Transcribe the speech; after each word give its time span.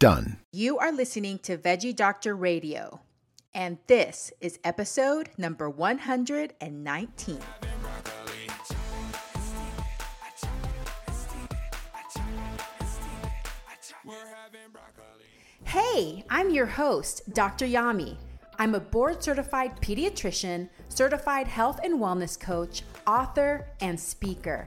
done. 0.00 0.38
You 0.50 0.78
are 0.78 0.90
listening 0.90 1.38
to 1.40 1.58
Veggie 1.58 1.94
Doctor 1.94 2.34
Radio, 2.34 3.00
and 3.52 3.76
this 3.86 4.32
is 4.40 4.58
episode 4.64 5.28
number 5.36 5.68
119. 5.68 7.38
Hey, 15.64 16.24
I'm 16.30 16.48
your 16.48 16.64
host, 16.64 17.34
Dr. 17.34 17.66
Yami. 17.66 18.16
I'm 18.58 18.74
a 18.74 18.80
board 18.80 19.22
certified 19.22 19.82
pediatrician, 19.82 20.70
certified 20.88 21.46
health 21.46 21.78
and 21.84 22.00
wellness 22.00 22.40
coach, 22.40 22.84
author, 23.06 23.68
and 23.82 24.00
speaker. 24.00 24.66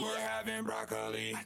We're 0.00 0.18
having 0.18 0.64
broccoli. 0.64 1.36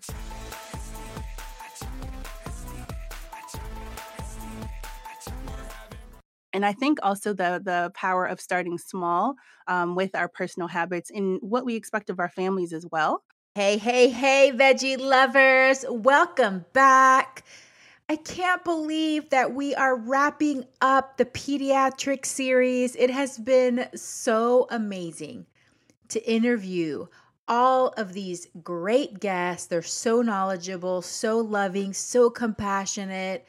And 6.52 6.64
I 6.64 6.72
think 6.72 7.00
also 7.02 7.32
the 7.32 7.60
the 7.64 7.90
power 7.94 8.26
of 8.26 8.40
starting 8.40 8.78
small 8.78 9.34
um, 9.66 9.96
with 9.96 10.14
our 10.14 10.28
personal 10.28 10.68
habits 10.68 11.10
and 11.10 11.38
what 11.42 11.64
we 11.64 11.74
expect 11.74 12.10
of 12.10 12.20
our 12.20 12.28
families 12.28 12.72
as 12.72 12.86
well. 12.92 13.24
Hey, 13.56 13.76
hey, 13.76 14.08
hey, 14.08 14.52
veggie 14.54 15.00
lovers, 15.00 15.84
welcome 15.88 16.64
back. 16.72 17.44
I 18.08 18.16
can't 18.16 18.62
believe 18.62 19.30
that 19.30 19.54
we 19.54 19.74
are 19.74 19.96
wrapping 19.96 20.66
up 20.80 21.16
the 21.16 21.24
pediatric 21.24 22.24
series. 22.24 22.94
It 22.94 23.10
has 23.10 23.38
been 23.38 23.88
so 23.96 24.68
amazing 24.70 25.46
to 26.08 26.22
interview 26.30 27.06
all 27.48 27.88
of 27.96 28.12
these 28.12 28.48
great 28.62 29.20
guests. 29.20 29.66
They're 29.66 29.82
so 29.82 30.22
knowledgeable, 30.22 31.02
so 31.02 31.38
loving, 31.38 31.92
so 31.92 32.30
compassionate, 32.30 33.46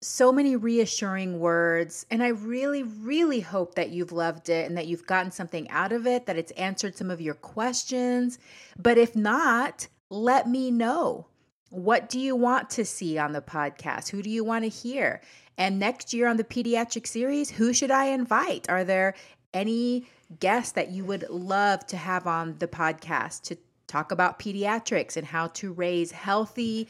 so 0.00 0.30
many 0.30 0.54
reassuring 0.54 1.40
words. 1.40 2.06
And 2.10 2.22
I 2.22 2.28
really, 2.28 2.82
really 2.84 3.40
hope 3.40 3.74
that 3.74 3.90
you've 3.90 4.12
loved 4.12 4.48
it 4.48 4.66
and 4.68 4.76
that 4.76 4.86
you've 4.86 5.06
gotten 5.06 5.32
something 5.32 5.68
out 5.70 5.92
of 5.92 6.06
it, 6.06 6.26
that 6.26 6.38
it's 6.38 6.52
answered 6.52 6.96
some 6.96 7.10
of 7.10 7.20
your 7.20 7.34
questions. 7.34 8.38
But 8.78 8.98
if 8.98 9.16
not, 9.16 9.88
let 10.10 10.48
me 10.48 10.70
know. 10.70 11.26
What 11.70 12.08
do 12.08 12.18
you 12.18 12.34
want 12.34 12.70
to 12.70 12.84
see 12.84 13.18
on 13.18 13.32
the 13.32 13.42
podcast? 13.42 14.08
Who 14.08 14.22
do 14.22 14.30
you 14.30 14.42
want 14.42 14.64
to 14.64 14.70
hear? 14.70 15.20
And 15.58 15.78
next 15.78 16.14
year 16.14 16.28
on 16.28 16.36
the 16.36 16.44
pediatric 16.44 17.06
series, 17.06 17.50
who 17.50 17.72
should 17.72 17.90
I 17.90 18.06
invite? 18.06 18.70
Are 18.70 18.84
there 18.84 19.14
any 19.52 20.06
guests 20.40 20.72
that 20.72 20.90
you 20.90 21.04
would 21.04 21.28
love 21.30 21.86
to 21.86 21.96
have 21.96 22.26
on 22.26 22.56
the 22.58 22.68
podcast 22.68 23.42
to 23.42 23.56
talk 23.86 24.12
about 24.12 24.38
pediatrics 24.38 25.16
and 25.16 25.26
how 25.26 25.48
to 25.48 25.72
raise 25.72 26.12
healthy, 26.12 26.88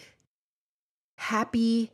happy, 1.17 1.93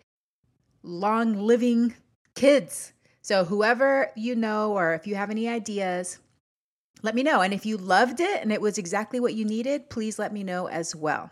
long 0.83 1.37
living 1.37 1.95
kids. 2.35 2.93
So, 3.23 3.45
whoever 3.45 4.11
you 4.17 4.35
know, 4.35 4.73
or 4.73 4.95
if 4.95 5.07
you 5.07 5.15
have 5.15 5.31
any 5.31 5.49
ideas, 5.49 6.19
let 7.03 7.15
me 7.15 7.23
know. 7.23 7.41
And 7.41 7.53
if 7.53 7.67
you 7.67 7.77
loved 7.77 8.21
it 8.21 8.43
and 8.43 8.53
it 8.53 8.61
was 8.61 8.79
exactly 8.79 9.21
what 9.21 9.35
you 9.35 9.45
needed, 9.45 9.91
please 9.91 10.19
let 10.19 10.33
me 10.33 10.43
know 10.43 10.69
as 10.69 10.95
well. 10.95 11.31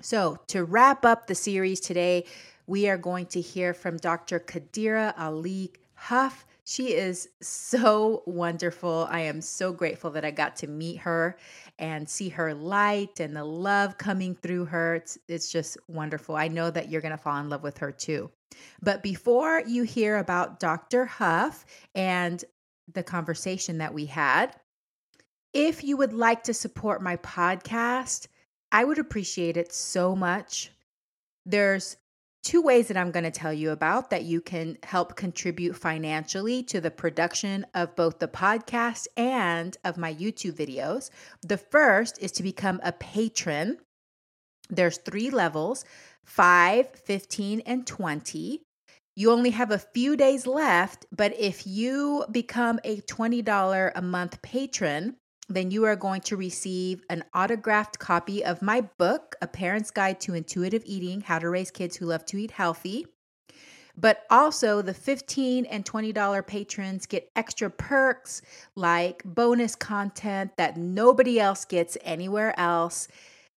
So, 0.00 0.38
to 0.48 0.64
wrap 0.64 1.04
up 1.04 1.26
the 1.26 1.34
series 1.34 1.80
today, 1.80 2.24
we 2.66 2.88
are 2.88 2.98
going 2.98 3.26
to 3.26 3.40
hear 3.40 3.74
from 3.74 3.96
Dr. 3.96 4.38
Qadira 4.38 5.14
Ali 5.18 5.72
Huff. 5.94 6.44
She 6.70 6.92
is 6.92 7.30
so 7.40 8.22
wonderful. 8.26 9.08
I 9.10 9.20
am 9.20 9.40
so 9.40 9.72
grateful 9.72 10.10
that 10.10 10.26
I 10.26 10.30
got 10.30 10.56
to 10.56 10.66
meet 10.66 10.98
her 10.98 11.38
and 11.78 12.06
see 12.06 12.28
her 12.28 12.52
light 12.52 13.20
and 13.20 13.34
the 13.34 13.42
love 13.42 13.96
coming 13.96 14.34
through 14.34 14.66
her. 14.66 14.96
It's, 14.96 15.16
it's 15.28 15.50
just 15.50 15.78
wonderful. 15.88 16.36
I 16.36 16.48
know 16.48 16.70
that 16.70 16.90
you're 16.90 17.00
going 17.00 17.16
to 17.16 17.16
fall 17.16 17.38
in 17.38 17.48
love 17.48 17.62
with 17.62 17.78
her 17.78 17.90
too. 17.90 18.30
But 18.82 19.02
before 19.02 19.62
you 19.66 19.84
hear 19.84 20.18
about 20.18 20.60
Dr. 20.60 21.06
Huff 21.06 21.64
and 21.94 22.44
the 22.92 23.02
conversation 23.02 23.78
that 23.78 23.94
we 23.94 24.04
had, 24.04 24.54
if 25.54 25.82
you 25.82 25.96
would 25.96 26.12
like 26.12 26.42
to 26.42 26.52
support 26.52 27.02
my 27.02 27.16
podcast, 27.16 28.26
I 28.70 28.84
would 28.84 28.98
appreciate 28.98 29.56
it 29.56 29.72
so 29.72 30.14
much. 30.14 30.70
There's 31.46 31.96
two 32.48 32.62
ways 32.62 32.88
that 32.88 32.96
I'm 32.96 33.10
going 33.10 33.24
to 33.24 33.30
tell 33.30 33.52
you 33.52 33.72
about 33.72 34.08
that 34.08 34.24
you 34.24 34.40
can 34.40 34.78
help 34.82 35.16
contribute 35.16 35.76
financially 35.76 36.62
to 36.62 36.80
the 36.80 36.90
production 36.90 37.66
of 37.74 37.94
both 37.94 38.20
the 38.20 38.26
podcast 38.26 39.06
and 39.18 39.76
of 39.84 39.98
my 39.98 40.14
YouTube 40.14 40.54
videos. 40.54 41.10
The 41.42 41.58
first 41.58 42.18
is 42.22 42.32
to 42.32 42.42
become 42.42 42.80
a 42.82 42.92
patron. 42.92 43.76
There's 44.70 44.96
three 44.96 45.28
levels 45.28 45.84
5, 46.24 46.88
15, 46.94 47.60
and 47.66 47.86
20. 47.86 48.62
You 49.14 49.30
only 49.30 49.50
have 49.50 49.70
a 49.70 49.78
few 49.78 50.16
days 50.16 50.46
left, 50.46 51.04
but 51.14 51.38
if 51.38 51.66
you 51.66 52.24
become 52.32 52.80
a 52.82 53.02
$20 53.02 53.92
a 53.94 54.00
month 54.00 54.40
patron, 54.40 55.16
then 55.48 55.70
you 55.70 55.84
are 55.84 55.96
going 55.96 56.20
to 56.22 56.36
receive 56.36 57.02
an 57.08 57.24
autographed 57.34 57.98
copy 57.98 58.44
of 58.44 58.60
my 58.60 58.82
book, 58.98 59.34
A 59.40 59.46
Parent's 59.46 59.90
Guide 59.90 60.20
to 60.20 60.34
Intuitive 60.34 60.82
Eating 60.84 61.22
How 61.22 61.38
to 61.38 61.48
Raise 61.48 61.70
Kids 61.70 61.96
Who 61.96 62.06
Love 62.06 62.24
to 62.26 62.38
Eat 62.38 62.50
Healthy. 62.50 63.06
But 63.96 64.24
also, 64.30 64.80
the 64.80 64.94
15 64.94 65.64
and 65.64 65.84
$20 65.84 66.46
patrons 66.46 67.06
get 67.06 67.30
extra 67.34 67.68
perks 67.68 68.42
like 68.76 69.24
bonus 69.24 69.74
content 69.74 70.52
that 70.56 70.76
nobody 70.76 71.40
else 71.40 71.64
gets 71.64 71.98
anywhere 72.02 72.58
else, 72.60 73.08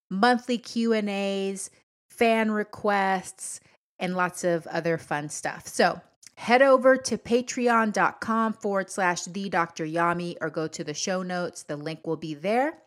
monthly 0.10 0.58
Q&As, 0.58 1.70
fan 2.10 2.52
requests, 2.52 3.60
and 4.00 4.16
lots 4.16 4.44
of 4.44 4.66
other 4.68 4.98
fun 4.98 5.30
stuff. 5.30 5.68
So, 5.68 6.02
head 6.42 6.64
over 6.64 6.98
to 6.98 7.20
patreon.com 7.20 8.54
forward 8.54 8.90
slash 8.90 9.26
the 9.26 9.48
Dr. 9.48 9.86
Yami 9.86 10.36
or 10.42 10.50
go 10.50 10.68
to 10.68 10.84
the 10.84 10.94
show 10.96 11.22
notes. 11.22 11.62
The 11.62 11.78
link 11.78 12.08
will 12.08 12.18
be 12.18 12.34
there. 12.34 12.80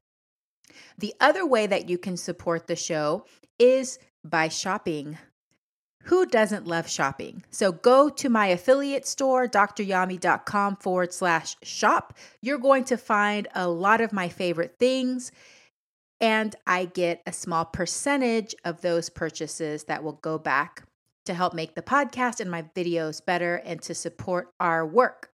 The 0.99 1.15
other 1.21 1.47
way 1.47 1.69
that 1.69 1.89
you 1.89 1.97
can 1.97 2.17
support 2.17 2.67
the 2.67 2.75
show 2.75 3.27
is 3.61 4.01
by 4.25 4.49
shopping. 4.49 5.19
Who 6.03 6.27
doesn't 6.27 6.67
love 6.67 6.91
shopping? 6.91 7.45
So 7.51 7.71
go 7.71 8.09
to 8.09 8.29
my 8.29 8.49
affiliate 8.49 9.07
store, 9.07 9.47
dryami.com 9.47 10.77
forward 10.79 11.15
slash 11.15 11.55
shop. 11.63 12.19
You're 12.43 12.59
going 12.59 12.83
to 12.87 12.97
find 12.97 13.47
a 13.55 13.69
lot 13.69 14.01
of 14.01 14.13
my 14.13 14.29
favorite 14.31 14.75
things. 14.81 15.31
And 16.21 16.57
I 16.67 16.87
get 16.87 17.23
a 17.25 17.33
small 17.33 17.65
percentage 17.65 18.57
of 18.65 18.81
those 18.81 19.11
purchases 19.11 19.85
that 19.85 20.03
will 20.03 20.15
go 20.15 20.39
back 20.39 20.83
to 21.27 21.35
help 21.35 21.55
make 21.55 21.75
the 21.75 21.83
podcast 21.83 22.41
and 22.41 22.51
my 22.51 22.63
videos 22.75 23.25
better 23.25 23.57
and 23.57 23.81
to 23.83 23.95
support 23.95 24.51
our 24.61 24.87
work. 24.87 25.31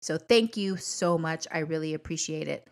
So, 0.00 0.16
thank 0.16 0.56
you 0.56 0.76
so 0.76 1.18
much. 1.18 1.46
I 1.52 1.58
really 1.60 1.94
appreciate 1.94 2.48
it. 2.48 2.66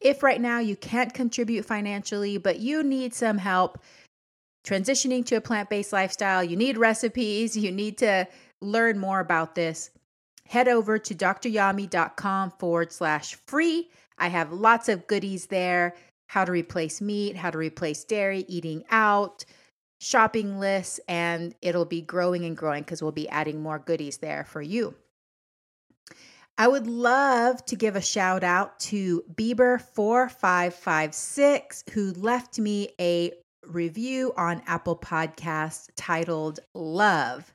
If 0.00 0.22
right 0.22 0.40
now 0.40 0.60
you 0.60 0.76
can't 0.76 1.12
contribute 1.12 1.64
financially, 1.64 2.38
but 2.38 2.60
you 2.60 2.82
need 2.82 3.12
some 3.12 3.38
help 3.38 3.78
transitioning 4.64 5.24
to 5.26 5.36
a 5.36 5.40
plant 5.40 5.68
based 5.68 5.92
lifestyle, 5.92 6.44
you 6.44 6.56
need 6.56 6.78
recipes, 6.78 7.56
you 7.56 7.72
need 7.72 7.98
to 7.98 8.26
learn 8.60 8.98
more 8.98 9.20
about 9.20 9.54
this, 9.54 9.90
head 10.46 10.68
over 10.68 10.98
to 10.98 11.14
dryami.com 11.14 12.52
forward 12.58 12.92
slash 12.92 13.36
free. 13.46 13.88
I 14.18 14.28
have 14.28 14.52
lots 14.52 14.88
of 14.88 15.06
goodies 15.06 15.46
there 15.46 15.94
how 16.30 16.44
to 16.44 16.52
replace 16.52 17.00
meat, 17.00 17.34
how 17.34 17.50
to 17.50 17.58
replace 17.58 18.04
dairy, 18.04 18.44
eating 18.46 18.84
out 18.92 19.44
shopping 20.00 20.58
list 20.58 20.98
and 21.06 21.54
it'll 21.62 21.84
be 21.84 22.00
growing 22.00 22.44
and 22.44 22.56
growing 22.56 22.82
because 22.82 23.00
we'll 23.02 23.12
be 23.12 23.28
adding 23.28 23.62
more 23.62 23.78
goodies 23.78 24.16
there 24.18 24.44
for 24.44 24.62
you. 24.62 24.94
I 26.58 26.66
would 26.68 26.86
love 26.86 27.64
to 27.66 27.76
give 27.76 27.96
a 27.96 28.02
shout 28.02 28.44
out 28.44 28.78
to 28.80 29.24
Bieber4556, 29.34 31.90
who 31.90 32.12
left 32.12 32.58
me 32.58 32.90
a 33.00 33.32
review 33.66 34.34
on 34.36 34.60
Apple 34.66 34.96
Podcasts 34.96 35.88
titled 35.96 36.60
Love. 36.74 37.54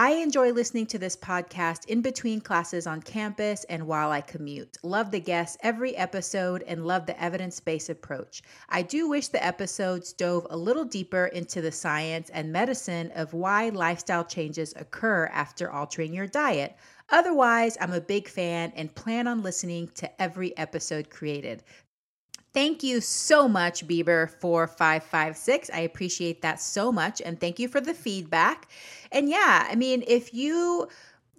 I 0.00 0.10
enjoy 0.10 0.52
listening 0.52 0.86
to 0.86 0.98
this 1.00 1.16
podcast 1.16 1.86
in 1.86 2.02
between 2.02 2.40
classes 2.40 2.86
on 2.86 3.02
campus 3.02 3.64
and 3.64 3.84
while 3.84 4.12
I 4.12 4.20
commute. 4.20 4.76
Love 4.84 5.10
the 5.10 5.18
guests 5.18 5.56
every 5.60 5.96
episode 5.96 6.62
and 6.68 6.86
love 6.86 7.04
the 7.06 7.20
evidence 7.20 7.58
based 7.58 7.88
approach. 7.88 8.42
I 8.68 8.82
do 8.82 9.08
wish 9.08 9.26
the 9.26 9.44
episodes 9.44 10.12
dove 10.12 10.46
a 10.50 10.56
little 10.56 10.84
deeper 10.84 11.26
into 11.26 11.60
the 11.60 11.72
science 11.72 12.30
and 12.30 12.52
medicine 12.52 13.10
of 13.16 13.34
why 13.34 13.70
lifestyle 13.70 14.24
changes 14.24 14.72
occur 14.76 15.26
after 15.32 15.68
altering 15.68 16.14
your 16.14 16.28
diet. 16.28 16.76
Otherwise, 17.10 17.76
I'm 17.80 17.92
a 17.92 18.00
big 18.00 18.28
fan 18.28 18.72
and 18.76 18.94
plan 18.94 19.26
on 19.26 19.42
listening 19.42 19.88
to 19.96 20.22
every 20.22 20.56
episode 20.56 21.10
created. 21.10 21.64
Thank 22.58 22.82
you 22.82 23.00
so 23.00 23.46
much, 23.46 23.86
Bieber, 23.86 24.28
for 24.28 24.66
556. 24.66 25.70
I 25.72 25.78
appreciate 25.78 26.42
that 26.42 26.60
so 26.60 26.90
much. 26.90 27.22
And 27.24 27.38
thank 27.38 27.60
you 27.60 27.68
for 27.68 27.80
the 27.80 27.94
feedback. 27.94 28.66
And 29.12 29.28
yeah, 29.28 29.68
I 29.70 29.76
mean, 29.76 30.02
if 30.08 30.34
you 30.34 30.88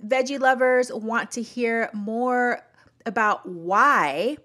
veggie 0.07 0.39
lovers 0.39 0.93
want 0.93 1.29
to 1.31 1.41
hear 1.41 1.89
more 1.93 2.61
about 3.05 3.45
why 3.45 4.37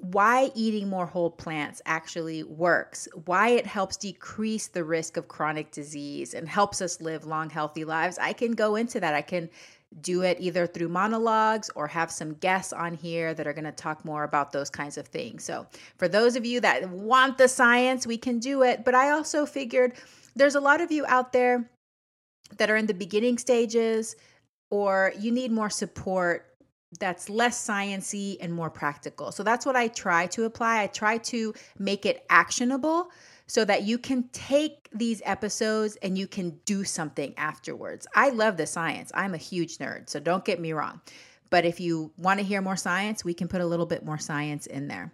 why 0.00 0.50
eating 0.56 0.88
more 0.88 1.06
whole 1.06 1.30
plants 1.30 1.80
actually 1.86 2.42
works, 2.42 3.06
why 3.26 3.50
it 3.50 3.66
helps 3.66 3.96
decrease 3.96 4.66
the 4.66 4.82
risk 4.82 5.16
of 5.16 5.28
chronic 5.28 5.70
disease 5.70 6.34
and 6.34 6.48
helps 6.48 6.82
us 6.82 7.00
live 7.00 7.24
long, 7.24 7.50
healthy 7.50 7.84
lives, 7.84 8.18
I 8.18 8.32
can 8.32 8.52
go 8.52 8.74
into 8.74 8.98
that. 8.98 9.14
I 9.14 9.22
can 9.22 9.48
do 10.00 10.22
it 10.22 10.36
either 10.40 10.66
through 10.66 10.88
monologues 10.88 11.68
or 11.74 11.88
have 11.88 12.10
some 12.10 12.34
guests 12.34 12.72
on 12.72 12.94
here 12.94 13.34
that 13.34 13.46
are 13.46 13.52
going 13.52 13.64
to 13.64 13.72
talk 13.72 14.04
more 14.04 14.22
about 14.22 14.52
those 14.52 14.70
kinds 14.70 14.96
of 14.96 15.06
things. 15.08 15.42
So, 15.42 15.66
for 15.96 16.06
those 16.06 16.36
of 16.36 16.46
you 16.46 16.60
that 16.60 16.88
want 16.88 17.38
the 17.38 17.48
science, 17.48 18.06
we 18.06 18.16
can 18.16 18.38
do 18.38 18.62
it. 18.62 18.84
But 18.84 18.94
I 18.94 19.10
also 19.10 19.46
figured 19.46 19.94
there's 20.36 20.54
a 20.54 20.60
lot 20.60 20.80
of 20.80 20.92
you 20.92 21.04
out 21.06 21.32
there 21.32 21.68
that 22.56 22.70
are 22.70 22.76
in 22.76 22.86
the 22.86 22.94
beginning 22.94 23.38
stages 23.38 24.16
or 24.70 25.12
you 25.18 25.32
need 25.32 25.50
more 25.50 25.70
support 25.70 26.46
that's 26.98 27.30
less 27.30 27.64
sciency 27.64 28.36
and 28.40 28.52
more 28.52 28.70
practical. 28.70 29.30
So 29.30 29.42
that's 29.42 29.64
what 29.64 29.76
I 29.76 29.88
try 29.88 30.26
to 30.28 30.44
apply. 30.44 30.82
I 30.82 30.86
try 30.88 31.18
to 31.18 31.54
make 31.78 32.04
it 32.04 32.24
actionable 32.28 33.10
so 33.50 33.64
that 33.64 33.82
you 33.82 33.98
can 33.98 34.28
take 34.28 34.88
these 34.92 35.20
episodes 35.24 35.96
and 36.02 36.16
you 36.16 36.28
can 36.28 36.50
do 36.66 36.84
something 36.84 37.34
afterwards. 37.36 38.06
I 38.14 38.30
love 38.30 38.56
the 38.56 38.64
science. 38.64 39.10
I'm 39.12 39.34
a 39.34 39.38
huge 39.38 39.78
nerd, 39.78 40.08
so 40.08 40.20
don't 40.20 40.44
get 40.44 40.60
me 40.60 40.72
wrong. 40.72 41.00
But 41.50 41.64
if 41.64 41.80
you 41.80 42.12
want 42.16 42.38
to 42.38 42.46
hear 42.46 42.62
more 42.62 42.76
science, 42.76 43.24
we 43.24 43.34
can 43.34 43.48
put 43.48 43.60
a 43.60 43.66
little 43.66 43.86
bit 43.86 44.04
more 44.04 44.18
science 44.18 44.66
in 44.68 44.86
there. 44.86 45.12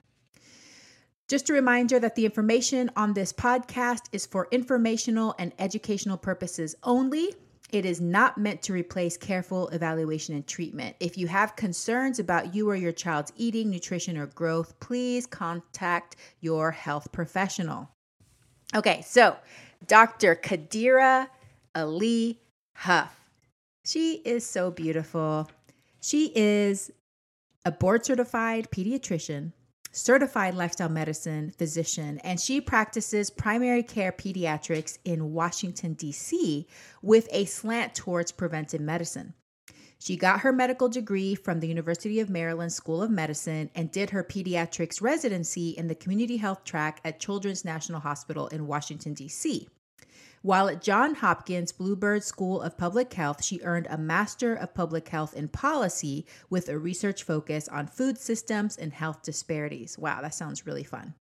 Just 1.29 1.49
a 1.49 1.55
reminder 1.55 1.99
that 1.99 2.15
the 2.15 2.27
information 2.27 2.91
on 2.95 3.15
this 3.15 3.33
podcast 3.33 4.03
is 4.13 4.27
for 4.27 4.49
informational 4.51 5.35
and 5.39 5.55
educational 5.59 6.19
purposes 6.19 6.75
only. 6.83 7.35
It 7.73 7.87
is 7.87 8.03
not 8.03 8.37
meant 8.37 8.61
to 8.65 8.75
replace 8.75 9.17
careful 9.17 9.69
evaluation 9.69 10.35
and 10.35 10.47
treatment. 10.47 10.95
If 11.01 11.17
you 11.17 11.27
have 11.29 11.57
concerns 11.57 12.19
about 12.19 12.55
you 12.55 12.69
or 12.69 12.77
your 12.77 12.93
child's 12.93 13.33
eating, 13.37 13.71
nutrition, 13.71 14.19
or 14.19 14.27
growth, 14.27 14.79
please 14.79 15.25
contact 15.25 16.17
your 16.41 16.71
health 16.71 17.11
professional. 17.13 17.96
Okay, 18.75 19.03
so 19.03 19.37
Dr. 19.87 20.35
Qadira 20.35 21.29
Ali 21.75 22.41
Huff. 22.75 23.15
She 23.85 24.15
is 24.25 24.45
so 24.45 24.71
beautiful. 24.71 25.49
She 26.01 26.33
is 26.35 26.91
a 27.65 27.71
board 27.71 28.05
certified 28.05 28.71
pediatrician, 28.71 29.53
certified 29.93 30.55
lifestyle 30.55 30.89
medicine 30.89 31.51
physician, 31.51 32.19
and 32.19 32.41
she 32.41 32.61
practices 32.61 33.31
primary 33.31 33.83
care 33.83 34.13
pediatrics 34.13 34.99
in 35.05 35.33
Washington, 35.33 35.95
D.C., 35.95 36.67
with 37.03 37.29
a 37.31 37.45
slant 37.45 37.95
towards 37.95 38.33
preventive 38.33 38.81
medicine. 38.81 39.35
She 39.99 40.17
got 40.17 40.41
her 40.41 40.53
medical 40.53 40.89
degree 40.89 41.35
from 41.35 41.61
the 41.61 41.69
University 41.69 42.21
of 42.21 42.31
Maryland 42.31 42.73
School 42.73 43.03
of 43.03 43.11
Medicine 43.11 43.71
and 43.75 43.91
did 43.91 44.11
her 44.11 44.23
pediatrics 44.23 45.01
residency 45.01 45.71
in 45.71 45.89
the 45.89 45.95
community 45.95 46.37
health 46.37 46.65
track 46.65 47.01
at 47.05 47.19
Children's 47.19 47.65
National 47.65 48.01
Hospital 48.01 48.47
in 48.49 48.67
Washington, 48.67 49.15
D.C. 49.15 49.69
While 50.43 50.69
at 50.69 50.83
Johns 50.83 51.19
Hopkins 51.19 51.73
Bloomberg 51.73 52.23
School 52.23 52.61
of 52.61 52.79
Public 52.79 53.13
Health, 53.15 53.43
she 53.43 53.61
earned 53.63 53.89
a 53.91 53.99
Master 53.99 54.55
of 54.55 54.75
Public 54.75 55.09
Health 55.09 55.35
in 55.35 55.49
Policy 55.49 56.25
with 56.51 56.69
a 56.69 56.79
research 56.79 57.25
focus 57.25 57.67
on 57.67 57.89
food 57.89 58.19
systems 58.19 58.77
and 58.77 58.93
health 58.93 59.23
disparities. 59.23 59.99
Wow, 59.99 60.21
that 60.21 60.35
sounds 60.35 60.67
really 60.67 60.85
fun. 60.85 61.15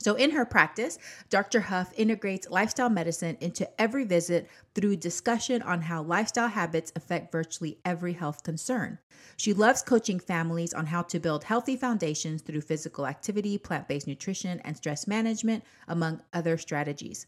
So, 0.00 0.14
in 0.14 0.30
her 0.30 0.44
practice, 0.44 0.96
Dr. 1.28 1.60
Huff 1.60 1.92
integrates 1.96 2.48
lifestyle 2.48 2.88
medicine 2.88 3.36
into 3.40 3.68
every 3.80 4.04
visit 4.04 4.48
through 4.74 4.96
discussion 4.96 5.60
on 5.62 5.82
how 5.82 6.02
lifestyle 6.02 6.48
habits 6.48 6.92
affect 6.94 7.32
virtually 7.32 7.78
every 7.84 8.12
health 8.12 8.44
concern. 8.44 8.98
She 9.36 9.52
loves 9.52 9.82
coaching 9.82 10.20
families 10.20 10.72
on 10.72 10.86
how 10.86 11.02
to 11.02 11.18
build 11.18 11.44
healthy 11.44 11.76
foundations 11.76 12.42
through 12.42 12.60
physical 12.60 13.06
activity, 13.08 13.58
plant 13.58 13.88
based 13.88 14.06
nutrition, 14.06 14.60
and 14.60 14.76
stress 14.76 15.08
management, 15.08 15.64
among 15.88 16.22
other 16.32 16.56
strategies. 16.58 17.26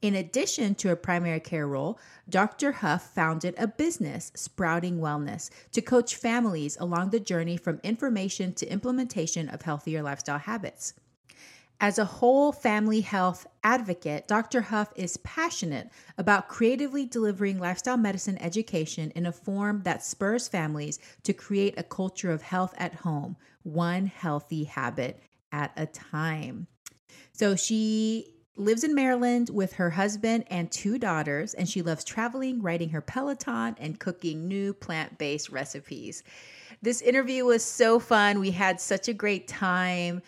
In 0.00 0.16
addition 0.16 0.74
to 0.76 0.90
a 0.90 0.96
primary 0.96 1.38
care 1.38 1.66
role, 1.66 1.98
Dr. 2.28 2.72
Huff 2.72 3.14
founded 3.14 3.54
a 3.56 3.68
business, 3.68 4.32
Sprouting 4.34 4.98
Wellness, 4.98 5.50
to 5.70 5.80
coach 5.80 6.16
families 6.16 6.76
along 6.80 7.10
the 7.10 7.20
journey 7.20 7.56
from 7.56 7.80
information 7.84 8.52
to 8.54 8.66
implementation 8.66 9.48
of 9.48 9.62
healthier 9.62 10.02
lifestyle 10.02 10.40
habits. 10.40 10.94
As 11.82 11.98
a 11.98 12.04
whole 12.04 12.52
family 12.52 13.00
health 13.00 13.44
advocate, 13.64 14.28
Dr. 14.28 14.60
Huff 14.60 14.92
is 14.94 15.16
passionate 15.16 15.90
about 16.16 16.46
creatively 16.46 17.06
delivering 17.06 17.58
lifestyle 17.58 17.96
medicine 17.96 18.38
education 18.40 19.10
in 19.16 19.26
a 19.26 19.32
form 19.32 19.82
that 19.82 20.04
spurs 20.04 20.46
families 20.46 21.00
to 21.24 21.32
create 21.32 21.74
a 21.76 21.82
culture 21.82 22.30
of 22.30 22.40
health 22.40 22.72
at 22.78 22.94
home, 22.94 23.36
one 23.64 24.06
healthy 24.06 24.62
habit 24.62 25.20
at 25.50 25.72
a 25.76 25.86
time. 25.86 26.68
So 27.32 27.56
she 27.56 28.32
lives 28.54 28.84
in 28.84 28.94
Maryland 28.94 29.50
with 29.50 29.72
her 29.72 29.90
husband 29.90 30.44
and 30.50 30.70
two 30.70 30.98
daughters, 30.98 31.52
and 31.52 31.68
she 31.68 31.82
loves 31.82 32.04
traveling, 32.04 32.62
riding 32.62 32.90
her 32.90 33.00
Peloton, 33.00 33.74
and 33.80 33.98
cooking 33.98 34.46
new 34.46 34.72
plant 34.72 35.18
based 35.18 35.50
recipes. 35.50 36.22
This 36.80 37.02
interview 37.02 37.44
was 37.44 37.64
so 37.64 37.98
fun. 37.98 38.38
We 38.38 38.52
had 38.52 38.80
such 38.80 39.08
a 39.08 39.12
great 39.12 39.48
time 39.48 40.22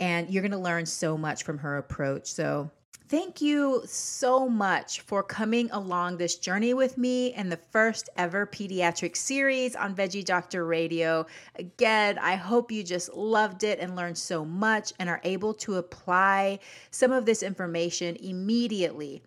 and 0.00 0.30
you're 0.30 0.42
going 0.42 0.50
to 0.50 0.58
learn 0.58 0.86
so 0.86 1.16
much 1.16 1.44
from 1.44 1.58
her 1.58 1.76
approach. 1.76 2.26
So, 2.26 2.70
thank 3.08 3.40
you 3.40 3.82
so 3.86 4.48
much 4.48 5.00
for 5.00 5.22
coming 5.22 5.70
along 5.72 6.16
this 6.16 6.36
journey 6.36 6.74
with 6.74 6.96
me 6.96 7.34
in 7.34 7.48
the 7.48 7.56
first 7.56 8.08
ever 8.16 8.46
pediatric 8.46 9.16
series 9.16 9.76
on 9.76 9.94
Veggie 9.94 10.24
Doctor 10.24 10.64
Radio. 10.64 11.26
Again, 11.56 12.18
I 12.18 12.36
hope 12.36 12.72
you 12.72 12.82
just 12.82 13.12
loved 13.12 13.64
it 13.64 13.80
and 13.80 13.96
learned 13.96 14.16
so 14.16 14.44
much 14.44 14.92
and 14.98 15.08
are 15.08 15.20
able 15.24 15.54
to 15.54 15.74
apply 15.74 16.60
some 16.90 17.12
of 17.12 17.26
this 17.26 17.42
information 17.42 18.16
immediately 18.16 19.22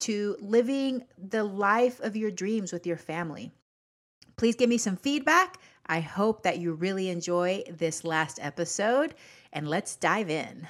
to 0.00 0.36
living 0.40 1.04
the 1.18 1.44
life 1.44 2.00
of 2.00 2.16
your 2.16 2.30
dreams 2.30 2.72
with 2.72 2.86
your 2.86 2.96
family. 2.96 3.50
Please 4.36 4.56
give 4.56 4.68
me 4.68 4.78
some 4.78 4.96
feedback. 4.96 5.58
I 5.86 6.00
hope 6.00 6.42
that 6.42 6.58
you 6.58 6.72
really 6.74 7.08
enjoy 7.08 7.62
this 7.70 8.04
last 8.04 8.38
episode 8.40 9.14
and 9.54 9.68
let's 9.68 9.96
dive 9.96 10.28
in. 10.28 10.68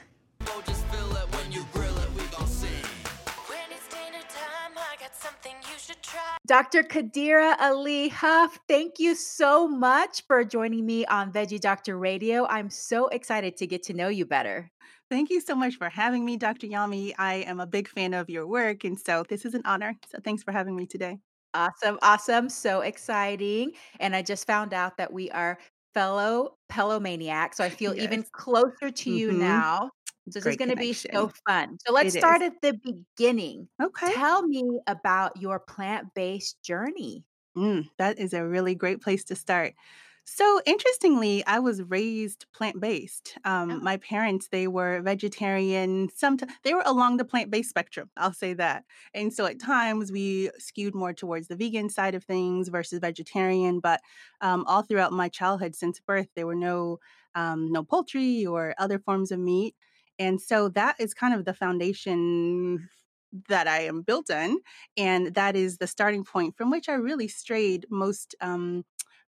Dr. 6.47 6.83
Qadira 6.83 7.57
Ali 7.59 8.09
Huff, 8.11 8.59
thank 8.69 8.99
you 8.99 9.15
so 9.15 9.67
much 9.67 10.23
for 10.27 10.45
joining 10.45 10.85
me 10.85 11.07
on 11.07 11.33
Veggie 11.33 11.59
Doctor 11.59 11.97
Radio. 11.97 12.47
I'm 12.47 12.69
so 12.69 13.09
excited 13.09 13.57
to 13.57 13.67
get 13.67 13.83
to 13.85 13.95
know 13.95 14.09
you 14.09 14.27
better. 14.27 14.71
Thank 15.11 15.31
you 15.31 15.41
so 15.41 15.55
much 15.55 15.77
for 15.77 15.89
having 15.89 16.25
me, 16.25 16.37
Dr. 16.37 16.67
Yami. 16.67 17.15
I 17.19 17.37
am 17.37 17.61
a 17.61 17.67
big 17.67 17.89
fan 17.89 18.13
of 18.13 18.29
your 18.29 18.47
work, 18.47 18.85
and 18.85 18.99
so 18.99 19.25
this 19.29 19.47
is 19.47 19.55
an 19.55 19.63
honor. 19.65 19.95
So 20.11 20.19
thanks 20.23 20.43
for 20.43 20.53
having 20.53 20.77
me 20.77 20.87
today. 20.87 21.19
Awesome, 21.55 21.99
awesome. 22.03 22.49
So 22.49 22.81
exciting. 22.81 23.73
And 24.01 24.15
I 24.15 24.23
just 24.23 24.47
found 24.47 24.75
out 24.75 24.97
that 24.97 25.13
we 25.13 25.31
are 25.31 25.57
fellow 25.95 26.57
Pelomaniac. 26.69 27.55
So 27.55 27.65
I 27.65 27.71
feel 27.71 27.95
yes. 27.95 28.05
even 28.05 28.25
closer 28.33 28.91
to 28.91 29.11
you 29.11 29.29
mm-hmm. 29.29 29.41
now. 29.41 29.91
This 30.27 30.43
Great 30.43 30.53
is 30.53 30.57
going 30.57 30.71
to 30.71 30.77
be 30.77 30.95
so 30.95 31.31
fun. 31.47 31.79
So 31.87 31.93
let's 31.93 32.15
it 32.15 32.19
start 32.19 32.41
is. 32.41 32.49
at 32.49 32.63
the 32.63 32.81
beginning. 32.83 33.69
Okay. 33.83 34.13
Tell 34.15 34.43
me 34.47 34.81
about 34.87 35.41
your 35.41 35.59
plant 35.59 36.09
based 36.15 36.63
journey. 36.63 37.25
Mm, 37.57 37.89
that 37.99 38.19
is 38.19 38.33
a 38.33 38.45
really 38.45 38.75
great 38.75 39.03
place 39.03 39.25
to 39.25 39.37
start. 39.37 39.75
So 40.27 40.61
interestingly, 40.65 41.45
I 41.47 41.59
was 41.59 41.83
raised 41.83 42.47
plant-based. 42.55 43.37
Um, 43.45 43.79
Oh. 43.79 43.81
my 43.83 43.99
parents, 43.99 44.49
they 44.49 44.67
were 44.67 45.03
vegetarian. 45.03 46.09
Sometimes 46.15 46.53
they 46.63 46.73
were 46.73 46.83
along 46.87 47.19
the 47.19 47.27
plant-based 47.27 47.69
spectrum. 47.69 48.11
I'll 48.17 48.33
say 48.33 48.55
that. 48.55 48.85
And 49.13 49.35
so 49.35 49.45
at 49.45 49.61
times 49.61 50.11
we 50.11 50.51
skewed 50.59 50.95
more 50.95 51.13
towards 51.13 51.49
the 51.49 51.57
vegan 51.57 51.91
side 51.91 52.15
of 52.15 52.25
things 52.25 52.69
versus 52.69 53.01
vegetarian. 53.01 53.81
But 53.81 54.01
um, 54.41 54.65
all 54.67 54.83
throughout 54.83 55.13
my 55.13 55.29
childhood, 55.29 55.75
since 55.75 56.01
birth, 56.01 56.29
there 56.35 56.47
were 56.47 56.55
no 56.55 57.01
um, 57.35 57.71
no 57.73 57.83
poultry 57.83 58.47
or 58.47 58.75
other 58.79 58.99
forms 58.99 59.31
of 59.33 59.41
meat. 59.41 59.75
And 60.21 60.41
so 60.41 60.69
that 60.71 60.95
is 61.01 61.13
kind 61.13 61.35
of 61.35 61.45
the 61.45 61.53
foundation 61.53 62.89
that 63.49 63.67
I 63.67 63.81
am 63.81 64.03
built 64.03 64.31
on. 64.31 64.59
And 64.97 65.35
that 65.35 65.57
is 65.57 65.79
the 65.79 65.87
starting 65.89 66.25
point 66.25 66.57
from 66.57 66.71
which 66.71 66.89
I 66.89 66.95
really 66.95 67.27
strayed 67.29 67.87
most 67.91 68.35
um, 68.41 68.85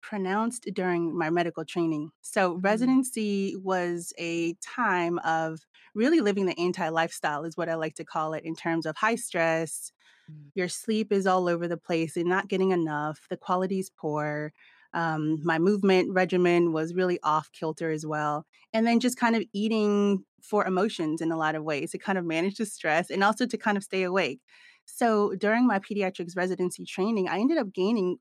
pronounced 0.03 0.69
during 0.75 1.17
my 1.17 1.31
medical 1.31 1.65
training. 1.65 2.11
So, 2.23 2.55
Mm, 2.75 2.95
residency 2.95 3.57
was 3.57 4.13
a 4.19 4.55
time 4.55 5.19
of 5.21 5.61
really 5.95 6.21
living 6.21 6.47
the 6.47 6.59
anti 6.59 6.89
lifestyle, 6.89 7.45
is 7.45 7.57
what 7.57 7.69
I 7.69 7.75
like 7.75 7.95
to 7.97 8.05
call 8.05 8.35
it, 8.35 8.45
in 8.45 8.55
terms 8.57 8.87
of 8.87 8.97
high 8.97 9.17
stress. 9.17 9.93
mm, 10.29 10.51
Your 10.55 10.69
sleep 10.69 11.13
is 11.13 11.27
all 11.27 11.49
over 11.49 11.69
the 11.69 11.77
place 11.77 12.17
and 12.17 12.29
not 12.29 12.49
getting 12.49 12.73
enough. 12.73 13.27
The 13.31 13.37
quality's 13.37 13.91
poor. 13.91 14.53
Um, 14.93 15.39
my 15.45 15.59
movement 15.59 16.13
regimen 16.13 16.73
was 16.73 16.95
really 16.95 17.21
off 17.23 17.53
kilter 17.53 17.91
as 17.91 18.05
well. 18.05 18.47
And 18.73 18.87
then 18.87 18.99
just 19.01 19.17
kind 19.19 19.37
of 19.37 19.45
eating 19.53 20.25
for 20.43 20.67
emotions 20.67 21.21
in 21.21 21.31
a 21.31 21.37
lot 21.37 21.55
of 21.55 21.63
ways 21.63 21.93
to 21.93 21.99
kind 21.99 22.19
of 22.19 22.25
manage 22.25 22.57
the 22.57 22.67
stress 22.67 23.11
and 23.11 23.23
also 23.23 23.47
to 23.47 23.57
kind 23.59 23.77
of 23.77 23.85
stay 23.85 24.03
awake. 24.03 24.41
So 24.87 25.35
during 25.37 25.67
my 25.67 25.79
pediatrics 25.79 26.37
residency 26.37 26.85
training, 26.85 27.29
I 27.29 27.39
ended 27.39 27.59
up 27.59 27.73
gaining 27.73 28.19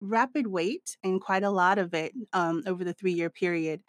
rapid 0.00 0.46
weight 0.48 0.96
and 1.02 1.20
quite 1.20 1.42
a 1.42 1.50
lot 1.50 1.78
of 1.78 1.94
it 1.94 2.12
um, 2.32 2.62
over 2.66 2.84
the 2.84 2.92
three 2.94 3.12
year 3.12 3.30
period. 3.30 3.82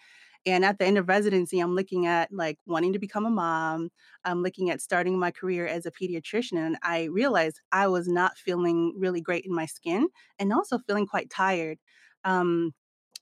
And 0.45 0.63
at 0.63 0.79
the 0.79 0.85
end 0.85 0.97
of 0.97 1.09
residency, 1.09 1.59
I'm 1.59 1.75
looking 1.75 2.05
at 2.05 2.31
like 2.31 2.57
wanting 2.65 2.93
to 2.93 2.99
become 2.99 3.25
a 3.25 3.29
mom. 3.29 3.89
I'm 4.23 4.43
looking 4.43 4.69
at 4.69 4.81
starting 4.81 5.19
my 5.19 5.31
career 5.31 5.67
as 5.67 5.85
a 5.85 5.91
pediatrician. 5.91 6.57
And 6.57 6.77
I 6.83 7.05
realized 7.05 7.59
I 7.71 7.87
was 7.87 8.07
not 8.07 8.37
feeling 8.37 8.93
really 8.97 9.19
great 9.19 9.45
in 9.45 9.53
my 9.53 9.65
skin 9.65 10.07
and 10.39 10.53
also 10.53 10.77
feeling 10.79 11.05
quite 11.05 11.29
tired. 11.29 11.79
Um, 12.23 12.73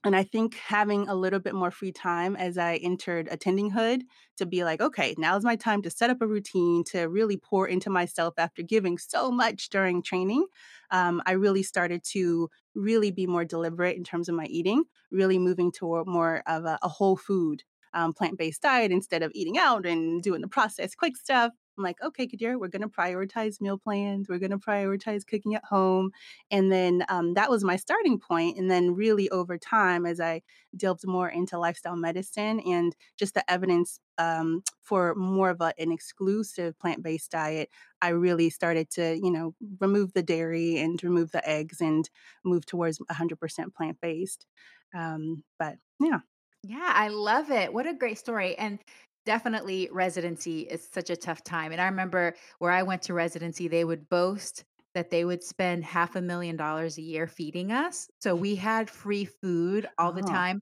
and 0.05 0.15
I 0.15 0.23
think 0.23 0.53
having 0.55 1.09
a 1.09 1.15
little 1.15 1.39
bit 1.39 1.55
more 1.55 1.71
free 1.71 1.91
time 1.91 2.35
as 2.35 2.59
I 2.59 2.75
entered 2.75 3.27
attendinghood 3.27 4.03
to 4.37 4.45
be 4.45 4.63
like, 4.63 4.79
okay, 4.79 5.15
now's 5.17 5.43
my 5.43 5.55
time 5.55 5.81
to 5.81 5.89
set 5.89 6.11
up 6.11 6.21
a 6.21 6.27
routine 6.27 6.83
to 6.91 7.05
really 7.05 7.37
pour 7.37 7.67
into 7.67 7.89
myself 7.89 8.35
after 8.37 8.61
giving 8.61 8.99
so 8.99 9.31
much 9.31 9.69
during 9.69 10.03
training. 10.03 10.45
Um, 10.91 11.23
I 11.25 11.31
really 11.31 11.63
started 11.63 12.03
to 12.11 12.49
really 12.75 13.09
be 13.09 13.25
more 13.25 13.45
deliberate 13.45 13.97
in 13.97 14.03
terms 14.03 14.29
of 14.29 14.35
my 14.35 14.45
eating, 14.45 14.83
really 15.09 15.39
moving 15.39 15.71
toward 15.71 16.05
more 16.05 16.43
of 16.45 16.65
a, 16.65 16.77
a 16.83 16.87
whole 16.87 17.17
food, 17.17 17.63
um, 17.95 18.13
plant 18.13 18.37
based 18.37 18.61
diet 18.61 18.91
instead 18.91 19.23
of 19.23 19.31
eating 19.33 19.57
out 19.57 19.87
and 19.87 20.21
doing 20.21 20.41
the 20.41 20.47
processed 20.47 20.97
quick 20.97 21.17
stuff. 21.17 21.51
I'm 21.77 21.83
like, 21.83 22.01
okay, 22.01 22.27
Kadir, 22.27 22.57
we're 22.57 22.69
going 22.69 22.81
to 22.81 22.87
prioritize 22.87 23.59
meal 23.59 23.77
plans. 23.77 24.29
We're 24.29 24.39
going 24.39 24.51
to 24.51 24.57
prioritize 24.57 25.25
cooking 25.25 25.55
at 25.55 25.63
home. 25.65 26.11
And 26.51 26.71
then 26.71 27.03
um, 27.09 27.33
that 27.33 27.49
was 27.49 27.63
my 27.63 27.75
starting 27.75 28.19
point. 28.19 28.57
And 28.57 28.69
then, 28.69 28.95
really, 28.95 29.29
over 29.29 29.57
time, 29.57 30.05
as 30.05 30.19
I 30.19 30.41
delved 30.75 31.05
more 31.05 31.29
into 31.29 31.57
lifestyle 31.57 31.95
medicine 31.95 32.59
and 32.61 32.95
just 33.17 33.33
the 33.33 33.49
evidence 33.51 33.99
um, 34.17 34.63
for 34.81 35.15
more 35.15 35.49
of 35.49 35.61
a, 35.61 35.73
an 35.77 35.91
exclusive 35.91 36.77
plant 36.79 37.03
based 37.03 37.31
diet, 37.31 37.69
I 38.01 38.09
really 38.09 38.49
started 38.49 38.89
to, 38.91 39.15
you 39.21 39.31
know, 39.31 39.53
remove 39.79 40.13
the 40.13 40.23
dairy 40.23 40.77
and 40.77 41.01
remove 41.03 41.31
the 41.31 41.47
eggs 41.47 41.81
and 41.81 42.09
move 42.43 42.65
towards 42.65 42.99
100% 42.99 43.73
plant 43.73 43.97
based. 44.01 44.45
Um, 44.93 45.43
but 45.59 45.75
yeah. 45.99 46.19
Yeah, 46.67 46.91
I 46.95 47.09
love 47.09 47.51
it. 47.51 47.71
What 47.71 47.85
a 47.85 47.93
great 47.93 48.17
story. 48.17 48.57
And 48.57 48.79
definitely 49.25 49.89
residency 49.91 50.61
is 50.61 50.87
such 50.87 51.09
a 51.09 51.15
tough 51.15 51.43
time. 51.43 51.71
And 51.71 51.81
I 51.81 51.85
remember 51.85 52.35
where 52.59 52.71
I 52.71 52.83
went 52.83 53.01
to 53.03 53.13
residency, 53.13 53.67
they 53.67 53.85
would 53.85 54.09
boast 54.09 54.63
that 54.93 55.09
they 55.09 55.25
would 55.25 55.43
spend 55.43 55.83
half 55.83 56.15
a 56.15 56.21
million 56.21 56.55
dollars 56.55 56.97
a 56.97 57.01
year 57.01 57.27
feeding 57.27 57.71
us. 57.71 58.09
So 58.21 58.35
we 58.35 58.55
had 58.55 58.89
free 58.89 59.25
food 59.25 59.87
all 59.97 60.13
the 60.13 60.21
Oh, 60.21 60.23
time. 60.23 60.61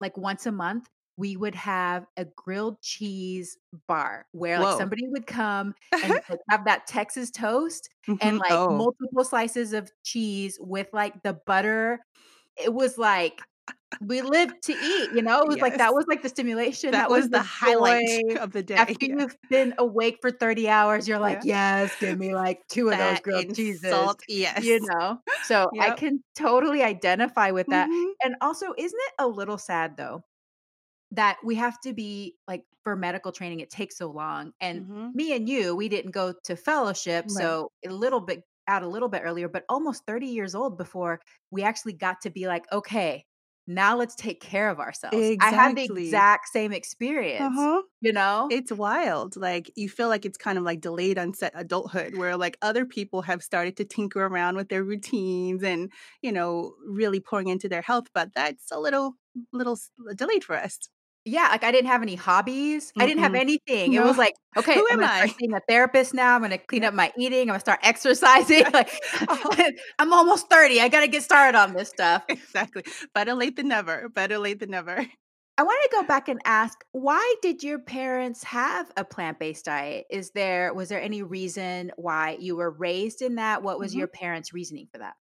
Like 0.00 0.16
once 0.16 0.46
a 0.46 0.52
month, 0.52 0.88
we 1.16 1.36
would 1.36 1.54
have 1.56 2.06
a 2.16 2.24
grilled 2.24 2.80
cheese 2.82 3.58
bar 3.88 4.26
where 4.32 4.58
like 4.58 4.72
whoa. 4.72 4.72
somebody 4.72 5.08
would 5.08 5.26
come 5.26 5.74
and 6.02 6.20
like, 6.28 6.40
have 6.50 6.64
that 6.66 6.86
Texas 6.88 7.30
toast 7.30 7.90
and 8.20 8.38
hmm 8.38 8.50
like 8.50 8.62
Oh, 8.68 8.68
multiple 8.68 9.24
slices 9.24 9.72
of 9.72 9.90
cheese 10.04 10.58
with 10.60 10.88
like 10.92 11.22
the 11.24 11.34
butter. 11.46 12.00
It 12.56 12.74
was 12.74 12.98
like 12.98 13.40
we 14.00 14.22
lived 14.22 14.62
to 14.64 14.72
eat, 14.74 15.10
you 15.12 15.22
know? 15.22 15.42
It 15.42 15.48
was 15.48 15.60
like 15.60 15.76
that 15.78 15.92
was 15.94 16.04
like 16.08 16.22
the 16.22 16.28
stimulation, 16.28 16.96
That 16.96 17.08
that 17.10 17.10
was 17.10 17.28
was 17.28 17.30
the 17.30 17.40
the 17.40 17.42
highlight 17.42 18.02
of 18.36 18.52
the 18.52 18.62
day. 18.62 18.96
After 18.96 19.06
Yeah. 19.08 19.14
you've 19.18 19.36
been 19.50 19.74
awake 19.78 20.18
for 20.22 20.30
30 20.32 20.68
hours, 20.68 21.08
you're 21.08 21.18
like, 21.20 21.40
Yeah. 21.40 21.44
"Yes, 21.44 21.96
give 21.96 22.18
me 22.18 22.34
like 22.34 22.60
2 22.68 22.90
of 22.90 22.98
those 22.98 23.20
grilled 23.20 23.52
cheeses," 23.54 23.82
salt. 23.84 24.22
Yes. 24.28 24.70
you 24.70 24.80
know? 24.80 25.20
So, 25.40 25.70
I 25.80 25.90
can 25.92 26.22
totally 26.36 26.82
identify 26.82 27.50
with 27.52 27.68
that, 27.70 27.90
Mhm. 27.90 28.18
and 28.24 28.36
also, 28.40 28.74
isn't 28.78 29.00
it 29.08 29.14
a 29.18 29.28
little 29.28 29.58
sad 29.58 29.96
though, 29.96 30.24
that 31.12 31.38
we 31.44 31.56
have 31.56 31.80
to 31.82 31.94
be 31.94 32.36
like, 32.48 32.64
for 32.84 32.96
medical 32.96 33.32
training, 33.32 33.60
it 33.60 33.70
takes 33.70 33.98
so 33.98 34.10
long, 34.10 34.52
and 34.60 34.86
Mhm. 34.86 35.14
me 35.14 35.34
and 35.34 35.48
you, 35.48 35.76
we 35.76 35.88
didn't 35.90 36.12
go 36.12 36.34
to 36.44 36.56
fellowship, 36.56 37.26
Right. 37.26 37.28
so 37.30 37.70
a 37.86 37.90
little 37.90 38.20
bit 38.20 38.44
out 38.68 38.82
a 38.84 38.88
little 38.88 39.08
bit 39.10 39.22
earlier, 39.24 39.48
but 39.48 39.64
almost 39.70 40.04
30 40.06 40.28
years 40.28 40.54
old 40.54 40.78
before 40.78 41.20
we 41.52 41.62
actually 41.64 41.94
got 41.94 42.20
to 42.22 42.30
be 42.30 42.46
like, 42.48 42.64
"Okay, 42.72 43.24
now 43.68 43.96
let's 43.96 44.14
take 44.16 44.40
care 44.40 44.70
of 44.70 44.80
ourselves." 44.80 45.32
I 45.40 45.50
had 45.52 45.74
the 45.76 45.84
exact 45.84 46.48
same 46.48 46.72
experience, 46.72 47.58
Uh-huh. 47.58 47.82
you 48.00 48.12
know? 48.12 48.50
It's 48.50 48.72
wild. 48.72 49.36
Like, 49.36 49.70
you 49.76 49.88
feel 49.90 50.08
like 50.08 50.24
it's 50.26 50.38
kind 50.38 50.58
of 50.58 50.64
like 50.64 50.80
delayed 50.80 51.18
onset 51.18 51.52
adulthood 51.54 52.16
where, 52.16 52.36
like, 52.36 52.58
other 52.62 52.86
people 52.86 53.22
have 53.22 53.42
started 53.42 53.76
to 53.78 53.84
tinker 53.84 54.26
around 54.26 54.56
with 54.56 54.68
their 54.70 54.84
routines 54.84 55.62
and, 55.64 55.92
you 56.22 56.32
know, 56.32 56.74
really 56.86 57.20
pouring 57.20 57.48
into 57.48 57.68
their 57.68 57.82
health, 57.82 58.06
but 58.14 58.30
that's 58.34 58.70
a 58.72 58.80
little 58.80 59.14
little 59.52 59.78
delayed 60.16 60.44
for 60.44 60.56
us. 60.56 60.78
Yeah, 61.26 61.48
like, 61.50 61.64
I 61.64 61.72
didn't 61.72 61.88
have 61.90 62.02
any 62.02 62.14
hobbies. 62.14 62.92
I 62.98 63.06
didn't 63.06 63.20
have 63.22 63.34
anything. 63.34 63.92
It 63.92 64.02
was 64.02 64.16
like, 64.16 64.34
"Okay, 64.56 64.80
Who 64.88 65.02
start 65.02 65.02
I? 65.02 65.34
seeing 65.38 65.52
a 65.52 65.60
therapist 65.68 66.14
now. 66.14 66.34
I'm 66.36 66.42
gonna 66.42 66.58
clean 66.58 66.84
up 66.84 66.94
my 66.94 67.12
eating. 67.18 67.42
I'm 67.42 67.46
gonna 67.48 67.60
start 67.60 67.80
exercising." 67.82 68.64
Like, 68.72 68.90
Oh, 69.28 69.58
I'm 69.98 70.12
almost 70.12 70.48
30. 70.50 70.80
I 70.80 70.88
gotta 70.88 71.08
get 71.08 71.22
started 71.22 71.58
on 71.58 71.74
this 71.74 71.88
stuff. 71.90 72.24
exactly. 72.28 72.84
Better 73.14 73.34
late 73.34 73.56
than 73.56 73.68
never. 73.68 74.08
Better 74.08 74.38
late 74.38 74.60
than 74.60 74.70
never. 74.70 75.06
I 75.56 75.64
wanna 75.64 75.88
go 75.90 76.04
back 76.04 76.28
and 76.28 76.40
ask, 76.44 76.84
why 76.92 77.34
did 77.42 77.64
your 77.64 77.80
parents 77.80 78.44
have 78.44 78.92
a 78.96 79.04
plant-based 79.04 79.64
diet? 79.64 80.06
Is 80.08 80.30
there 80.30 80.72
was 80.72 80.88
there 80.88 81.00
any 81.00 81.22
reason 81.22 81.90
why 81.96 82.36
you 82.40 82.54
were 82.56 82.70
raised 82.70 83.22
in 83.22 83.34
that? 83.36 83.62
What 83.64 83.78
was 83.80 83.92
Mhm. 83.92 83.96
your 83.96 84.06
parents' 84.06 84.52
reasoning 84.52 84.86
for 84.92 84.98
that? 84.98 85.14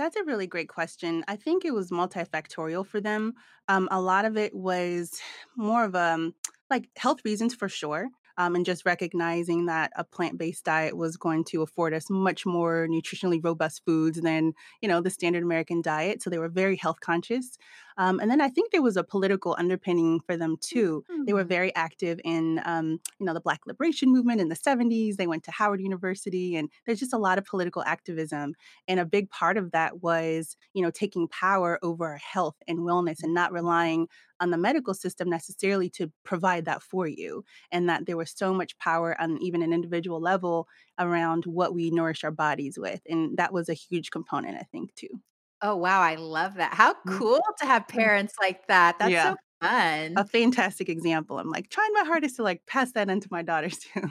That's 0.00 0.16
a 0.16 0.24
really 0.24 0.46
great 0.46 0.70
question. 0.70 1.24
I 1.28 1.36
think 1.36 1.66
it 1.66 1.74
was 1.74 1.90
multifactorial 1.90 2.86
for 2.86 3.02
them. 3.02 3.34
Um, 3.68 3.86
a 3.90 4.00
lot 4.00 4.24
of 4.24 4.38
it 4.38 4.54
was 4.54 5.20
more 5.58 5.84
of 5.84 5.94
um 5.94 6.34
like 6.70 6.88
health 6.96 7.18
reasons 7.22 7.54
for 7.54 7.68
sure. 7.68 8.08
Um, 8.38 8.54
and 8.54 8.64
just 8.64 8.86
recognizing 8.86 9.66
that 9.66 9.92
a 9.96 10.04
plant-based 10.04 10.64
diet 10.64 10.96
was 10.96 11.18
going 11.18 11.44
to 11.50 11.60
afford 11.60 11.92
us 11.92 12.08
much 12.08 12.46
more 12.46 12.88
nutritionally 12.88 13.44
robust 13.44 13.82
foods 13.84 14.18
than 14.18 14.54
you 14.80 14.88
know 14.88 15.02
the 15.02 15.10
standard 15.10 15.42
American 15.42 15.82
diet. 15.82 16.22
So 16.22 16.30
they 16.30 16.38
were 16.38 16.48
very 16.48 16.76
health 16.76 17.00
conscious. 17.00 17.58
Um, 17.96 18.20
and 18.20 18.30
then 18.30 18.40
I 18.40 18.48
think 18.48 18.70
there 18.72 18.82
was 18.82 18.96
a 18.96 19.04
political 19.04 19.54
underpinning 19.58 20.20
for 20.20 20.36
them 20.36 20.56
too. 20.60 21.04
They 21.26 21.32
were 21.32 21.44
Mm. 21.44 21.48
very 21.48 21.74
active 21.74 22.20
in 22.24 22.60
um, 22.64 23.00
you 23.18 23.26
know 23.26 23.34
the 23.34 23.40
Black 23.40 23.66
liberation 23.66 24.10
movement 24.10 24.40
in 24.40 24.48
the 24.48 24.56
70s. 24.56 25.16
They 25.16 25.26
went 25.26 25.44
to 25.44 25.50
Howard 25.50 25.80
University, 25.80 26.56
and 26.56 26.70
there's 26.86 27.00
just 27.00 27.12
a 27.12 27.18
lot 27.18 27.38
of 27.38 27.44
political 27.44 27.82
activism 27.84 28.54
and 28.88 29.00
a 29.00 29.04
big 29.04 29.30
part 29.30 29.56
of 29.56 29.72
that 29.72 30.02
was, 30.02 30.56
you 30.74 30.82
know, 30.82 30.90
taking 30.90 31.28
power 31.28 31.78
over 31.82 32.06
our 32.08 32.16
health 32.18 32.56
and 32.68 32.80
wellness 32.80 33.22
and 33.22 33.34
not 33.34 33.52
relying 33.52 34.08
on 34.40 34.50
the 34.50 34.56
medical 34.58 34.94
system 34.94 35.28
necessarily 35.28 35.90
to 35.90 36.10
provide 36.24 36.64
that 36.64 36.82
for 36.82 37.06
you. 37.06 37.44
And 37.70 37.88
that 37.88 38.06
there 38.06 38.16
was 38.16 38.30
so 38.30 38.54
much 38.54 38.76
power 38.78 39.20
on 39.20 39.38
even 39.42 39.62
an 39.62 39.72
individual 39.72 40.20
level 40.20 40.66
around 40.98 41.44
what 41.46 41.74
we 41.74 41.90
nourish 41.90 42.24
our 42.24 42.30
bodies 42.30 42.78
with. 42.78 43.02
And 43.08 43.36
that 43.36 43.52
was 43.52 43.68
a 43.68 43.74
huge 43.74 44.10
component, 44.10 44.56
I 44.56 44.62
think, 44.72 44.94
too. 44.94 45.20
Oh, 45.62 45.76
wow, 45.76 46.00
I 46.00 46.14
love 46.16 46.54
that. 46.54 46.74
How 46.74 46.94
Mhm. 47.04 47.20
cool 47.20 47.42
to 47.58 47.66
have 47.66 47.86
Mm. 47.94 48.10
parents 48.10 48.34
like 48.40 48.66
that. 48.68 48.98
That's 48.98 49.20
Yeah. 49.20 49.22
so 49.22 49.36
fun. 49.60 50.16
A 50.16 50.26
fantastic 50.26 50.88
example. 50.88 51.38
I'm 51.38 51.50
like 51.50 51.70
trying 51.70 51.92
my 51.94 52.04
hardest 52.04 52.36
to 52.36 52.44
like 52.44 52.66
pass 52.66 52.92
that 52.92 53.10
on 53.10 53.20
to 53.20 53.28
my 53.30 53.42
daughters 53.42 53.78
too. 53.80 54.02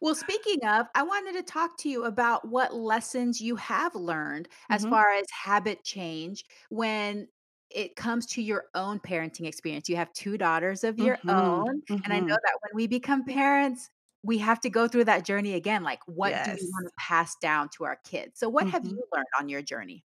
Well, 0.00 0.14
speaking 0.14 0.64
of, 0.64 0.86
I 0.94 1.02
wanted 1.02 1.32
to 1.34 1.42
talk 1.42 1.76
to 1.78 1.88
you 1.88 2.04
about 2.04 2.46
what 2.48 2.74
lessons 2.74 3.40
you 3.40 3.56
have 3.56 3.94
learned 3.94 4.48
as 4.70 4.84
hmm 4.84 4.84
far 4.84 5.12
as 5.12 5.24
habit 5.30 5.84
change 5.84 6.44
when 6.68 7.28
it 7.70 7.96
comes 7.96 8.26
to 8.26 8.42
your 8.42 8.66
own 8.74 8.98
parenting 9.00 9.46
experience. 9.46 9.88
You 9.88 9.96
have 9.96 10.12
two 10.12 10.38
daughters 10.38 10.84
of 10.84 10.98
your 10.98 11.18
hmm 11.26 11.28
own. 11.28 11.82
And 12.04 12.12
I 12.12 12.18
know 12.20 12.24
hmm 12.28 12.38
that 12.42 12.58
when 12.62 12.70
we 12.74 12.86
become 12.86 13.24
parents, 13.24 13.90
we 14.22 14.38
have 14.38 14.60
to 14.62 14.70
go 14.70 14.88
through 14.88 15.04
that 15.04 15.24
journey 15.24 15.54
again. 15.54 15.82
Like, 15.82 16.00
what 16.06 16.42
do 16.42 16.52
we 16.52 16.62
want 16.66 16.86
to 16.86 16.92
pass 16.98 17.36
down 17.36 17.68
to 17.76 17.84
our 17.84 17.96
kids? 18.04 18.38
So, 18.40 18.48
what 18.48 18.66
have 18.68 18.82
hmm 18.82 18.98
you 18.98 19.04
learned 19.14 19.26
on 19.38 19.48
your 19.48 19.62
journey? 19.62 20.04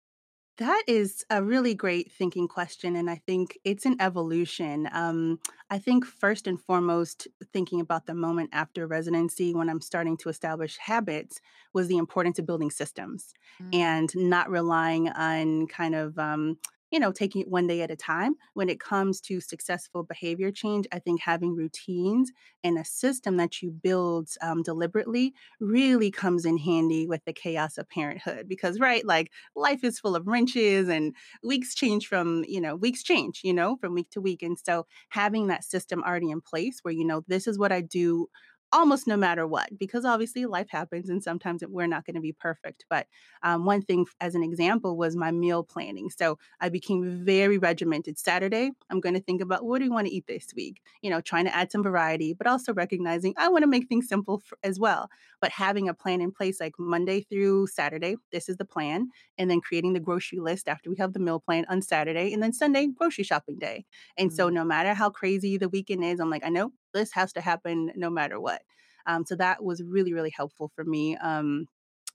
That 0.61 0.83
is 0.85 1.25
a 1.31 1.43
really 1.43 1.73
great 1.73 2.11
thinking 2.11 2.47
question, 2.47 2.95
and 2.95 3.09
I 3.09 3.15
think 3.15 3.57
it's 3.63 3.83
an 3.87 3.95
evolution. 3.99 4.87
Um, 4.93 5.39
I 5.71 5.79
think 5.79 6.05
first 6.05 6.45
and 6.45 6.61
foremost, 6.61 7.27
thinking 7.51 7.81
about 7.81 8.05
the 8.05 8.13
moment 8.13 8.51
after 8.53 8.85
residency 8.85 9.55
when 9.55 9.69
I'm 9.69 9.81
starting 9.81 10.17
to 10.17 10.29
establish 10.29 10.77
habits 10.77 11.41
was 11.73 11.87
the 11.87 11.97
importance 11.97 12.37
of 12.37 12.45
building 12.45 12.69
systems 12.69 13.33
Mm, 13.59 13.75
and 13.75 14.11
not 14.15 14.51
relying 14.51 15.09
on 15.09 15.65
kind 15.65 15.95
of 15.95 16.19
um, 16.19 16.59
you 16.91 16.99
know 16.99 17.11
taking 17.11 17.41
it 17.41 17.47
one 17.49 17.67
day 17.67 17.81
at 17.81 17.91
a 17.91 17.95
time. 17.95 18.35
When 18.53 18.69
it 18.69 18.79
comes 18.79 19.21
to 19.21 19.41
successful 19.41 20.03
behavior 20.03 20.51
change, 20.51 20.87
I 20.91 20.99
think 20.99 21.21
having 21.21 21.55
routines 21.55 22.31
and 22.63 22.77
a 22.77 22.85
system 22.85 23.37
that 23.37 23.61
you 23.61 23.71
build 23.71 24.29
um, 24.41 24.63
deliberately 24.63 25.33
really 25.59 26.11
comes 26.11 26.45
in 26.45 26.57
handy 26.57 27.07
with 27.07 27.23
the 27.25 27.33
chaos 27.33 27.77
of 27.77 27.89
parenthood 27.89 28.47
because 28.47 28.79
right 28.79 29.05
like 29.05 29.31
life 29.55 29.83
is 29.83 29.99
full 29.99 30.15
of 30.15 30.27
wrenches 30.27 30.89
and 30.89 31.15
weeks 31.43 31.73
change 31.73 32.07
from 32.07 32.43
you 32.47 32.61
know 32.61 32.75
weeks 32.75 33.03
change 33.03 33.41
you 33.43 33.53
know 33.53 33.77
from 33.77 33.93
week 33.93 34.09
to 34.11 34.21
week 34.21 34.41
and 34.43 34.57
so 34.59 34.85
having 35.09 35.47
that 35.47 35.63
system 35.63 36.03
already 36.03 36.29
in 36.29 36.41
place 36.41 36.79
where 36.81 36.93
you 36.93 37.05
know 37.05 37.23
this 37.27 37.47
is 37.47 37.57
what 37.57 37.71
i 37.71 37.81
do 37.81 38.27
almost 38.73 39.07
no 39.07 39.17
matter 39.17 39.45
what 39.45 39.69
because 39.77 40.05
obviously 40.05 40.45
life 40.45 40.69
happens 40.69 41.09
and 41.09 41.23
sometimes 41.23 41.63
we're 41.67 41.87
not 41.87 42.05
going 42.05 42.15
to 42.15 42.21
be 42.21 42.31
perfect 42.31 42.85
but 42.89 43.07
um, 43.43 43.65
one 43.65 43.81
thing 43.81 44.05
as 44.19 44.35
an 44.35 44.43
example 44.43 44.97
was 44.97 45.15
my 45.15 45.31
meal 45.31 45.63
planning 45.63 46.09
so 46.09 46.37
i 46.59 46.69
became 46.69 47.23
very 47.25 47.57
regimented. 47.57 48.17
Saturday 48.17 48.71
i'm 48.89 48.99
going 48.99 49.15
to 49.15 49.21
think 49.21 49.41
about 49.41 49.65
what 49.65 49.79
do 49.79 49.85
we 49.85 49.89
want 49.89 50.07
to 50.07 50.13
eat 50.13 50.25
this 50.27 50.53
week? 50.55 50.81
You 51.01 51.09
know 51.09 51.21
trying 51.21 51.45
to 51.45 51.55
add 51.55 51.71
some 51.71 51.83
variety 51.83 52.33
but 52.33 52.47
also 52.47 52.73
recognizing 52.73 53.33
i 53.37 53.47
want 53.47 53.63
to 53.63 53.67
make 53.67 53.87
things 53.87 54.07
simple 54.07 54.39
for, 54.39 54.57
as 54.63 54.79
well 54.79 55.09
but 55.39 55.51
having 55.51 55.89
a 55.89 55.93
plan 55.93 56.21
in 56.21 56.31
place 56.31 56.59
like 56.59 56.73
monday 56.77 57.21
through 57.21 57.67
saturday 57.67 58.15
this 58.31 58.47
is 58.49 58.57
the 58.57 58.65
plan 58.65 59.09
and 59.37 59.49
then 59.49 59.61
creating 59.61 59.93
the 59.93 59.99
grocery 59.99 60.39
list 60.39 60.67
after 60.67 60.89
we 60.89 60.97
have 60.97 61.13
the 61.13 61.19
meal 61.19 61.39
plan 61.39 61.65
on 61.69 61.81
saturday 61.81 62.33
and 62.33 62.41
then 62.41 62.53
sunday 62.53 62.87
grocery 62.87 63.23
shopping 63.23 63.57
day 63.57 63.85
and 64.17 64.31
so 64.31 64.49
mm, 64.49 64.53
no 64.53 64.63
matter 64.63 64.93
how 64.93 65.09
crazy 65.09 65.57
the 65.57 65.69
weekend 65.69 66.03
is 66.03 66.19
i'm 66.19 66.29
like 66.29 66.45
i 66.45 66.49
know 66.49 66.71
this 66.93 67.11
has 67.13 67.33
to 67.33 67.41
happen 67.41 67.91
no 67.95 68.09
matter 68.09 68.39
what. 68.39 68.61
Um, 69.05 69.25
so 69.25 69.35
that 69.35 69.63
was 69.63 69.83
really, 69.83 70.13
really 70.13 70.31
helpful 70.35 70.71
for 70.75 70.83
me. 70.83 71.17
Um, 71.17 71.65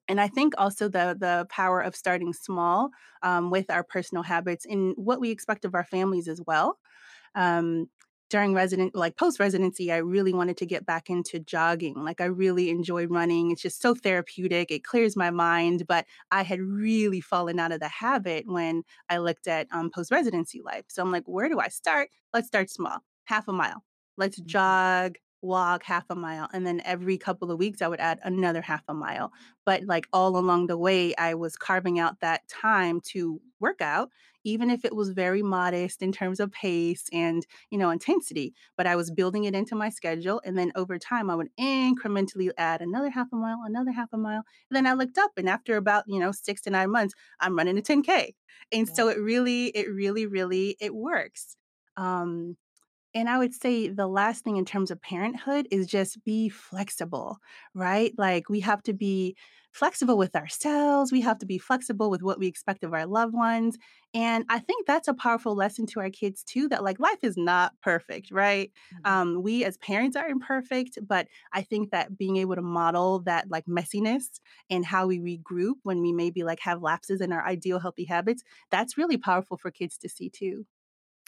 and 0.08 0.20
I 0.20 0.28
think 0.28 0.54
also 0.58 0.88
the 0.88 1.16
the 1.18 1.46
power 1.50 1.80
of 1.80 1.96
starting 1.96 2.32
small 2.32 2.90
um, 3.22 3.50
with 3.50 3.70
our 3.70 3.84
personal 3.84 4.22
habits 4.22 4.64
and 4.66 4.94
what 4.96 5.20
we 5.20 5.30
expect 5.30 5.64
of 5.64 5.74
our 5.74 5.84
families 5.84 6.28
as 6.28 6.40
well. 6.46 6.78
Um, 7.34 7.88
during 8.30 8.54
resident 8.54 8.94
like 8.94 9.16
post 9.16 9.38
residency, 9.38 9.92
I 9.92 9.98
really 9.98 10.32
wanted 10.32 10.56
to 10.58 10.66
get 10.66 10.84
back 10.84 11.08
into 11.10 11.38
jogging. 11.38 11.94
Like 12.04 12.20
I 12.20 12.24
really 12.26 12.70
enjoy 12.70 13.06
running. 13.06 13.52
It's 13.52 13.62
just 13.62 13.80
so 13.80 13.94
therapeutic. 13.94 14.70
It 14.70 14.84
clears 14.84 15.16
my 15.16 15.30
mind. 15.30 15.86
But 15.86 16.06
I 16.32 16.42
had 16.42 16.60
really 16.60 17.20
fallen 17.20 17.60
out 17.60 17.72
of 17.72 17.80
the 17.80 17.88
habit 17.88 18.44
when 18.48 18.82
I 19.08 19.18
looked 19.18 19.46
at 19.46 19.68
um, 19.70 19.90
post 19.90 20.10
residency 20.10 20.60
life. 20.62 20.86
So 20.88 21.02
I'm 21.02 21.12
like, 21.12 21.24
where 21.26 21.48
do 21.48 21.60
I 21.60 21.68
start? 21.68 22.10
Let's 22.34 22.48
start 22.48 22.68
small, 22.70 22.98
half 23.26 23.46
a 23.48 23.52
mile 23.52 23.84
let's 24.16 24.38
mhm. 24.38 24.46
jog, 24.46 25.16
walk 25.42 25.82
half 25.84 26.06
a 26.10 26.16
mile. 26.16 26.48
And 26.52 26.66
then 26.66 26.80
every 26.84 27.18
couple 27.18 27.50
of 27.50 27.58
weeks, 27.58 27.82
I 27.82 27.88
would 27.88 28.00
add 28.00 28.18
another 28.22 28.62
half 28.62 28.82
a 28.88 28.94
mile. 28.94 29.32
But 29.64 29.84
like 29.84 30.06
all 30.12 30.36
along 30.36 30.66
the 30.66 30.78
way, 30.78 31.14
I 31.16 31.34
was 31.34 31.56
carving 31.56 31.98
out 31.98 32.20
that 32.20 32.46
time 32.48 33.00
to 33.12 33.40
work 33.60 33.80
out, 33.80 34.10
even 34.44 34.70
if 34.70 34.84
it 34.84 34.94
was 34.94 35.10
very 35.10 35.42
modest 35.42 36.02
in 36.02 36.12
terms 36.12 36.40
of 36.40 36.52
pace 36.52 37.04
and, 37.12 37.46
you 37.70 37.78
know, 37.78 37.90
intensity. 37.90 38.54
But 38.76 38.86
I 38.86 38.96
was 38.96 39.10
building 39.10 39.44
it 39.44 39.54
into 39.54 39.74
my 39.74 39.88
schedule. 39.88 40.40
And 40.44 40.56
then 40.56 40.72
over 40.74 40.98
time, 40.98 41.30
I 41.30 41.34
would 41.34 41.48
incrementally 41.58 42.50
add 42.56 42.80
another 42.80 43.10
half 43.10 43.28
a 43.32 43.36
mile, 43.36 43.58
another 43.64 43.92
half 43.92 44.08
a 44.12 44.18
mile. 44.18 44.42
And 44.70 44.76
then 44.76 44.86
I 44.86 44.92
looked 44.94 45.18
up 45.18 45.32
and 45.36 45.48
after 45.48 45.76
about, 45.76 46.04
you 46.06 46.18
know, 46.20 46.32
six 46.32 46.60
to 46.62 46.70
nine 46.70 46.90
months, 46.90 47.14
I'm 47.40 47.56
running 47.56 47.78
a 47.78 47.82
10K. 47.82 48.34
And 48.72 48.88
Yeah. 48.88 48.94
so 48.94 49.08
it 49.08 49.18
really, 49.18 49.66
it 49.68 49.88
really, 49.90 50.26
really, 50.26 50.76
it 50.80 50.94
works. 50.94 51.56
Um, 51.96 52.56
and 53.16 53.28
I 53.30 53.38
would 53.38 53.54
say 53.54 53.88
the 53.88 54.06
last 54.06 54.44
thing 54.44 54.58
in 54.58 54.66
terms 54.66 54.90
of 54.92 55.00
parenthood 55.02 55.66
is 55.72 55.88
just 55.88 56.22
be 56.24 56.50
flexible, 56.50 57.38
right? 57.74 58.12
Like 58.18 58.48
we 58.50 58.60
have 58.60 58.82
to 58.84 58.92
be 58.92 59.36
flexible 59.72 60.18
with 60.18 60.36
ourselves. 60.36 61.12
We 61.12 61.22
have 61.22 61.38
to 61.38 61.46
be 61.46 61.58
flexible 61.58 62.10
with 62.10 62.22
what 62.22 62.38
we 62.38 62.46
expect 62.46 62.84
of 62.84 62.92
our 62.94 63.06
loved 63.06 63.34
ones. 63.34 63.78
And 64.14 64.44
I 64.50 64.58
think 64.60 64.86
that's 64.86 65.08
a 65.08 65.14
powerful 65.14 65.54
lesson 65.56 65.86
to 65.88 66.00
our 66.00 66.10
kids 66.10 66.44
too 66.44 66.68
that 66.68 66.84
like 66.84 67.00
life 67.00 67.24
is 67.24 67.36
not 67.38 67.72
perfect, 67.82 68.30
right? 68.30 68.70
Mhm. 68.92 69.00
Um, 69.04 69.42
we 69.42 69.64
as 69.64 69.78
parents 69.78 70.16
are 70.16 70.28
imperfect, 70.28 70.98
but 71.06 71.26
I 71.52 71.62
think 71.62 71.90
that 71.92 72.18
being 72.18 72.36
able 72.36 72.54
to 72.56 72.62
model 72.62 73.20
that 73.22 73.50
like 73.50 73.66
messiness 73.66 74.40
and 74.70 74.84
how 74.84 75.06
we 75.06 75.18
regroup 75.20 75.74
when 75.82 76.02
we 76.02 76.12
maybe 76.12 76.44
like 76.44 76.60
have 76.60 76.82
lapses 76.82 77.20
in 77.22 77.32
our 77.32 77.44
ideal 77.46 77.78
healthy 77.80 78.04
habits, 78.04 78.42
that's 78.70 78.98
really 78.98 79.16
powerful 79.18 79.56
for 79.58 79.70
kids 79.70 79.98
to 79.98 80.08
see 80.08 80.30
too. 80.30 80.66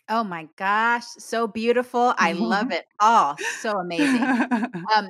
Oh 0.09 0.25
my 0.25 0.49
gosh, 0.57 1.05
so 1.18 1.47
beautiful. 1.47 2.14
I 2.16 2.33
love 2.33 2.71
it 2.71 2.87
all. 3.01 3.37
So 3.38 3.79
amazing. 3.79 4.29
Um, 4.94 5.09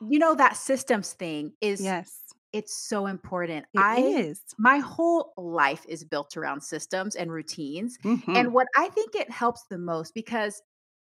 you 0.00 0.18
know, 0.18 0.34
that 0.36 0.56
systems 0.56 1.14
thing 1.14 1.54
is 1.60 1.94
Yes, 1.94 2.34
it's 2.52 2.76
so 2.76 3.06
important. 3.06 3.66
it 3.72 3.86
I 3.92 4.16
is. 4.16 4.56
my 4.58 4.78
whole 4.78 5.34
life 5.38 5.86
is 5.88 6.04
built 6.04 6.36
around 6.36 6.62
systems 6.62 7.16
and 7.16 7.32
routines. 7.32 7.98
And 8.34 8.52
Mhm, 8.52 8.54
what 8.54 8.68
I 8.76 8.88
think 8.90 9.14
it 9.16 9.30
helps 9.30 9.64
the 9.70 9.78
most 9.78 10.14
because 10.14 10.62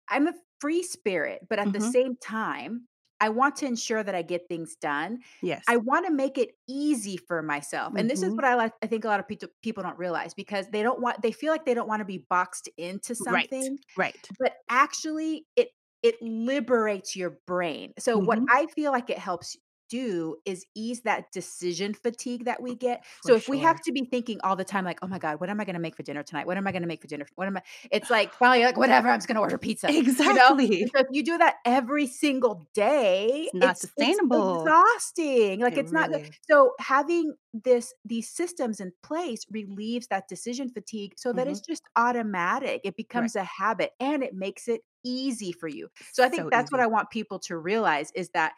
I'm 0.09 0.27
a 0.27 0.33
free 0.61 0.83
spirit, 0.83 1.47
but 1.49 1.59
at 1.59 1.73
the 1.73 1.79
mhm. 1.79 1.93
same 1.93 2.17
time, 2.17 2.87
I 3.23 3.29
want 3.29 3.55
to 3.57 3.65
ensure 3.65 4.03
that 4.03 4.15
I 4.15 4.21
get 4.21 4.47
things 4.49 4.75
done. 4.75 5.19
Yes. 5.41 5.67
I 5.67 5.77
want 5.77 6.05
to 6.07 6.11
make 6.13 6.37
it 6.37 6.51
easy 6.67 7.17
for 7.17 7.41
myself. 7.41 7.93
And 7.95 8.09
this 8.09 8.21
is 8.23 8.31
Mhm. 8.31 8.37
what 8.37 8.45
I 8.45 8.55
like 8.55 8.73
I 8.83 8.87
think 8.87 9.05
a 9.05 9.07
lot 9.07 9.19
of 9.21 9.27
people 9.27 9.49
people 9.61 9.83
don't 9.83 9.97
realize 9.97 10.33
because 10.33 10.67
they 10.69 10.83
don't 10.83 11.01
want 11.01 11.21
they 11.21 11.31
feel 11.31 11.51
like 11.51 11.65
they 11.65 11.73
don't 11.73 11.87
want 11.87 12.01
to 12.01 12.05
be 12.05 12.25
boxed 12.29 12.69
into 12.77 13.15
something, 13.15 13.79
right. 13.79 13.79
right. 13.95 14.31
but 14.39 14.53
actually 14.69 15.47
it 15.55 15.69
it 16.03 16.15
liberates 16.21 17.15
your 17.15 17.39
brain. 17.47 17.93
So 17.99 18.17
what 18.19 18.41
Mhm. 18.41 18.49
I 18.49 18.67
feel 18.75 18.91
like 18.91 19.09
it 19.09 19.17
helps 19.19 19.57
do 19.93 20.37
is 20.45 20.65
ease 20.75 21.01
that 21.03 21.31
decision 21.31 21.93
fatigue 21.93 22.45
that 22.45 22.61
we 22.61 22.75
get. 22.75 23.03
For 23.21 23.31
So 23.31 23.35
if 23.35 23.47
we 23.47 23.59
have 23.59 23.79
to 23.81 23.91
be 23.91 24.05
thinking 24.05 24.39
all 24.43 24.55
the 24.55 24.65
time 24.65 24.85
like, 24.85 24.99
"Oh 25.01 25.07
my 25.07 25.19
god, 25.19 25.39
what 25.39 25.49
am 25.49 25.59
I 25.61 25.65
going 25.65 25.75
to 25.75 25.79
make 25.81 25.95
for 25.95 26.03
dinner 26.03 26.23
tonight? 26.23 26.47
What 26.47 26.57
am 26.57 26.67
I 26.67 26.71
going 26.71 26.81
to 26.83 26.87
make 26.87 27.01
for 27.01 27.07
dinner? 27.07 27.25
What 27.35 27.47
am 27.47 27.57
I?" 27.57 27.63
It's 27.91 28.09
like 28.09 28.33
finally 28.35 28.59
you're 28.59 28.69
like, 28.69 28.77
"Whatever, 28.77 29.09
I'm 29.09 29.19
just 29.19 29.27
going 29.27 29.35
to 29.35 29.41
order 29.41 29.57
pizza." 29.57 29.95
You 30.23 30.33
know? 30.35 30.55
Exactly. 30.57 30.87
so 30.95 30.99
if 31.01 31.07
you 31.11 31.23
do 31.23 31.37
that 31.37 31.55
every 31.65 32.07
single 32.07 32.67
day, 32.73 33.49
It's 33.51 33.53
not 33.53 33.77
it's 33.93 33.93
it's 33.99 34.19
sustainable. 34.19 34.73
exhausting. 34.73 35.59
Like 35.61 35.77
It 35.77 35.79
it's 35.79 35.91
not 35.93 36.09
good. 36.11 36.21
So 36.49 36.73
having 36.79 37.35
this 37.53 37.93
these 38.05 38.29
systems 38.29 38.79
in 38.79 38.91
place 39.03 39.45
relieves 39.51 40.07
that 40.07 40.27
decision 40.27 40.69
fatigue 40.69 41.13
so 41.17 41.33
that 41.33 41.47
it's 41.47 41.59
Mhm. 41.59 41.61
just 41.61 41.83
automatic. 41.95 42.81
It 42.83 42.95
Right. 43.13 43.29
becomes 43.29 43.35
a 43.35 43.43
habit 43.43 43.91
and 43.99 44.23
it 44.23 44.33
makes 44.33 44.67
it 44.67 44.81
easy 45.03 45.51
for 45.51 45.67
you. 45.67 45.89
So 46.13 46.23
I 46.23 46.29
think 46.29 46.47
So 46.47 46.51
that's 46.51 46.71
what 46.71 46.81
I 46.81 46.87
want 46.87 47.09
people 47.11 47.39
to 47.39 47.57
realize 47.57 48.11
is 48.15 48.29
that 48.31 48.53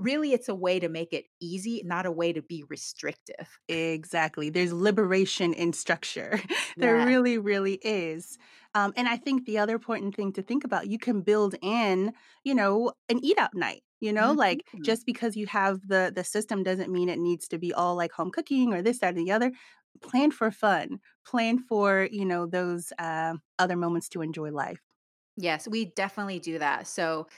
really 0.00 0.32
it's 0.32 0.48
a 0.48 0.54
way 0.54 0.80
to 0.80 0.88
make 0.88 1.12
it 1.12 1.26
easy, 1.40 1.82
not 1.84 2.06
a 2.06 2.12
way 2.12 2.32
to 2.32 2.42
be 2.42 2.64
restrictive. 2.68 3.58
Exactly. 3.68 4.50
There's 4.50 4.72
liberation 4.72 5.52
in 5.54 5.72
structure. 5.72 6.40
There 6.80 6.98
Yes. 6.98 6.98
really, 6.98 7.36
really 7.38 7.74
is. 7.82 8.38
Um, 8.74 8.92
and 8.96 9.06
I 9.06 9.16
think 9.16 9.44
the 9.44 9.58
other 9.58 9.74
important 9.74 10.14
thing 10.16 10.32
to 10.32 10.42
think 10.42 10.64
about, 10.64 10.88
you 10.88 10.98
can 10.98 11.20
build 11.20 11.54
in, 11.62 12.12
you 12.42 12.54
know, 12.54 12.92
an 13.08 13.22
eat 13.24 13.38
out 13.38 13.54
night. 13.54 13.82
You 14.00 14.14
know, 14.14 14.32
like 14.32 14.66
Mhm. 14.72 14.80
just 14.82 15.04
because 15.04 15.36
you 15.36 15.46
have 15.48 15.86
the 15.86 16.10
the 16.14 16.24
system 16.24 16.62
doesn't 16.62 16.90
mean 16.90 17.10
it 17.10 17.18
needs 17.18 17.46
to 17.48 17.58
be 17.58 17.70
all 17.74 17.96
like 17.96 18.12
home 18.12 18.30
cooking 18.30 18.72
or 18.72 18.80
this, 18.80 19.00
that, 19.00 19.14
and 19.14 19.18
the 19.26 19.30
other. 19.32 19.52
Plan 20.00 20.30
for 20.30 20.50
fun. 20.50 21.00
Plan 21.26 21.58
for, 21.58 22.08
you 22.10 22.24
know, 22.24 22.46
those 22.46 22.94
uh, 22.98 23.34
other 23.58 23.76
moments 23.76 24.08
to 24.10 24.22
enjoy 24.22 24.50
life. 24.52 24.80
Yes, 25.36 25.66
we 25.68 25.86
definitely 25.86 26.38
do 26.38 26.58
that. 26.58 26.86
So 26.86 27.28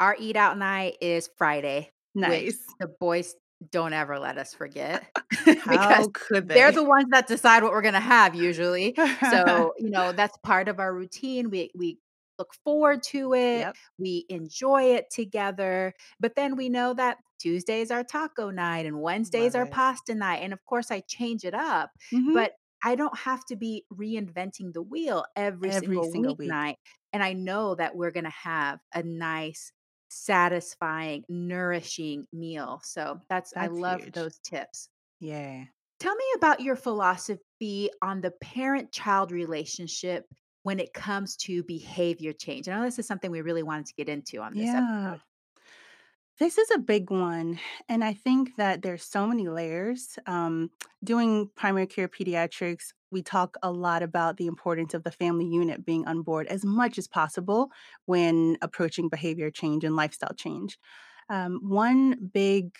Our 0.00 0.16
eat 0.18 0.36
out 0.36 0.58
night 0.58 0.98
is 1.02 1.30
Friday, 1.38 1.92
Nice. 2.20 2.58
the 2.80 2.88
boys 2.88 3.34
don't 3.70 3.92
ever 3.94 4.18
let 4.18 4.36
us 4.38 4.52
forget 4.54 5.04
because 5.44 5.64
How 5.78 6.08
could 6.12 6.48
they're 6.48 6.72
the 6.72 6.84
ones 6.84 7.06
that 7.10 7.26
decide 7.26 7.62
what 7.62 7.72
we're 7.72 7.82
gonna 7.82 8.00
have 8.00 8.34
usually. 8.34 8.94
So, 9.30 9.72
you 9.78 9.90
know, 9.90 10.12
that's 10.16 10.36
part 10.38 10.68
of 10.68 10.78
our 10.78 10.92
routine. 10.92 11.50
We 11.50 11.70
we 11.74 11.98
look 12.38 12.52
forward 12.64 13.02
to 13.02 13.32
it. 13.32 13.60
Yep. 13.60 13.76
We 13.98 14.26
enjoy 14.28 14.94
it 14.96 15.06
together. 15.10 15.94
But 16.20 16.34
then 16.36 16.56
we 16.56 16.68
know 16.68 16.92
that 16.92 17.16
Tuesday 17.40 17.80
is 17.80 17.90
our 17.90 18.04
taco 18.04 18.50
night 18.50 18.84
and 18.84 19.00
Wednesday 19.00 19.46
is 19.46 19.54
our 19.54 19.64
pasta 19.66 20.14
night. 20.14 20.40
And 20.42 20.52
of 20.52 20.62
course 20.66 20.90
I 20.90 21.00
change 21.00 21.44
it 21.44 21.54
up, 21.54 21.90
Mhm. 22.12 22.34
but 22.34 22.52
I 22.84 22.94
don't 22.94 23.16
have 23.18 23.42
to 23.46 23.56
be 23.56 23.84
reinventing 23.90 24.74
the 24.74 24.82
wheel 24.82 25.24
every 25.34 25.70
Every 25.70 25.80
single 25.96 26.10
single 26.12 26.34
week. 26.36 26.50
weeknight. 26.50 26.76
And 27.14 27.22
I 27.22 27.32
know 27.32 27.74
that 27.74 27.96
we're 27.96 28.10
gonna 28.10 28.28
have 28.28 28.80
a 28.94 29.02
nice 29.02 29.72
satisfying, 30.16 31.24
nourishing 31.28 32.26
meal. 32.32 32.80
So 32.84 33.20
that's 33.28 33.52
I 33.56 33.66
love 33.66 34.02
huge. 34.02 34.14
those 34.14 34.38
tips. 34.38 34.88
Yeah. 35.20 35.64
Tell 35.98 36.14
me 36.14 36.24
about 36.36 36.60
your 36.60 36.76
philosophy 36.76 37.90
on 38.02 38.20
the 38.20 38.32
parent-child 38.42 39.32
relationship 39.32 40.26
when 40.62 40.78
it 40.80 40.92
comes 40.92 41.36
to 41.36 41.62
behavior 41.62 42.32
change. 42.32 42.68
I 42.68 42.76
know 42.76 42.84
this 42.84 42.98
is 42.98 43.06
something 43.06 43.30
we 43.30 43.40
really 43.40 43.62
wanted 43.62 43.86
to 43.86 43.94
get 43.94 44.08
into 44.08 44.40
on 44.40 44.52
this 44.54 44.66
Yeah. 44.66 45.12
episode. 45.12 45.22
This 46.38 46.58
is 46.58 46.70
a 46.70 46.78
big 46.78 47.10
one, 47.10 47.58
and 47.88 48.04
I 48.04 48.12
think 48.12 48.56
that 48.56 48.82
there's 48.82 49.02
so 49.02 49.26
many 49.26 49.48
layers. 49.48 50.18
Um, 50.26 50.70
doing 51.02 51.48
primary 51.56 51.86
care 51.86 52.08
pediatrics, 52.08 52.92
we 53.10 53.22
talk 53.22 53.56
a 53.62 53.72
lot 53.72 54.02
about 54.02 54.36
the 54.36 54.46
importance 54.46 54.92
of 54.92 55.02
the 55.02 55.10
family 55.10 55.46
unit 55.46 55.86
being 55.86 56.06
on 56.06 56.20
board 56.20 56.46
as 56.48 56.62
much 56.62 56.98
as 56.98 57.08
possible 57.08 57.70
when 58.04 58.58
approaching 58.60 59.08
behavior 59.08 59.50
change 59.50 59.82
and 59.82 59.96
lifestyle 59.96 60.34
change. 60.34 60.78
Um, 61.30 61.58
one 61.62 62.28
big 62.34 62.76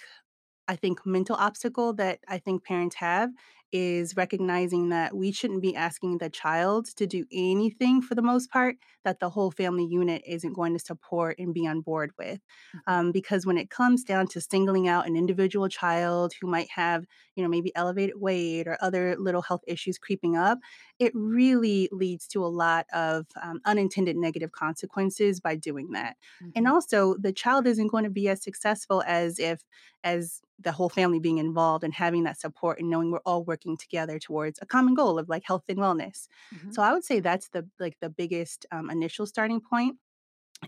I 0.68 0.76
think 0.76 1.06
mental 1.06 1.36
obstacle 1.36 1.92
that 1.94 2.18
I 2.28 2.38
think 2.38 2.64
parents 2.64 2.96
have 2.96 3.30
is 3.72 4.16
recognizing 4.16 4.88
that 4.90 5.16
we 5.16 5.32
shouldn't 5.32 5.62
be 5.62 5.74
asking 5.76 6.18
the 6.18 6.30
child 6.30 6.86
to 6.96 7.06
do 7.06 7.26
anything 7.32 8.00
for 8.02 8.14
the 8.14 8.22
most 8.22 8.50
part 8.50 8.76
that 9.04 9.20
the 9.20 9.30
whole 9.30 9.50
family 9.50 9.84
unit 9.84 10.22
isn't 10.26 10.54
going 10.54 10.72
to 10.72 10.78
support 10.78 11.38
and 11.38 11.52
be 11.54 11.66
on 11.66 11.80
board 11.80 12.12
with. 12.18 12.40
Mhm. 12.72 12.80
Um, 12.86 13.12
because 13.12 13.46
when 13.46 13.58
it 13.58 13.70
comes 13.70 14.04
down 14.04 14.28
to 14.28 14.40
singling 14.40 14.88
out 14.88 15.06
an 15.06 15.16
individual 15.16 15.68
child 15.68 16.32
who 16.40 16.46
might 16.46 16.70
have, 16.70 17.04
you 17.36 17.42
know, 17.42 17.48
maybe 17.48 17.74
elevated 17.76 18.16
weight 18.20 18.66
or 18.66 18.78
other 18.80 19.16
little 19.16 19.42
health 19.42 19.62
issues 19.66 19.98
creeping 19.98 20.36
up, 20.36 20.58
it 20.98 21.12
really 21.14 21.88
leads 21.92 22.26
to 22.28 22.44
a 22.44 22.48
lot 22.48 22.86
of 22.92 23.26
um, 23.42 23.60
unintended 23.64 24.16
negative 24.16 24.52
consequences 24.52 25.40
by 25.40 25.54
doing 25.56 25.90
that. 25.92 26.16
And 26.54 26.66
Mhm. 26.66 26.68
also, 26.68 27.16
the 27.18 27.32
child 27.32 27.66
isn't 27.66 27.88
going 27.88 28.04
to 28.04 28.10
be 28.10 28.28
as 28.28 28.42
successful 28.42 29.02
as 29.06 29.38
if 29.38 29.62
as 30.04 30.40
the 30.58 30.72
whole 30.72 30.88
family 30.88 31.18
being 31.20 31.38
involved 31.38 31.84
and 31.84 31.92
having 31.92 32.22
that 32.24 32.40
support 32.40 32.78
and 32.80 32.88
knowing 32.88 33.10
we're 33.10 33.20
all 33.26 33.44
working 33.44 33.76
together 33.76 34.18
towards 34.18 34.58
a 34.62 34.66
common 34.66 34.94
goal 34.94 35.18
of 35.18 35.28
like 35.28 35.44
health 35.44 35.64
and 35.68 35.78
wellness. 35.78 36.28
Mhm. 36.50 36.76
So 36.76 36.82
I 36.82 36.92
would 36.92 37.04
say 37.04 37.20
that's 37.20 37.48
the 37.50 37.68
like 37.78 37.98
the 38.00 38.08
biggest 38.10 38.66
um, 38.72 38.90
initial 38.90 39.26
starting 39.26 39.60
point 39.60 39.98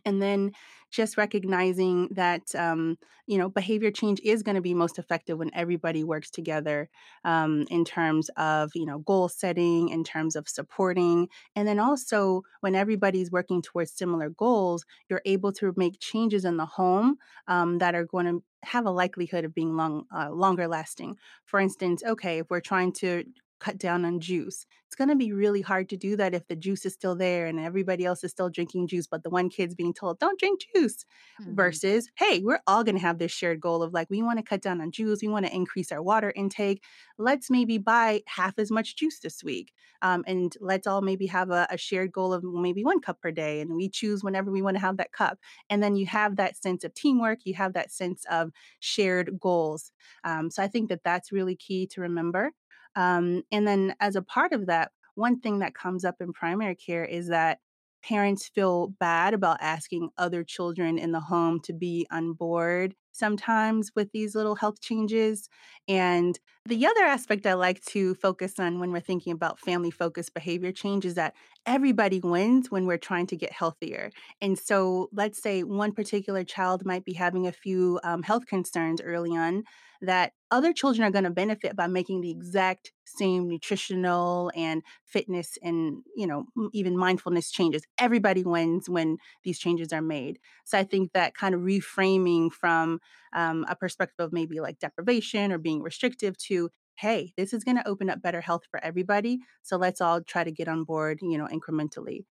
and 0.04 0.20
then 0.22 0.52
just 0.90 1.18
recognizing 1.18 2.08
that 2.12 2.54
um, 2.54 2.96
you 3.26 3.36
know 3.36 3.48
behavior 3.48 3.90
change 3.90 4.20
is 4.24 4.42
going 4.42 4.54
to 4.54 4.62
be 4.62 4.74
most 4.74 4.98
effective 4.98 5.38
when 5.38 5.50
everybody 5.54 6.02
works 6.02 6.30
together 6.30 6.88
um, 7.24 7.66
in 7.70 7.84
terms 7.84 8.30
of 8.36 8.70
you 8.74 8.86
know 8.86 8.98
goal 9.00 9.28
setting 9.28 9.88
in 9.90 10.02
terms 10.04 10.34
of 10.34 10.48
supporting 10.48 11.28
and 11.54 11.68
then 11.68 11.78
also 11.78 12.42
when 12.60 12.74
everybody's 12.74 13.30
working 13.30 13.60
towards 13.60 13.92
similar 13.92 14.30
goals 14.30 14.84
you're 15.08 15.22
able 15.26 15.52
to 15.52 15.72
make 15.76 16.00
changes 16.00 16.44
in 16.44 16.56
the 16.56 16.66
home 16.66 17.16
um, 17.48 17.78
that 17.78 17.94
are 17.94 18.06
going 18.06 18.26
to 18.26 18.42
have 18.64 18.86
a 18.86 18.90
likelihood 18.90 19.44
of 19.44 19.54
being 19.54 19.76
long 19.76 20.04
uh, 20.14 20.30
longer 20.30 20.66
lasting. 20.66 21.16
For 21.44 21.60
instance 21.60 22.02
okay 22.06 22.38
if 22.38 22.50
we're 22.50 22.60
trying 22.60 22.92
to 22.94 23.24
cut 23.58 23.78
down 23.78 24.04
on 24.04 24.20
juice 24.20 24.66
it's 24.86 24.94
going 24.96 25.08
to 25.10 25.16
be 25.16 25.32
really 25.32 25.60
hard 25.60 25.86
to 25.90 25.98
do 25.98 26.16
that 26.16 26.32
if 26.34 26.46
the 26.46 26.56
juice 26.56 26.86
is 26.86 26.94
still 26.94 27.14
there 27.14 27.46
and 27.46 27.60
everybody 27.60 28.06
else 28.06 28.24
is 28.24 28.30
still 28.30 28.48
drinking 28.48 28.86
juice, 28.86 29.06
but 29.06 29.22
the 29.22 29.28
one 29.28 29.50
kid's 29.50 29.74
being 29.74 29.92
told, 29.92 30.18
don't 30.18 30.38
drink 30.38 30.60
juice. 30.74 31.04
Mhm. 31.38 31.54
Versus, 31.54 32.08
hey, 32.16 32.40
we're 32.40 32.60
all 32.66 32.84
going 32.84 32.94
to 32.94 33.00
have 33.00 33.18
this 33.18 33.30
shared 33.32 33.60
goal 33.60 33.82
of 33.82 33.92
like, 33.92 34.08
we 34.10 34.22
want 34.22 34.38
to 34.38 34.42
cut 34.42 34.60
down 34.62 34.80
on 34.80 34.90
juice. 34.90 35.20
We 35.22 35.28
want 35.28 35.46
to 35.46 35.54
increase 35.54 35.92
our 35.92 36.02
water 36.02 36.32
intake. 36.34 36.82
Let's 37.16 37.50
maybe 37.50 37.78
buy 37.78 38.22
half 38.26 38.58
as 38.58 38.70
much 38.70 38.96
juice 38.96 39.20
this 39.20 39.42
week. 39.44 39.72
Um, 40.02 40.24
and 40.26 40.54
let's 40.60 40.86
all 40.86 41.00
maybe 41.00 41.26
have 41.26 41.50
a, 41.50 41.66
a 41.70 41.76
shared 41.78 42.12
goal 42.12 42.32
of 42.32 42.44
maybe 42.44 42.84
one 42.84 43.00
cup 43.00 43.20
per 43.20 43.30
day. 43.30 43.60
And 43.60 43.74
we 43.76 43.88
choose 43.88 44.22
whenever 44.22 44.50
we 44.50 44.62
want 44.62 44.76
to 44.76 44.80
have 44.80 44.96
that 44.98 45.12
cup. 45.12 45.38
And 45.70 45.82
then 45.82 45.96
you 45.96 46.06
have 46.06 46.36
that 46.36 46.56
sense 46.56 46.84
of 46.84 46.94
teamwork, 46.94 47.40
you 47.44 47.54
have 47.54 47.72
that 47.74 47.90
sense 47.90 48.24
of 48.30 48.52
shared 48.80 49.38
goals. 49.40 49.92
Um, 50.24 50.50
so 50.50 50.62
I 50.62 50.68
think 50.68 50.88
that 50.88 51.02
that's 51.04 51.32
really 51.32 51.56
key 51.56 51.86
to 51.88 52.00
remember. 52.00 52.52
Um, 52.98 53.44
and 53.52 53.66
then 53.66 53.94
as 54.00 54.16
a 54.16 54.22
part 54.22 54.52
of 54.52 54.66
that, 54.66 54.90
one 55.14 55.38
thing 55.38 55.60
that 55.60 55.74
comes 55.74 56.04
up 56.04 56.16
in 56.20 56.32
primary 56.32 56.74
care 56.74 57.04
is 57.04 57.28
that 57.28 57.60
parents 58.02 58.48
feel 58.48 58.88
bad 58.98 59.34
about 59.34 59.58
asking 59.60 60.10
other 60.18 60.42
children 60.42 60.98
in 60.98 61.12
the 61.12 61.20
home 61.20 61.60
to 61.60 61.72
be 61.72 62.06
on 62.10 62.32
board 62.32 62.94
sometimes 63.12 63.90
with 63.94 64.10
these 64.12 64.34
little 64.34 64.54
health 64.54 64.80
changes. 64.80 65.48
And 65.88 66.38
the 66.66 66.86
other 66.86 67.02
aspect 67.04 67.46
I 67.46 67.54
like 67.54 67.84
to 67.86 68.14
focus 68.14 68.58
on 68.58 68.78
when 68.78 68.92
we're 68.92 69.00
thinking 69.00 69.32
about 69.32 69.58
family 69.58 69.90
focused 69.90 70.34
behavior 70.34 70.72
change 70.72 71.04
is 71.04 71.14
that 71.14 71.34
everybody 71.66 72.20
wins 72.20 72.70
when 72.70 72.86
we're 72.86 72.98
trying 72.98 73.26
to 73.28 73.36
get 73.36 73.52
healthier. 73.52 74.10
And 74.40 74.58
so, 74.58 75.08
let's 75.12 75.42
say 75.42 75.62
one 75.64 75.92
particular 75.92 76.44
child 76.44 76.84
might 76.84 77.04
be 77.04 77.14
having 77.14 77.46
a 77.46 77.52
few 77.52 77.98
um, 78.04 78.22
health 78.22 78.46
concerns 78.46 79.00
early 79.00 79.36
on 79.36 79.64
that 80.00 80.32
other 80.50 80.72
children 80.72 81.06
are 81.06 81.10
going 81.10 81.24
to 81.24 81.30
benefit 81.30 81.76
by 81.76 81.86
making 81.86 82.20
the 82.20 82.30
exact 82.30 82.92
same 83.04 83.48
nutritional 83.48 84.50
and 84.54 84.82
fitness 85.04 85.58
and 85.62 86.02
you 86.16 86.26
know 86.26 86.44
even 86.72 86.96
mindfulness 86.96 87.50
changes. 87.50 87.82
Everybody 87.98 88.44
wins 88.44 88.88
when 88.88 89.18
these 89.44 89.58
changes 89.58 89.92
are 89.92 90.02
made. 90.02 90.38
So 90.64 90.78
i 90.78 90.84
think 90.84 91.12
that 91.12 91.34
kind 91.34 91.54
of 91.54 91.62
reframing 91.62 92.52
from 92.52 93.00
um, 93.34 93.64
a 93.68 93.76
perspective 93.76 94.24
of 94.24 94.32
maybe 94.32 94.60
like 94.60 94.78
deprivation 94.78 95.52
or 95.52 95.58
being 95.58 95.82
restrictive 95.82 96.36
to 96.38 96.70
hey 96.96 97.32
this 97.36 97.52
is 97.52 97.64
going 97.64 97.76
to 97.76 97.88
open 97.88 98.10
up 98.10 98.22
better 98.22 98.40
health 98.40 98.62
for 98.70 98.82
everybody 98.84 99.38
so 99.62 99.76
let's 99.76 100.00
all 100.00 100.20
try 100.22 100.44
to 100.44 100.52
get 100.52 100.68
on 100.68 100.84
board 100.84 101.18
you 101.22 101.38
know 101.38 101.48
incrementally. 101.52 102.24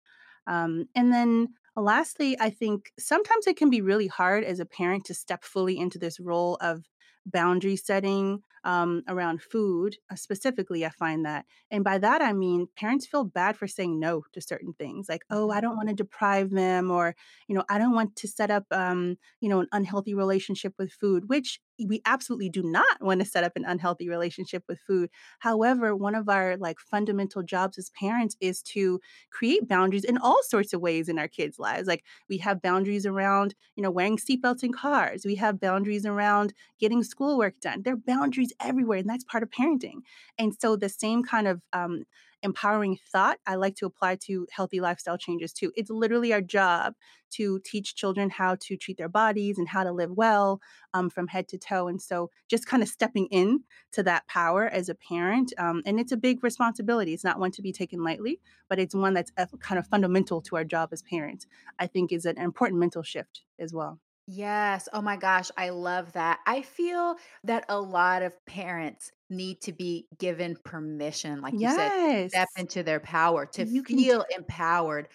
Um, 0.48 0.86
and 0.96 1.12
then 1.14 1.50
lastly 1.76 2.38
i 2.40 2.50
think 2.50 2.92
sometimes 2.98 3.48
it 3.48 3.58
can 3.58 3.70
be 3.70 3.82
really 3.82 4.08
hard 4.08 4.44
as 4.44 4.60
a 4.60 4.66
parent 4.66 5.06
to 5.06 5.14
step 5.14 5.44
fully 5.44 5.78
into 5.78 6.00
this 6.00 6.20
role 6.20 6.58
of 6.62 6.84
boundary 7.32 7.76
setting 7.76 8.42
um, 8.64 9.04
around 9.08 9.42
food 9.42 9.98
uh, 10.12 10.16
specifically 10.16 10.86
i 10.86 10.90
find 10.90 11.26
that 11.26 11.46
and 11.72 11.84
by 11.84 11.98
that 11.98 12.22
i 12.22 12.34
mean 12.34 12.68
parents 12.76 13.06
feel 13.06 13.24
bad 13.24 13.56
for 13.56 13.68
saying 13.68 14.00
no 14.00 14.24
to 14.34 14.42
certain 14.42 14.74
things 14.74 15.08
like 15.08 15.24
oh 15.30 15.50
i 15.52 15.62
don't 15.62 15.78
want 15.78 15.90
to 15.90 15.96
deprive 15.96 16.50
them 16.50 16.92
or 16.92 17.16
you 17.48 17.56
know 17.56 17.64
i 17.70 17.78
don't 17.78 17.94
want 17.94 18.16
to 18.16 18.28
set 18.28 18.52
up 18.52 18.66
um, 18.72 19.18
you 19.40 19.50
know 19.50 19.60
an 19.62 19.68
unhealthy 19.72 20.14
relationship 20.14 20.74
with 20.78 20.92
food 20.92 21.30
which 21.30 21.60
we 21.86 22.02
absolutely 22.06 22.50
do 22.50 22.64
not 22.64 23.02
want 23.02 23.20
to 23.20 23.26
set 23.26 23.44
up 23.44 23.54
an 23.56 23.66
unhealthy 23.66 24.10
relationship 24.10 24.64
with 24.68 24.80
food 24.88 25.10
however 25.40 25.96
one 25.96 26.16
of 26.16 26.28
our 26.30 26.58
like 26.58 26.80
fundamental 26.80 27.44
jobs 27.44 27.78
as 27.78 27.90
parents 27.92 28.36
is 28.42 28.62
to 28.62 29.00
create 29.32 29.68
boundaries 29.68 30.04
in 30.04 30.18
all 30.18 30.42
sorts 30.44 30.74
of 30.74 30.82
ways 30.82 31.08
in 31.10 31.20
our 31.20 31.28
kids 31.28 31.60
lives 31.60 31.88
like 31.88 32.04
we 32.30 32.38
have 32.38 32.62
boundaries 32.62 33.06
around 33.06 33.54
you 33.76 33.84
know 33.84 33.92
wearing 33.92 34.18
seatbelts 34.18 34.64
in 34.64 34.74
cars 34.74 35.26
we 35.26 35.36
have 35.36 35.60
boundaries 35.60 36.06
around 36.06 36.54
getting 36.80 37.04
schoolwork 37.04 37.60
done. 37.60 37.82
There 37.84 37.94
are 37.94 37.98
boundaries 37.98 38.54
everywhere, 38.62 39.00
and 39.00 39.10
that's 39.10 39.24
part 39.24 39.44
of 39.44 39.50
parenting. 39.50 40.02
And 40.38 40.54
so, 40.60 40.76
the 40.76 40.90
same 40.90 41.24
kind 41.24 41.48
of 41.48 41.62
um, 41.74 42.04
empowering 42.44 42.98
thought 43.12 43.40
I 43.46 43.56
like 43.56 43.76
to 43.78 43.86
apply 43.86 44.18
to 44.28 44.48
healthy 44.52 44.80
lifestyle 44.80 45.18
changes 45.18 45.54
too. 45.54 45.72
It's 45.76 45.90
literally 45.90 46.34
our 46.34 46.42
job 46.42 46.94
to 47.32 47.60
teach 47.66 47.96
children 47.96 48.30
how 48.30 48.56
to 48.62 48.78
treat 48.78 48.98
their 48.98 49.10
bodies 49.10 49.58
and 49.58 49.68
how 49.68 49.84
to 49.84 49.92
live 49.92 50.12
well 50.12 50.62
um, 50.94 51.10
from 51.10 51.28
head 51.28 51.48
to 51.50 51.58
toe. 51.58 51.88
And 51.88 52.02
so, 52.02 52.30
just 52.50 52.66
kind 52.66 52.82
of 52.84 52.90
stepping 52.90 53.28
in 53.28 53.64
to 53.94 54.04
that 54.04 54.28
power 54.28 54.66
as 54.68 54.90
a 54.90 54.96
parent, 54.96 55.54
um, 55.58 55.82
and 55.86 56.00
it's 56.00 56.12
a 56.12 56.18
big 56.18 56.44
responsibility. 56.44 57.14
It's 57.14 57.24
not 57.24 57.40
one 57.40 57.52
to 57.52 57.62
be 57.62 57.72
taken 57.74 58.04
lightly, 58.04 58.40
but 58.70 58.80
it's 58.80 58.96
one 58.96 59.14
that's 59.14 59.32
uh, 59.38 59.48
kind 59.60 59.80
of 59.80 59.88
fundamental 59.88 60.42
to 60.44 60.56
our 60.56 60.64
job 60.64 60.90
as 60.92 61.02
parents. 61.04 61.48
I 61.80 61.88
think 61.88 62.12
is 62.12 62.26
an 62.26 62.38
important 62.38 62.80
mental 62.80 63.04
shift 63.04 63.42
as 63.60 63.74
well. 63.74 64.00
Yes. 64.28 64.90
Oh 64.92 65.02
my 65.02 65.16
gosh, 65.16 65.50
I 65.58 65.70
love 65.70 66.12
that. 66.14 66.40
I 66.46 66.62
feel 66.62 67.16
that 67.46 67.66
a 67.70 67.80
lot 67.80 68.24
of 68.24 68.46
parents 68.46 69.12
need 69.30 69.62
to 69.62 69.74
be 69.74 70.08
given 70.20 70.58
permission, 70.64 71.42
like 71.42 71.62
you 71.62 71.70
said, 71.70 71.92
step 72.30 72.50
into 72.58 72.84
their 72.84 73.00
power, 73.00 73.46
to 73.48 73.66
You 73.66 73.84
can 73.84 74.06
feel 74.06 74.26
empowered. 74.36 75.10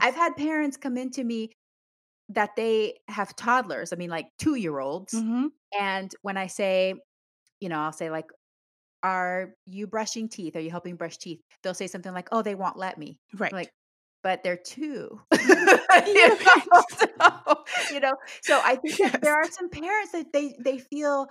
I've 0.00 0.14
had 0.14 0.36
parents 0.36 0.76
come 0.76 0.96
into 0.96 1.24
me 1.24 1.52
that 2.30 2.56
they 2.56 2.98
have 3.08 3.36
toddlers, 3.36 3.92
I 3.92 3.96
mean, 3.96 4.10
like 4.10 4.28
two-year-olds. 4.38 5.12
Mhm. 5.12 5.58
And 5.78 6.14
when 6.22 6.36
I 6.38 6.46
say, 6.48 6.94
you 7.60 7.68
know, 7.70 7.80
I'll 7.80 7.92
say, 7.92 8.10
like, 8.10 8.26
Are 9.04 9.54
you 9.66 9.86
brushing 9.88 10.28
teeth? 10.28 10.56
Are 10.56 10.60
you 10.60 10.70
helping 10.72 10.96
brush 10.96 11.18
teeth? 11.18 11.40
They'll 11.62 11.74
say 11.74 11.86
something 11.88 12.12
like, 12.14 12.28
"Oh, 12.32 12.42
they 12.42 12.54
won't 12.56 12.76
let 12.78 12.98
me." 12.98 13.18
I'm 13.52 13.56
Right. 13.56 13.58
like, 13.58 13.72
"But 14.24 14.42
they're 14.44 14.56
2." 14.58 15.20
Mhm. 15.34 15.68
You 16.06 16.14
know? 16.38 16.84
So, 16.98 17.64
you 17.90 18.00
know, 18.00 18.16
so 18.42 18.60
I 18.64 18.76
think 18.76 18.98
Yes. 18.98 19.20
there 19.22 19.34
are 19.36 19.48
some 19.50 19.70
parents 19.70 20.12
that 20.12 20.32
they 20.32 20.56
they 20.60 20.78
feel 20.78 21.28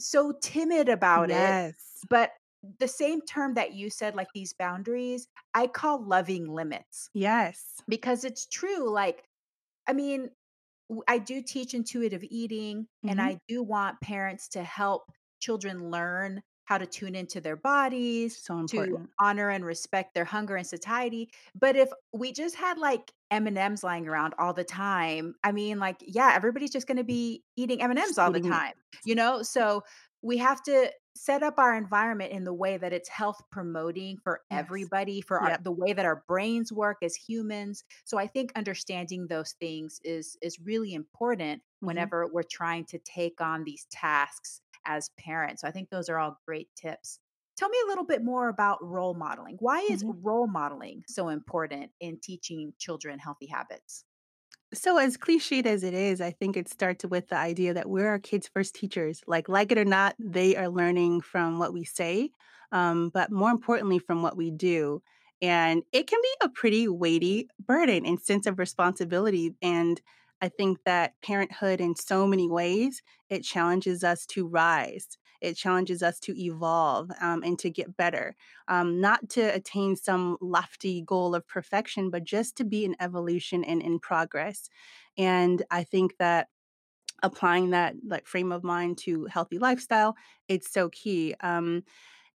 so 0.00 0.32
timid 0.42 0.88
about 0.88 1.30
it, 1.30 1.56
but 2.08 2.32
the 2.78 2.88
same 2.88 3.20
term 3.22 3.54
that 3.54 3.74
you 3.74 3.90
said, 3.90 4.14
like 4.14 4.28
these 4.34 4.52
boundaries, 4.52 5.28
I 5.54 5.66
call 5.66 6.02
loving 6.04 6.48
limits 6.48 7.10
Yes. 7.14 7.82
because 7.88 8.24
it's 8.24 8.46
true. 8.46 8.90
Like, 8.90 9.24
I 9.88 9.92
mean, 9.94 10.30
I 11.08 11.18
do 11.18 11.42
teach 11.42 11.74
intuitive 11.74 12.24
eating, 12.24 12.88
and 13.08 13.20
Mhm. 13.20 13.22
I 13.22 13.38
do 13.48 13.62
want 13.62 14.00
parents 14.00 14.48
to 14.50 14.62
help 14.64 15.10
children 15.40 15.90
learn 15.90 16.42
how 16.64 16.78
to 16.78 16.86
tune 16.86 17.14
into 17.14 17.40
their 17.40 17.56
bodies, 17.56 18.42
So 18.66 18.68
to 18.68 18.98
honor 19.20 19.50
and 19.50 19.64
respect 19.64 20.14
their 20.14 20.24
hunger 20.24 20.56
and 20.56 20.66
satiety. 20.66 21.30
But 21.54 21.76
if 21.76 21.90
we 22.12 22.32
just 22.32 22.54
had 22.56 22.78
like 22.78 23.12
M&Ms 23.30 23.82
lying 23.84 24.08
around 24.08 24.34
all 24.38 24.52
the 24.54 24.64
time, 24.64 25.34
I 25.44 25.52
mean 25.52 25.78
like 25.78 25.96
yeah, 26.06 26.32
everybody's 26.34 26.70
just 26.72 26.86
going 26.86 26.96
to 26.98 27.04
be 27.04 27.44
eating 27.56 27.82
M&Ms 27.82 28.18
all 28.18 28.30
the 28.30 28.40
time. 28.40 28.74
You 29.04 29.14
know? 29.14 29.42
So 29.42 29.82
we 30.22 30.38
have 30.38 30.62
to 30.64 30.90
set 31.16 31.42
up 31.42 31.58
our 31.58 31.76
environment 31.76 32.32
in 32.32 32.44
the 32.44 32.54
way 32.54 32.76
that 32.76 32.92
it's 32.92 33.08
health 33.08 33.40
promoting 33.52 34.16
for 34.18 34.40
Yes. 34.50 34.90
everybody, 34.90 35.20
for 35.20 35.40
our, 35.40 35.54
the 35.62 35.70
way 35.70 35.92
that 35.92 36.04
our 36.04 36.24
brains 36.26 36.72
work 36.72 36.98
as 37.02 37.14
humans. 37.14 37.84
So 38.04 38.18
I 38.18 38.26
think 38.26 38.50
understanding 38.56 39.26
those 39.28 39.52
things 39.52 40.00
is 40.02 40.36
is 40.42 40.58
really 40.58 40.94
important 40.94 41.62
Mhm. 41.80 42.08
whenever 42.08 42.26
we're 42.26 42.42
trying 42.42 42.86
to 42.86 42.98
take 42.98 43.40
on 43.40 43.64
these 43.64 43.86
tasks 43.90 44.60
as 44.86 45.10
parents. 45.18 45.62
So 45.62 45.68
I 45.68 45.70
think 45.70 45.90
those 45.90 46.08
are 46.08 46.18
all 46.18 46.40
great 46.46 46.70
tips. 46.76 47.20
Tell 47.56 47.68
me 47.68 47.78
a 47.84 47.88
little 47.88 48.04
bit 48.04 48.22
more 48.24 48.48
about 48.48 48.82
role 48.84 49.14
modeling. 49.14 49.56
Why 49.60 49.80
is 49.80 50.02
Mhm. 50.02 50.14
role 50.22 50.46
modeling 50.48 51.04
so 51.08 51.28
important 51.28 51.92
in 52.00 52.18
teaching 52.20 52.74
children 52.78 53.18
healthy 53.18 53.46
habits? 53.46 54.04
So 54.72 54.98
as 54.98 55.16
cliched 55.16 55.66
as 55.66 55.82
it 55.84 55.94
is, 55.94 56.20
I 56.20 56.30
think 56.32 56.56
it 56.56 56.68
starts 56.68 57.04
with 57.04 57.28
the 57.28 57.36
idea 57.36 57.74
that 57.74 57.88
we're 57.88 58.08
our 58.08 58.18
kids' 58.18 58.48
first 58.48 58.74
teachers. 58.74 59.22
Like 59.26 59.48
like 59.48 59.70
it 59.70 59.78
or 59.78 59.84
not, 59.84 60.16
they 60.18 60.56
are 60.56 60.68
learning 60.68 61.20
from 61.20 61.58
what 61.58 61.72
we 61.72 61.84
say, 61.84 62.30
um, 62.72 63.10
but 63.10 63.30
more 63.30 63.50
importantly 63.50 63.98
from 64.00 64.22
what 64.22 64.36
we 64.36 64.50
do. 64.50 65.02
And 65.40 65.84
it 65.92 66.06
can 66.08 66.20
be 66.20 66.34
a 66.42 66.48
pretty 66.48 66.88
weighty 66.88 67.48
burden 67.60 68.04
and 68.06 68.20
sense 68.20 68.46
of 68.46 68.58
responsibility. 68.58 69.54
And 69.62 70.00
I 70.44 70.50
think 70.50 70.78
that 70.84 71.14
parenthood 71.22 71.80
in 71.80 71.96
so 71.96 72.26
many 72.26 72.50
ways, 72.50 73.02
it 73.30 73.44
challenges 73.44 74.04
us 74.04 74.26
to 74.26 74.46
rise. 74.46 75.16
It 75.40 75.56
challenges 75.56 76.02
us 76.02 76.20
to 76.20 76.38
evolve 76.38 77.10
um, 77.20 77.42
and 77.42 77.58
to 77.60 77.70
get 77.70 77.96
better, 77.96 78.36
um, 78.68 79.00
not 79.00 79.30
to 79.30 79.42
attain 79.42 79.96
some 79.96 80.36
lofty 80.42 81.00
goal 81.00 81.34
of 81.34 81.46
perfection, 81.48 82.10
but 82.10 82.24
just 82.24 82.56
to 82.56 82.64
be 82.64 82.84
in 82.84 82.94
evolution 83.00 83.64
and 83.64 83.80
in 83.80 83.98
progress. 84.00 84.68
And 85.16 85.62
I 85.70 85.84
think 85.84 86.18
that 86.18 86.48
applying 87.22 87.70
that 87.70 87.94
like 88.06 88.26
frame 88.26 88.52
of 88.52 88.62
mind 88.64 88.98
to 88.98 89.24
healthy 89.26 89.58
lifestyle, 89.58 90.14
it's 90.48 90.70
so 90.70 90.90
key. 90.90 91.34
Um, 91.40 91.84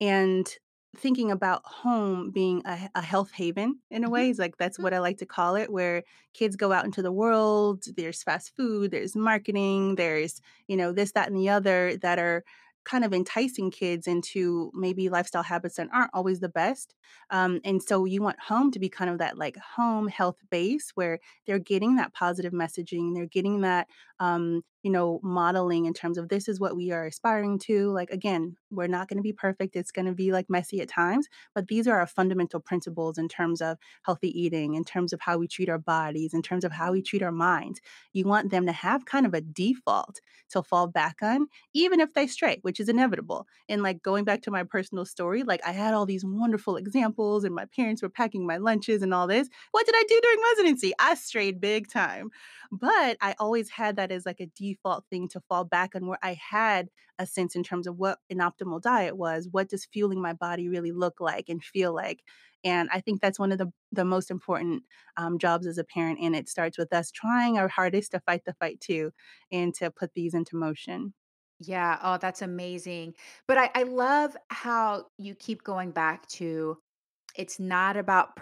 and 0.00 0.46
thinking 0.94 1.30
about 1.30 1.62
home 1.64 2.30
being 2.30 2.62
a, 2.66 2.88
a 2.94 3.02
health 3.02 3.30
haven 3.32 3.80
in 3.90 4.04
a 4.04 4.10
Mhm, 4.10 4.10
way 4.10 4.30
is 4.30 4.38
like 4.38 4.56
that's 4.56 4.78
mhm. 4.78 4.82
what 4.82 4.94
I 4.94 4.98
like 4.98 5.18
to 5.18 5.26
call 5.26 5.56
it, 5.56 5.70
where 5.72 6.02
kids 6.34 6.56
go 6.56 6.72
out 6.72 6.84
into 6.84 7.02
the 7.02 7.12
world. 7.12 7.84
There's 7.96 8.22
fast 8.22 8.54
food, 8.56 8.90
there's 8.90 9.16
marketing, 9.16 9.96
there's 9.96 10.40
you 10.68 10.76
know 10.76 10.92
this, 10.92 11.12
that, 11.12 11.28
and 11.28 11.36
the 11.36 11.48
other 11.48 11.96
that 11.98 12.18
are 12.18 12.44
kind 12.84 13.02
of 13.04 13.14
enticing 13.14 13.70
kids 13.70 14.06
into 14.06 14.70
maybe 14.74 15.08
lifestyle 15.08 15.42
habits 15.42 15.76
that 15.76 15.88
aren't 15.90 16.10
always 16.12 16.40
the 16.40 16.50
best. 16.50 16.94
Um, 17.30 17.60
and 17.64 17.82
so 17.82 18.04
you 18.04 18.20
want 18.20 18.38
home 18.40 18.70
to 18.72 18.78
be 18.78 18.90
kind 18.90 19.08
of 19.08 19.16
that 19.18 19.38
like 19.38 19.56
home 19.56 20.06
health 20.06 20.36
base 20.50 20.90
where 20.94 21.18
they're 21.46 21.58
getting 21.58 21.96
that 21.96 22.12
positive 22.12 22.52
messaging, 22.52 23.14
they're 23.14 23.24
getting 23.26 23.62
that 23.62 23.88
um, 24.20 24.62
you 24.82 24.90
know, 24.90 25.18
modeling 25.22 25.86
in 25.86 25.94
terms 25.94 26.18
of 26.18 26.28
this 26.28 26.46
is 26.46 26.60
what 26.60 26.76
we 26.76 26.92
are 26.92 27.06
aspiring 27.06 27.58
to. 27.58 27.90
Like, 27.90 28.10
again, 28.10 28.56
we're 28.70 28.86
not 28.86 29.08
going 29.08 29.16
to 29.16 29.22
be 29.22 29.32
perfect. 29.32 29.76
It's 29.76 29.90
going 29.90 30.04
to 30.04 30.12
be 30.12 30.30
like 30.30 30.50
messy 30.50 30.82
at 30.82 30.88
times, 30.90 31.26
but 31.54 31.68
these 31.68 31.88
are 31.88 31.98
our 31.98 32.06
fundamental 32.06 32.60
principles 32.60 33.16
in 33.16 33.28
terms 33.28 33.62
of 33.62 33.78
healthy 34.02 34.28
eating, 34.38 34.74
in 34.74 34.84
terms 34.84 35.14
of 35.14 35.22
how 35.22 35.38
we 35.38 35.48
treat 35.48 35.70
our 35.70 35.78
bodies, 35.78 36.34
in 36.34 36.42
terms 36.42 36.64
of 36.64 36.72
how 36.72 36.92
we 36.92 37.00
treat 37.00 37.22
our 37.22 37.32
minds. 37.32 37.80
You 38.12 38.26
want 38.26 38.50
them 38.50 38.66
to 38.66 38.72
have 38.72 39.06
kind 39.06 39.24
of 39.24 39.32
a 39.32 39.40
default 39.40 40.20
to 40.50 40.62
fall 40.62 40.86
back 40.86 41.16
on, 41.22 41.46
even 41.72 41.98
if 41.98 42.12
they 42.12 42.26
stray, 42.26 42.58
which 42.60 42.78
is 42.78 42.90
inevitable. 42.90 43.46
And 43.70 43.82
like 43.82 44.02
going 44.02 44.24
back 44.24 44.42
to 44.42 44.50
my 44.50 44.64
personal 44.64 45.06
story, 45.06 45.44
like 45.44 45.62
I 45.66 45.72
had 45.72 45.94
all 45.94 46.04
these 46.04 46.26
wonderful 46.26 46.76
examples, 46.76 47.44
and 47.44 47.54
my 47.54 47.64
parents 47.74 48.02
were 48.02 48.10
packing 48.10 48.46
my 48.46 48.58
lunches 48.58 49.02
and 49.02 49.14
all 49.14 49.26
this. 49.26 49.48
What 49.70 49.86
did 49.86 49.94
I 49.96 50.04
do 50.06 50.20
during 50.22 50.38
residency? 50.52 50.92
I 50.98 51.14
strayed 51.14 51.58
big 51.60 51.88
time. 51.88 52.30
But 52.70 53.16
I 53.20 53.34
always 53.38 53.70
had 53.70 53.96
that 53.96 54.03
as 54.10 54.26
like 54.26 54.40
a 54.40 54.46
default 54.46 55.04
thing 55.10 55.28
to 55.28 55.40
fall 55.48 55.64
back 55.64 55.94
on 55.94 56.06
where 56.06 56.18
I 56.22 56.34
had 56.50 56.88
a 57.18 57.26
sense 57.26 57.54
in 57.54 57.62
terms 57.62 57.86
of 57.86 57.96
what 57.96 58.18
an 58.30 58.38
optimal 58.38 58.80
diet 58.80 59.16
was. 59.16 59.48
What 59.50 59.68
does 59.68 59.86
fueling 59.86 60.20
my 60.20 60.32
body 60.32 60.68
really 60.68 60.92
look 60.92 61.20
like 61.20 61.48
and 61.48 61.62
feel 61.62 61.94
like? 61.94 62.22
And 62.64 62.88
I 62.92 63.00
think 63.00 63.20
that's 63.20 63.38
one 63.38 63.52
of 63.52 63.58
the, 63.58 63.72
the 63.92 64.04
most 64.04 64.30
important 64.30 64.84
um, 65.16 65.38
jobs 65.38 65.66
as 65.66 65.78
a 65.78 65.84
parent. 65.84 66.18
And 66.20 66.34
it 66.34 66.48
starts 66.48 66.78
with 66.78 66.92
us 66.92 67.10
trying 67.10 67.58
our 67.58 67.68
hardest 67.68 68.12
to 68.12 68.20
fight 68.20 68.42
the 68.46 68.54
fight 68.54 68.80
too 68.80 69.12
and 69.52 69.74
to 69.74 69.90
put 69.90 70.14
these 70.14 70.34
into 70.34 70.56
motion. 70.56 71.14
Yeah. 71.60 71.98
Oh, 72.02 72.18
that's 72.18 72.42
amazing. 72.42 73.14
But 73.46 73.58
I, 73.58 73.70
I 73.74 73.82
love 73.84 74.36
how 74.48 75.06
you 75.18 75.34
keep 75.34 75.62
going 75.62 75.92
back 75.92 76.26
to 76.30 76.78
it's 77.34 77.58
not 77.60 77.96
about 77.96 78.36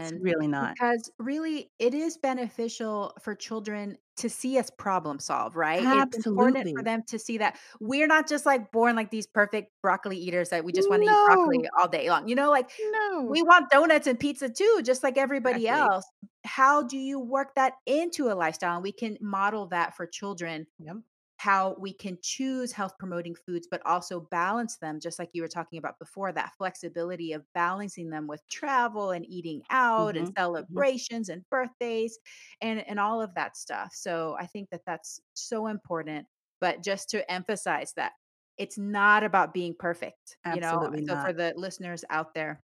It's 0.00 0.12
perfection 0.12 0.20
really 0.20 0.46
not. 0.48 0.76
because 0.76 1.10
really 1.18 1.70
it 1.78 1.94
is 1.94 2.16
beneficial 2.16 3.12
for 3.22 3.34
children 3.34 3.96
to 4.16 4.30
see 4.30 4.58
us 4.58 4.70
problem 4.70 5.18
solve, 5.18 5.56
right? 5.56 5.88
It's 5.92 6.14
important 6.14 6.68
for 6.74 6.82
them 6.82 7.02
to 7.08 7.18
see 7.18 7.38
that 7.38 7.58
we're 7.80 8.06
not 8.06 8.28
just 8.28 8.46
like 8.46 8.70
born 8.72 8.96
like 8.96 9.10
these 9.10 9.26
perfect 9.26 9.72
broccoli 9.82 10.16
eaters 10.16 10.50
that 10.50 10.64
we 10.64 10.72
just 10.72 10.88
want 10.90 11.02
to 11.02 11.08
eat 11.08 11.20
broccoli 11.24 11.64
all 11.78 11.88
day 11.88 12.08
long. 12.10 12.28
You 12.28 12.36
know, 12.36 12.50
like 12.50 12.70
no. 12.78 13.22
we 13.28 13.42
want 13.42 13.70
donuts 13.70 14.06
and 14.06 14.18
pizza 14.20 14.48
too, 14.48 14.80
just 14.84 15.02
like 15.02 15.18
everybody 15.18 15.66
Exactly. 15.66 15.68
else. 15.68 16.04
How 16.44 16.82
do 16.82 16.98
you 16.98 17.18
work 17.20 17.54
that 17.56 17.74
into 17.86 18.28
a 18.30 18.34
lifestyle? 18.34 18.74
And 18.76 18.82
we 18.82 18.92
can 18.92 19.18
model 19.20 19.66
that 19.68 19.96
for 19.96 20.06
children 20.06 20.66
Yep. 20.78 20.96
How 21.44 21.76
we 21.78 21.92
can 21.92 22.18
choose 22.22 22.72
health 22.72 22.94
promoting 22.98 23.34
foods, 23.34 23.68
but 23.70 23.84
also 23.86 24.20
balance 24.20 24.78
them, 24.78 24.98
just 25.00 25.18
like 25.18 25.30
you 25.34 25.42
were 25.42 25.48
talking 25.48 25.78
about 25.78 25.98
before, 25.98 26.32
that 26.32 26.54
flexibility 26.56 27.32
of 27.34 27.44
balancing 27.54 28.10
them 28.10 28.26
with 28.26 28.40
travel 28.50 29.10
and 29.10 29.26
eating 29.26 29.62
out 29.70 30.16
and 30.16 30.26
hmm 30.26 30.34
hmm 30.68 30.84
celebrations 30.88 31.28
and 31.28 31.44
birthdays 31.50 32.18
and, 32.62 32.80
and 32.88 32.98
all 32.98 33.20
of 33.20 33.34
that 33.34 33.56
stuff. 33.56 33.92
So 33.94 34.36
I 34.40 34.46
think 34.46 34.70
that 34.70 34.82
that's 34.86 35.20
so 35.34 35.66
important. 35.66 36.26
But 36.60 36.82
just 36.82 37.10
to 37.10 37.30
emphasize 37.30 37.92
that 37.96 38.12
it's 38.56 38.78
not 38.78 39.22
about 39.24 39.52
being 39.52 39.74
perfect, 39.78 40.38
you 40.46 40.60
know? 40.60 40.90
Absolutely 40.90 41.02
So 41.08 41.16
for 41.16 41.32
the 41.32 41.52
listeners 41.56 42.04
out 42.10 42.34
there, 42.34 42.63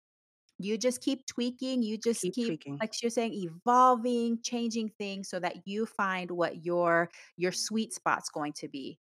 you 0.60 0.78
just 0.78 1.02
keep 1.02 1.26
tweaking, 1.28 1.84
you 1.84 1.98
just 1.98 2.32
Keep 2.32 2.34
keep, 2.34 2.56
tweaking. 2.58 2.82
like 2.82 2.92
you're 3.02 3.10
saying, 3.10 3.34
evolving, 3.34 4.40
changing 4.44 4.90
things 5.00 5.30
so 5.30 5.40
that 5.40 5.68
you 5.68 5.86
find 5.86 6.32
what 6.32 6.64
your 6.66 7.10
your 7.38 7.52
sweet 7.52 7.94
spot's 7.94 8.30
going 8.30 8.54
to 8.54 8.68
be. 8.68 9.00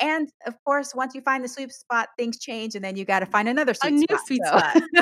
And 0.00 0.28
of 0.46 0.54
course, 0.64 0.94
once 0.94 1.14
you 1.14 1.20
find 1.22 1.42
the 1.44 1.48
sweet 1.48 1.72
spot, 1.72 2.10
things 2.16 2.38
change 2.38 2.74
and 2.76 2.84
then 2.84 2.96
you 2.96 3.04
gotta 3.04 3.26
find 3.26 3.48
another 3.48 3.74
A 3.82 3.90
sweet 3.90 3.92
new 3.92 4.06
spot. 4.06 4.22
sweet 4.24 4.44
So 4.44 4.44
spot. 4.46 4.78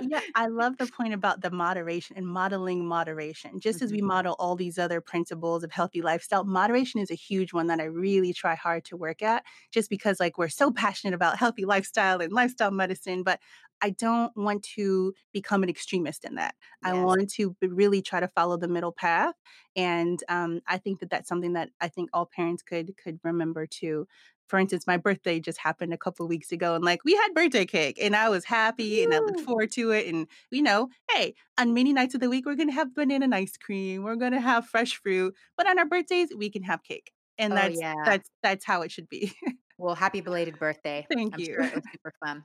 Yeah, 0.00 0.20
I 0.34 0.46
love 0.48 0.78
the 0.78 0.88
point 0.88 1.14
about 1.14 1.42
the 1.42 1.50
moderation 1.50 2.16
and 2.16 2.26
modeling 2.26 2.86
moderation. 2.86 3.60
Just 3.60 3.82
as 3.82 3.90
Mhm. 3.90 3.92
we 3.92 4.02
model 4.02 4.36
all 4.38 4.56
these 4.56 4.78
other 4.78 5.00
principles 5.00 5.64
of 5.64 5.72
healthy 5.72 6.02
lifestyle, 6.02 6.44
moderation 6.44 7.00
is 7.00 7.10
a 7.10 7.14
huge 7.14 7.52
one 7.52 7.66
that 7.68 7.80
I 7.80 7.84
really 7.84 8.32
try 8.32 8.54
hard 8.54 8.84
to 8.86 8.96
work 8.96 9.22
at 9.22 9.44
just 9.70 9.90
because 9.90 10.18
like 10.20 10.38
we're 10.38 10.48
so 10.48 10.72
passionate 10.72 11.14
about 11.14 11.38
healthy 11.38 11.64
lifestyle 11.66 12.20
and 12.22 12.32
lifestyle 12.32 12.70
medicine, 12.70 13.22
but 13.22 13.40
I 13.82 13.90
don't 13.90 14.34
want 14.36 14.62
to 14.76 15.12
become 15.32 15.62
an 15.62 15.68
extremist 15.68 16.24
in 16.24 16.36
that. 16.36 16.54
I 16.84 16.94
Yes. 16.94 16.94
want 16.94 17.30
to 17.34 17.56
really 17.60 18.00
try 18.02 18.20
to 18.20 18.28
follow 18.28 18.56
the 18.56 18.68
middle 18.68 18.92
path, 18.92 19.34
and 19.76 20.22
um, 20.28 20.60
I 20.66 20.78
think 20.78 21.00
that 21.00 21.10
that's 21.10 21.28
something 21.28 21.54
that 21.54 21.70
I 21.80 21.88
think 21.88 22.10
all 22.12 22.26
parents 22.26 22.62
could 22.62 22.96
could 22.96 23.18
remember 23.24 23.66
too 23.66 24.06
for 24.48 24.58
instance, 24.58 24.86
my 24.86 24.98
birthday 24.98 25.40
just 25.40 25.58
happened 25.58 25.94
a 25.94 25.98
couple 25.98 26.28
weeks 26.28 26.52
ago 26.52 26.74
and 26.74 26.84
like 26.84 27.04
we 27.04 27.14
had 27.14 27.28
birthday 27.34 27.64
cake 27.64 27.98
and 28.00 28.14
I 28.14 28.28
was 28.28 28.44
happy 28.44 29.02
and 29.02 29.14
I 29.14 29.20
looked 29.20 29.40
forward 29.40 29.72
to 29.72 29.92
it. 29.92 30.06
And 30.06 30.26
you 30.50 30.60
know, 30.62 30.88
hey, 31.10 31.34
on 31.58 31.72
many 31.72 31.92
nights 31.94 32.14
of 32.14 32.20
the 32.20 32.28
week, 32.28 32.44
we're 32.44 32.56
gonna 32.56 32.72
have 32.72 32.94
banana 32.94 33.24
and 33.24 33.34
ice 33.34 33.56
cream, 33.56 34.02
we're 34.02 34.16
gonna 34.16 34.40
have 34.40 34.66
fresh 34.66 34.94
fruit, 34.96 35.34
but 35.56 35.66
on 35.66 35.78
our 35.78 35.86
birthdays, 35.86 36.34
we 36.36 36.50
can 36.50 36.64
have 36.64 36.82
cake. 36.82 37.12
And 37.38 37.56
Oh, 37.56 37.56
that's 37.56 37.80
yeah. 37.80 37.94
that's 38.04 38.28
that's 38.42 38.64
how 38.66 38.82
it 38.82 38.90
should 38.92 39.08
be. 39.08 39.32
Well, 39.78 39.94
happy 39.94 40.20
belated 40.20 40.58
birthday. 40.58 41.06
Thank 41.14 41.34
I'm 41.34 41.38
you. 41.38 41.56
sure 41.56 41.64
it 41.66 41.74
was 41.74 41.84
super 41.90 42.12
fun. 42.24 42.44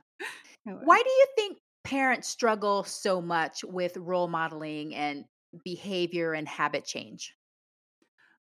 Anyway. 0.68 0.84
Why 0.84 1.02
do 1.02 1.10
you 1.10 1.26
think 1.36 1.58
parents 1.84 2.28
struggle 2.28 2.84
so 2.84 3.20
much 3.22 3.64
with 3.64 3.96
role 3.96 4.28
modeling 4.28 4.94
and 4.94 5.26
behavior 5.64 6.32
and 6.34 6.48
habit 6.48 6.84
change? 6.84 7.34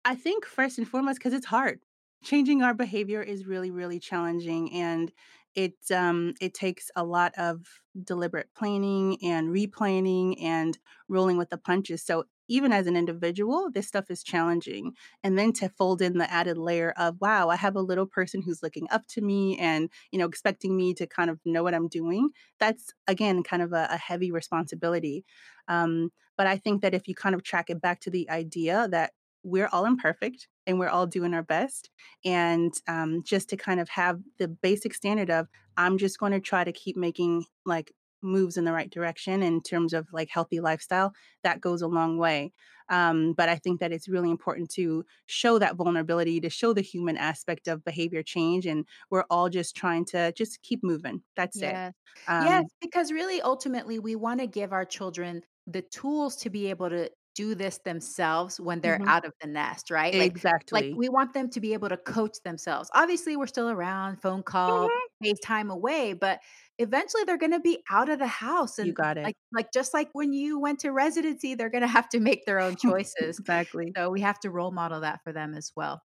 I 0.05 0.15
think 0.15 0.45
first 0.45 0.77
and 0.77 0.87
foremost, 0.87 1.19
because 1.19 1.33
it's 1.33 1.45
hard. 1.45 1.81
Changing 2.23 2.61
our 2.63 2.73
behavior 2.73 3.21
is 3.21 3.45
really, 3.45 3.71
really 3.71 3.99
challenging, 3.99 4.71
and 4.73 5.11
it 5.55 5.75
um, 5.91 6.33
it 6.41 6.53
takes 6.53 6.89
a 6.95 7.03
lot 7.03 7.33
of 7.37 7.65
deliberate 8.03 8.49
planning 8.55 9.17
and 9.23 9.49
replanning 9.49 10.41
and 10.41 10.77
rolling 11.09 11.37
with 11.37 11.49
the 11.49 11.57
punches. 11.57 12.03
So 12.03 12.25
even 12.47 12.71
as 12.71 12.87
an 12.87 12.95
individual, 12.95 13.69
this 13.73 13.87
stuff 13.87 14.09
is 14.09 14.23
challenging. 14.23 14.93
And 15.23 15.37
then 15.37 15.53
to 15.53 15.69
fold 15.69 16.01
in 16.01 16.17
the 16.17 16.31
added 16.31 16.57
layer 16.57 16.93
of, 16.97 17.19
wow, 17.19 17.49
I 17.49 17.55
have 17.55 17.75
a 17.75 17.81
little 17.81 18.05
person 18.05 18.41
who's 18.41 18.63
looking 18.63 18.87
up 18.91 19.07
to 19.07 19.21
me 19.21 19.57
and 19.57 19.89
you 20.11 20.19
know 20.19 20.25
expecting 20.25 20.75
me 20.75 20.93
to 20.95 21.07
kind 21.07 21.29
of 21.29 21.39
know 21.45 21.63
what 21.63 21.73
I'm 21.73 21.87
doing. 21.87 22.29
That's 22.59 22.93
again 23.07 23.43
kind 23.43 23.61
of 23.61 23.73
a, 23.73 23.87
a 23.91 23.97
heavy 23.97 24.31
responsibility. 24.31 25.25
Um, 25.67 26.11
but 26.37 26.47
I 26.47 26.57
think 26.57 26.81
that 26.81 26.93
if 26.93 27.07
you 27.07 27.15
kind 27.15 27.35
of 27.35 27.43
track 27.43 27.69
it 27.69 27.81
back 27.81 27.99
to 28.01 28.11
the 28.11 28.29
idea 28.29 28.87
that 28.89 29.11
we're 29.43 29.69
all 29.71 29.85
imperfect 29.85 30.47
and 30.65 30.77
we're 30.77 30.89
all 30.89 31.07
doing 31.07 31.33
our 31.33 31.43
best. 31.43 31.89
And 32.25 32.73
um, 32.87 33.23
just 33.23 33.49
to 33.49 33.57
kind 33.57 33.79
of 33.79 33.87
have 33.89 34.19
the 34.39 34.47
basic 34.47 34.93
standard 34.93 35.29
of, 35.29 35.47
I'm 35.77 35.97
just 35.97 36.19
going 36.19 36.33
to 36.33 36.39
try 36.39 36.63
to 36.63 36.71
keep 36.71 36.97
making 36.97 37.45
like 37.65 37.93
moves 38.21 38.57
in 38.57 38.65
the 38.65 38.73
right 38.73 38.89
direction 38.89 39.43
in 39.43 39.61
terms 39.61 39.93
of 39.93 40.07
like 40.11 40.29
healthy 40.29 40.59
lifestyle, 40.59 41.13
that 41.43 41.61
goes 41.61 41.81
a 41.81 41.87
long 41.87 42.17
way. 42.17 42.53
Um, 42.89 43.33
but 43.33 43.49
I 43.49 43.55
think 43.57 43.79
that 43.81 43.91
it's 43.91 44.07
really 44.07 44.31
important 44.31 44.69
to 44.71 45.05
show 45.25 45.59
that 45.59 45.75
vulnerability, 45.75 46.39
to 46.41 46.49
show 46.49 46.73
the 46.73 46.81
human 46.81 47.17
aspect 47.17 47.67
of 47.67 47.83
behavior 47.83 48.23
change. 48.23 48.65
And 48.65 48.85
we're 49.09 49.25
all 49.29 49.49
just 49.49 49.75
trying 49.75 50.05
to 50.05 50.31
just 50.33 50.61
keep 50.61 50.83
moving. 50.83 51.23
That's 51.35 51.61
it. 51.61 51.79
Yes. 51.79 51.93
Yes, 52.37 52.63
Um, 52.63 52.69
because 52.81 53.11
really 53.11 53.41
ultimately 53.41 53.99
we 53.99 54.15
want 54.15 54.39
to 54.39 54.47
give 54.47 54.73
our 54.73 54.85
children 54.85 55.43
the 55.65 55.81
tools 55.81 56.35
to 56.37 56.49
be 56.49 56.69
able 56.69 56.89
to 56.89 57.09
do 57.37 57.55
this 57.55 57.79
themselves 57.79 58.59
when 58.59 58.81
they're 58.81 58.99
mhm, 58.99 59.07
out 59.07 59.25
of 59.25 59.33
the 59.41 59.47
nest, 59.47 59.91
right? 59.91 60.17
Like 60.17 60.37
like 60.73 60.87
we 60.95 61.09
want 61.09 61.33
them 61.33 61.49
to 61.51 61.61
be 61.61 61.73
able 61.73 61.89
to 61.89 61.97
coach 61.97 62.37
themselves. 62.43 62.89
Obviously, 62.93 63.37
we're 63.37 63.47
still 63.47 63.69
around, 63.69 64.21
phone 64.21 64.43
call, 64.43 64.89
Mhm. 64.89 65.07
FaceTime 65.23 65.71
away, 65.71 66.13
but 66.13 66.41
eventually 66.79 67.23
they're 67.23 67.37
going 67.37 67.51
to 67.53 67.59
be 67.61 67.83
out 67.89 68.09
of 68.09 68.19
the 68.19 68.27
house 68.27 68.77
And 68.79 68.91
You 68.91 68.93
got 68.93 69.17
it. 69.17 69.27
like 69.27 69.35
like 69.53 69.71
just 69.73 69.93
like 69.93 70.09
when 70.13 70.33
you 70.33 70.59
went 70.59 70.79
to 70.81 70.91
residency, 70.91 71.55
they're 71.55 71.69
going 71.69 71.81
to 71.83 71.87
have 71.87 72.09
to 72.09 72.19
make 72.19 72.45
their 72.45 72.59
own 72.59 72.75
choices. 72.77 73.39
exactly. 73.39 73.95
So 73.95 74.09
we 74.11 74.21
have 74.21 74.39
to 74.41 74.51
role 74.51 74.71
model 74.71 75.01
that 75.01 75.23
for 75.23 75.33
them 75.33 75.53
as 75.55 75.71
well. 75.75 76.01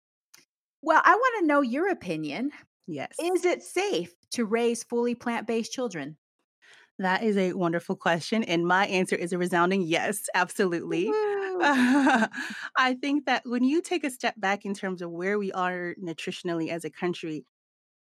Well, 0.82 1.02
I 1.04 1.16
want 1.16 1.40
to 1.40 1.46
know 1.48 1.62
your 1.62 1.90
opinion. 1.90 2.52
Yes. 2.88 3.32
Is 3.34 3.46
it 3.46 3.64
safe 3.64 4.16
to 4.32 4.46
raise 4.46 4.84
fully 4.84 5.16
plant-based 5.16 5.72
children? 5.74 6.18
That 7.02 7.24
is 7.24 7.36
a 7.36 7.54
wonderful 7.54 7.96
question, 7.96 8.44
and 8.44 8.64
my 8.68 8.86
answer 8.86 9.16
is 9.16 9.34
a 9.34 9.38
resounding 9.40 9.82
yes, 9.82 10.30
absolutely. 10.36 11.08
I 11.64 12.96
think 13.02 13.26
that 13.26 13.42
when 13.44 13.64
you 13.64 13.82
take 13.82 14.04
a 14.04 14.12
step 14.12 14.36
back 14.40 14.66
in 14.66 14.76
terms 14.76 15.02
of 15.02 15.10
where 15.10 15.40
we 15.40 15.52
are 15.52 15.96
nutritionally 16.00 16.70
as 16.70 16.86
a 16.86 16.92
country, 16.92 17.44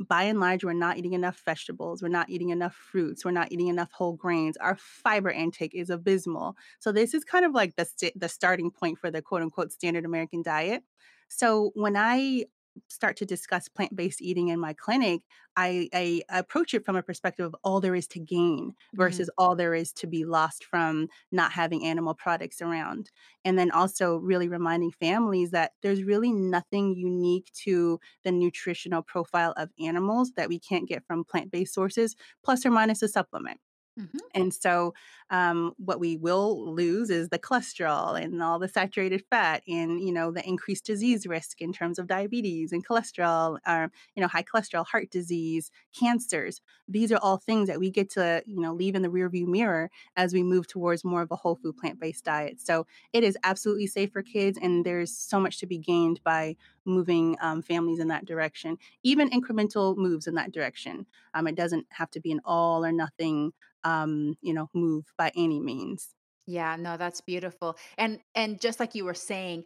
by 0.08 0.24
and 0.24 0.40
large, 0.40 0.64
we're 0.64 0.72
not 0.72 0.96
eating 0.98 1.12
enough 1.12 1.40
vegetables. 1.44 2.02
We're 2.02 2.08
not 2.08 2.30
eating 2.30 2.48
enough 2.48 2.74
fruits. 2.74 3.24
We're 3.24 3.30
not 3.30 3.52
eating 3.52 3.68
enough 3.68 3.92
whole 3.92 4.14
grains. 4.14 4.56
Our 4.56 4.76
fiber 4.76 5.30
intake 5.30 5.74
is 5.74 5.88
abysmal. 5.88 6.56
So 6.80 6.90
this 6.90 7.14
is 7.14 7.22
kind 7.22 7.44
of 7.44 7.52
like 7.52 7.76
the 7.76 7.84
st- 7.84 8.18
the 8.18 8.28
starting 8.28 8.72
point 8.72 8.98
for 8.98 9.12
the 9.12 9.22
quote 9.22 9.42
unquote 9.42 9.70
standard 9.70 10.04
American 10.04 10.42
diet. 10.42 10.82
So 11.28 11.70
when 11.74 11.96
I 11.96 12.46
start 12.88 13.16
to 13.18 13.26
discuss 13.26 13.68
plant-based 13.68 14.22
eating 14.22 14.48
in 14.48 14.60
my 14.60 14.72
clinic, 14.72 15.22
I, 15.56 15.88
I 15.92 16.22
approach 16.30 16.74
it 16.74 16.84
from 16.84 16.96
a 16.96 17.02
perspective 17.02 17.46
of 17.46 17.56
all 17.64 17.80
there 17.80 17.94
is 17.94 18.06
to 18.08 18.20
gain 18.20 18.74
Mm, 18.94 18.98
versus 18.98 19.30
all 19.36 19.56
there 19.56 19.74
is 19.74 19.92
to 19.94 20.06
be 20.06 20.24
lost 20.24 20.64
from 20.64 21.08
not 21.32 21.52
having 21.52 21.84
animal 21.84 22.14
products 22.14 22.62
around. 22.62 23.10
And 23.44 23.58
then 23.58 23.70
also 23.70 24.16
really 24.16 24.48
reminding 24.48 24.92
families 24.92 25.50
that 25.50 25.72
there's 25.82 26.02
really 26.04 26.32
nothing 26.32 26.94
unique 26.94 27.50
to 27.64 27.98
the 28.24 28.32
nutritional 28.32 29.02
profile 29.02 29.54
of 29.56 29.70
animals 29.80 30.32
that 30.36 30.48
we 30.48 30.58
can't 30.58 30.88
get 30.88 31.04
from 31.06 31.24
plant-based 31.24 31.74
sources, 31.74 32.16
plus 32.44 32.64
or 32.64 32.70
minus 32.70 33.02
a 33.02 33.08
supplement. 33.08 33.60
Mhm, 34.00 34.20
And 34.34 34.54
so, 34.54 34.94
um, 35.30 35.74
what 35.78 35.98
we 36.00 36.16
will 36.16 36.72
lose 36.74 37.10
is 37.10 37.28
the 37.30 37.38
cholesterol 37.38 38.20
and 38.20 38.42
all 38.42 38.58
the 38.60 38.68
saturated 38.68 39.24
fat, 39.30 39.62
and 39.68 40.00
you 40.00 40.12
know 40.12 40.30
the 40.30 40.46
increased 40.48 40.84
disease 40.84 41.26
risk 41.26 41.60
in 41.60 41.72
terms 41.72 41.98
of 41.98 42.06
diabetes 42.06 42.72
and 42.72 42.86
cholesterol, 42.86 43.58
or 43.66 43.90
you 44.14 44.20
know 44.22 44.28
high 44.28 44.42
cholesterol, 44.44 44.86
heart 44.86 45.10
disease, 45.10 45.70
cancers. 45.98 46.60
These 46.88 47.12
are 47.12 47.18
all 47.18 47.38
things 47.38 47.68
that 47.68 47.80
we 47.80 47.90
get 47.90 48.10
to 48.10 48.42
you 48.46 48.60
know 48.60 48.72
leave 48.74 48.94
in 48.94 49.02
the 49.02 49.08
rearview 49.08 49.46
mirror 49.46 49.90
as 50.16 50.32
we 50.32 50.42
move 50.44 50.66
towards 50.68 51.04
more 51.04 51.22
of 51.22 51.30
a 51.32 51.36
whole 51.36 51.56
food 51.56 51.76
plant 51.76 51.98
based 52.00 52.24
diet. 52.24 52.60
So 52.60 52.86
it 53.12 53.24
is 53.24 53.36
absolutely 53.44 53.86
safe 53.88 54.12
for 54.12 54.22
kids, 54.22 54.58
and 54.60 54.84
there's 54.84 55.16
so 55.16 55.40
much 55.40 55.58
to 55.58 55.66
be 55.66 55.78
gained 55.78 56.22
by 56.24 56.56
moving 56.84 57.36
um, 57.40 57.62
families 57.62 57.98
in 57.98 58.08
that 58.08 58.24
direction. 58.24 58.78
Even 59.02 59.30
incremental 59.30 59.96
moves 59.96 60.26
in 60.26 60.34
that 60.34 60.52
direction. 60.52 61.06
Um, 61.34 61.46
it 61.46 61.54
doesn't 61.54 61.86
have 61.90 62.10
to 62.12 62.20
be 62.20 62.32
an 62.32 62.40
all 62.44 62.84
or 62.84 62.92
nothing 62.92 63.52
um, 63.84 64.36
you 64.40 64.54
know, 64.54 64.68
move 64.74 65.04
by 65.16 65.32
any 65.36 65.60
means. 65.60 66.08
Yeah, 66.46 66.76
no, 66.76 66.96
that's 66.96 67.20
beautiful. 67.20 67.76
And 67.98 68.20
and 68.34 68.60
just 68.60 68.80
like 68.80 68.94
you 68.94 69.04
were 69.04 69.14
saying, 69.14 69.64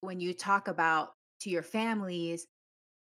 when 0.00 0.20
you 0.20 0.34
talk 0.34 0.68
about 0.68 1.10
to 1.40 1.50
your 1.50 1.62
families 1.62 2.46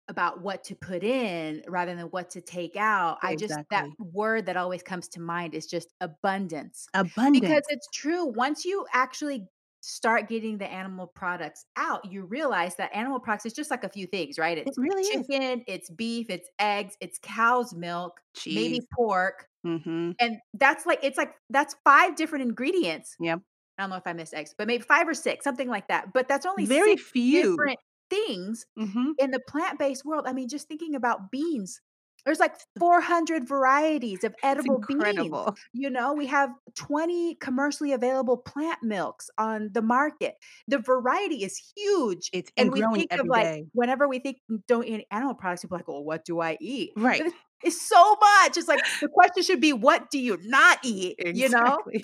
about 0.07 0.41
what 0.41 0.63
to 0.65 0.75
put 0.75 1.03
in 1.03 1.63
rather 1.67 1.95
than 1.95 2.05
what 2.07 2.31
to 2.31 2.41
take 2.41 2.75
out, 2.75 3.17
I 3.21 3.35
just 3.35 3.55
that 3.69 3.87
word 3.97 4.45
that 4.47 4.57
always 4.57 4.83
comes 4.83 5.07
to 5.09 5.21
mind 5.21 5.53
is 5.53 5.67
just 5.67 5.93
abundance. 6.01 6.87
Abundance. 6.93 7.39
Because 7.39 7.63
it's 7.69 7.87
true, 7.93 8.25
once 8.25 8.65
you 8.65 8.85
actually 8.93 9.47
start 9.81 10.29
getting 10.29 10.57
the 10.59 10.67
animal 10.71 11.07
products 11.07 11.65
out, 11.77 12.05
you 12.11 12.25
realize 12.25 12.75
that 12.77 12.93
animal 12.95 13.19
products 13.19 13.45
is 13.47 13.53
just 13.53 13.71
like 13.71 13.83
a 13.83 13.89
few 13.89 14.07
things, 14.07 14.37
right? 14.39 14.57
It 14.65 14.67
It's 14.67 14.77
really 14.77 15.03
is. 15.19 15.27
chicken, 15.29 15.63
it's 15.67 15.89
beef, 15.91 16.29
it's 16.29 16.49
eggs, 16.59 16.97
it's 17.01 17.19
cow's 17.21 17.73
milk, 17.73 18.21
maybe 18.49 18.79
Cheese. 18.79 18.87
pork, 18.95 19.47
Mhm. 19.63 20.17
and 20.19 20.37
that's 20.55 20.85
like 20.87 20.99
it's 21.03 21.17
like 21.17 21.35
that's 21.51 21.75
5 21.85 22.15
different 22.17 22.43
ingredients 22.43 23.17
Yep. 23.19 23.41
I 23.77 23.83
don't 23.83 23.89
know 23.91 23.97
if 23.97 24.07
I 24.07 24.13
missed 24.13 24.33
eggs, 24.35 24.53
but 24.57 24.67
maybe 24.67 24.83
5 24.83 25.07
or 25.07 25.13
6, 25.15 25.43
something 25.43 25.67
like 25.69 25.87
that, 25.89 26.13
but 26.13 26.27
that's 26.27 26.45
only 26.45 26.65
Very 26.65 26.95
6 26.95 26.97
few. 26.97 27.71
different 27.71 27.79
things 28.09 28.65
Mhm. 28.75 29.15
in 29.17 29.31
the 29.31 29.39
plant-based 29.49 30.05
world. 30.05 30.25
I 30.27 30.33
mean, 30.33 30.49
just 30.49 30.67
thinking 30.67 30.95
about 30.95 31.31
beans, 31.31 31.81
there's 32.25 32.39
like 32.39 32.55
400 32.79 33.47
varieties 33.47 34.23
of 34.23 34.35
edible 34.43 34.85
beans, 34.87 35.39
incredible. 35.39 35.57
you 35.73 35.89
know, 35.89 36.13
we 36.13 36.27
have 36.27 36.49
20 36.75 37.35
commercially 37.35 37.91
available 37.93 38.37
plant 38.37 38.83
milks 38.83 39.29
on 39.37 39.69
the 39.73 39.81
market. 39.81 40.35
The 40.67 40.79
variety 40.79 41.43
is 41.43 41.57
huge, 41.75 42.29
It's 42.33 42.51
and 42.57 42.71
and 42.71 42.71
we 42.71 42.83
think 42.93 43.11
of, 43.17 43.27
like 43.27 43.49
day. 43.57 43.67
whenever 43.73 44.07
we 44.07 44.19
think 44.19 44.37
"Mm, 44.51 44.63
don't 44.67 44.85
eat 44.87 45.05
animal 45.11 45.35
products, 45.35 45.61
people 45.63 45.75
are 45.77 45.79
like, 45.79 45.87
"Well, 45.87 46.03
what 46.03 46.25
do 46.25 46.39
I 46.41 46.57
eat?" 46.61 46.91
Right. 46.95 47.25
It's 47.25 47.33
it's 47.63 47.87
so 47.87 48.15
much, 48.19 48.57
it's 48.57 48.67
like 48.67 48.81
the 49.01 49.09
question 49.13 49.43
should 49.43 49.61
be, 49.61 49.73
"What 49.73 50.09
do 50.09 50.19
you 50.19 50.37
not 50.43 50.79
eat?" 50.83 51.19
You 51.31 51.49
know? 51.49 51.77
Exactly. 51.83 52.03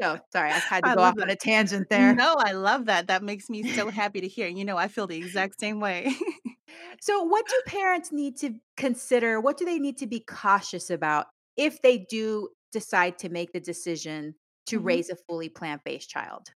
So, 0.00 0.20
sorry, 0.32 0.52
I 0.52 0.58
had 0.58 0.84
to 0.84 0.90
I 0.90 0.92
go 0.92 1.00
off 1.02 1.16
on 1.20 1.30
a 1.30 1.36
tangent 1.36 1.88
there. 1.90 2.18
No, 2.18 2.34
I 2.38 2.52
love 2.52 2.86
that. 2.86 3.08
That 3.08 3.22
makes 3.22 3.50
me 3.50 3.64
so 3.64 3.90
happy 3.90 4.20
to 4.20 4.28
hear. 4.28 4.48
You 4.48 4.64
know, 4.64 4.76
I 4.76 4.88
feel 4.88 5.06
the 5.06 5.16
exact 5.18 5.60
same 5.60 5.80
way. 5.80 6.14
So, 7.00 7.22
what 7.22 7.46
do 7.46 7.60
parents 7.66 8.12
need 8.12 8.36
to 8.38 8.54
consider? 8.76 9.40
What 9.40 9.56
do 9.56 9.64
they 9.64 9.78
need 9.78 9.98
to 9.98 10.06
be 10.06 10.20
cautious 10.20 10.90
about 10.90 11.26
if 11.56 11.80
they 11.82 11.98
do 11.98 12.50
decide 12.72 13.18
to 13.18 13.28
make 13.28 13.52
the 13.52 13.60
decision 13.60 14.34
to 14.66 14.78
Mhm. 14.78 14.78
raise 14.80 15.08
a 15.10 15.16
fully 15.28 15.48
plant 15.48 15.82
based 15.84 16.10
child? 16.10 16.48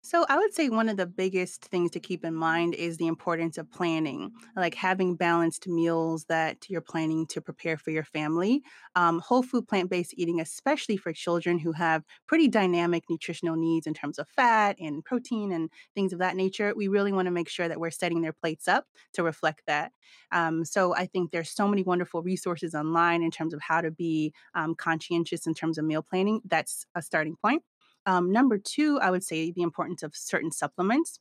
So 0.00 0.24
I 0.28 0.38
would 0.38 0.54
say 0.54 0.68
one 0.70 0.88
of 0.88 0.96
the 0.96 1.06
biggest 1.06 1.64
things 1.66 1.90
to 1.90 2.00
keep 2.00 2.24
in 2.24 2.34
mind 2.34 2.74
is 2.74 2.96
the 2.96 3.08
importance 3.08 3.58
of 3.58 3.70
planning, 3.70 4.32
like 4.56 4.74
having 4.74 5.16
balanced 5.16 5.66
meals 5.68 6.24
that 6.26 6.70
you're 6.70 6.80
planning 6.80 7.26
to 7.26 7.40
prepare 7.42 7.76
for 7.76 7.90
your 7.90 8.04
family. 8.04 8.62
Um, 8.94 9.18
whole 9.18 9.42
food 9.42 9.66
plant 9.68 9.90
based 9.90 10.14
eating, 10.16 10.40
especially 10.40 10.96
for 10.96 11.12
children 11.12 11.58
who 11.58 11.72
have 11.72 12.04
pretty 12.26 12.48
dynamic 12.48 13.04
nutritional 13.10 13.56
needs 13.56 13.86
in 13.86 13.92
terms 13.92 14.18
of 14.18 14.28
fat 14.28 14.76
and 14.78 15.04
protein 15.04 15.50
and 15.52 15.70
things 15.94 16.12
of 16.12 16.20
that 16.20 16.36
nature. 16.36 16.72
We 16.76 16.88
really 16.88 17.12
want 17.12 17.26
to 17.26 17.32
make 17.32 17.48
sure 17.48 17.68
that 17.68 17.80
we're 17.80 17.90
setting 17.90 18.22
their 18.22 18.32
plates 18.32 18.68
up 18.68 18.86
to 19.14 19.22
reflect 19.24 19.62
that. 19.66 19.92
Um, 20.30 20.64
so 20.64 20.94
I 20.94 21.06
think 21.06 21.32
there's 21.32 21.50
so 21.50 21.66
many 21.68 21.82
wonderful 21.82 22.22
resources 22.22 22.74
online 22.74 23.22
in 23.22 23.32
terms 23.32 23.52
of 23.52 23.60
how 23.60 23.80
to 23.80 23.90
be 23.90 24.32
um, 24.54 24.74
conscientious 24.76 25.46
in 25.46 25.54
terms 25.54 25.76
of 25.76 25.84
meal 25.84 26.02
planning. 26.02 26.40
That's 26.44 26.86
a 26.94 27.02
starting 27.02 27.36
point. 27.36 27.62
Um, 28.08 28.32
number 28.32 28.56
two, 28.56 28.98
I 29.00 29.10
would 29.10 29.22
say 29.22 29.50
the 29.50 29.60
importance 29.60 30.02
of 30.02 30.16
certain 30.16 30.50
supplements. 30.50 31.20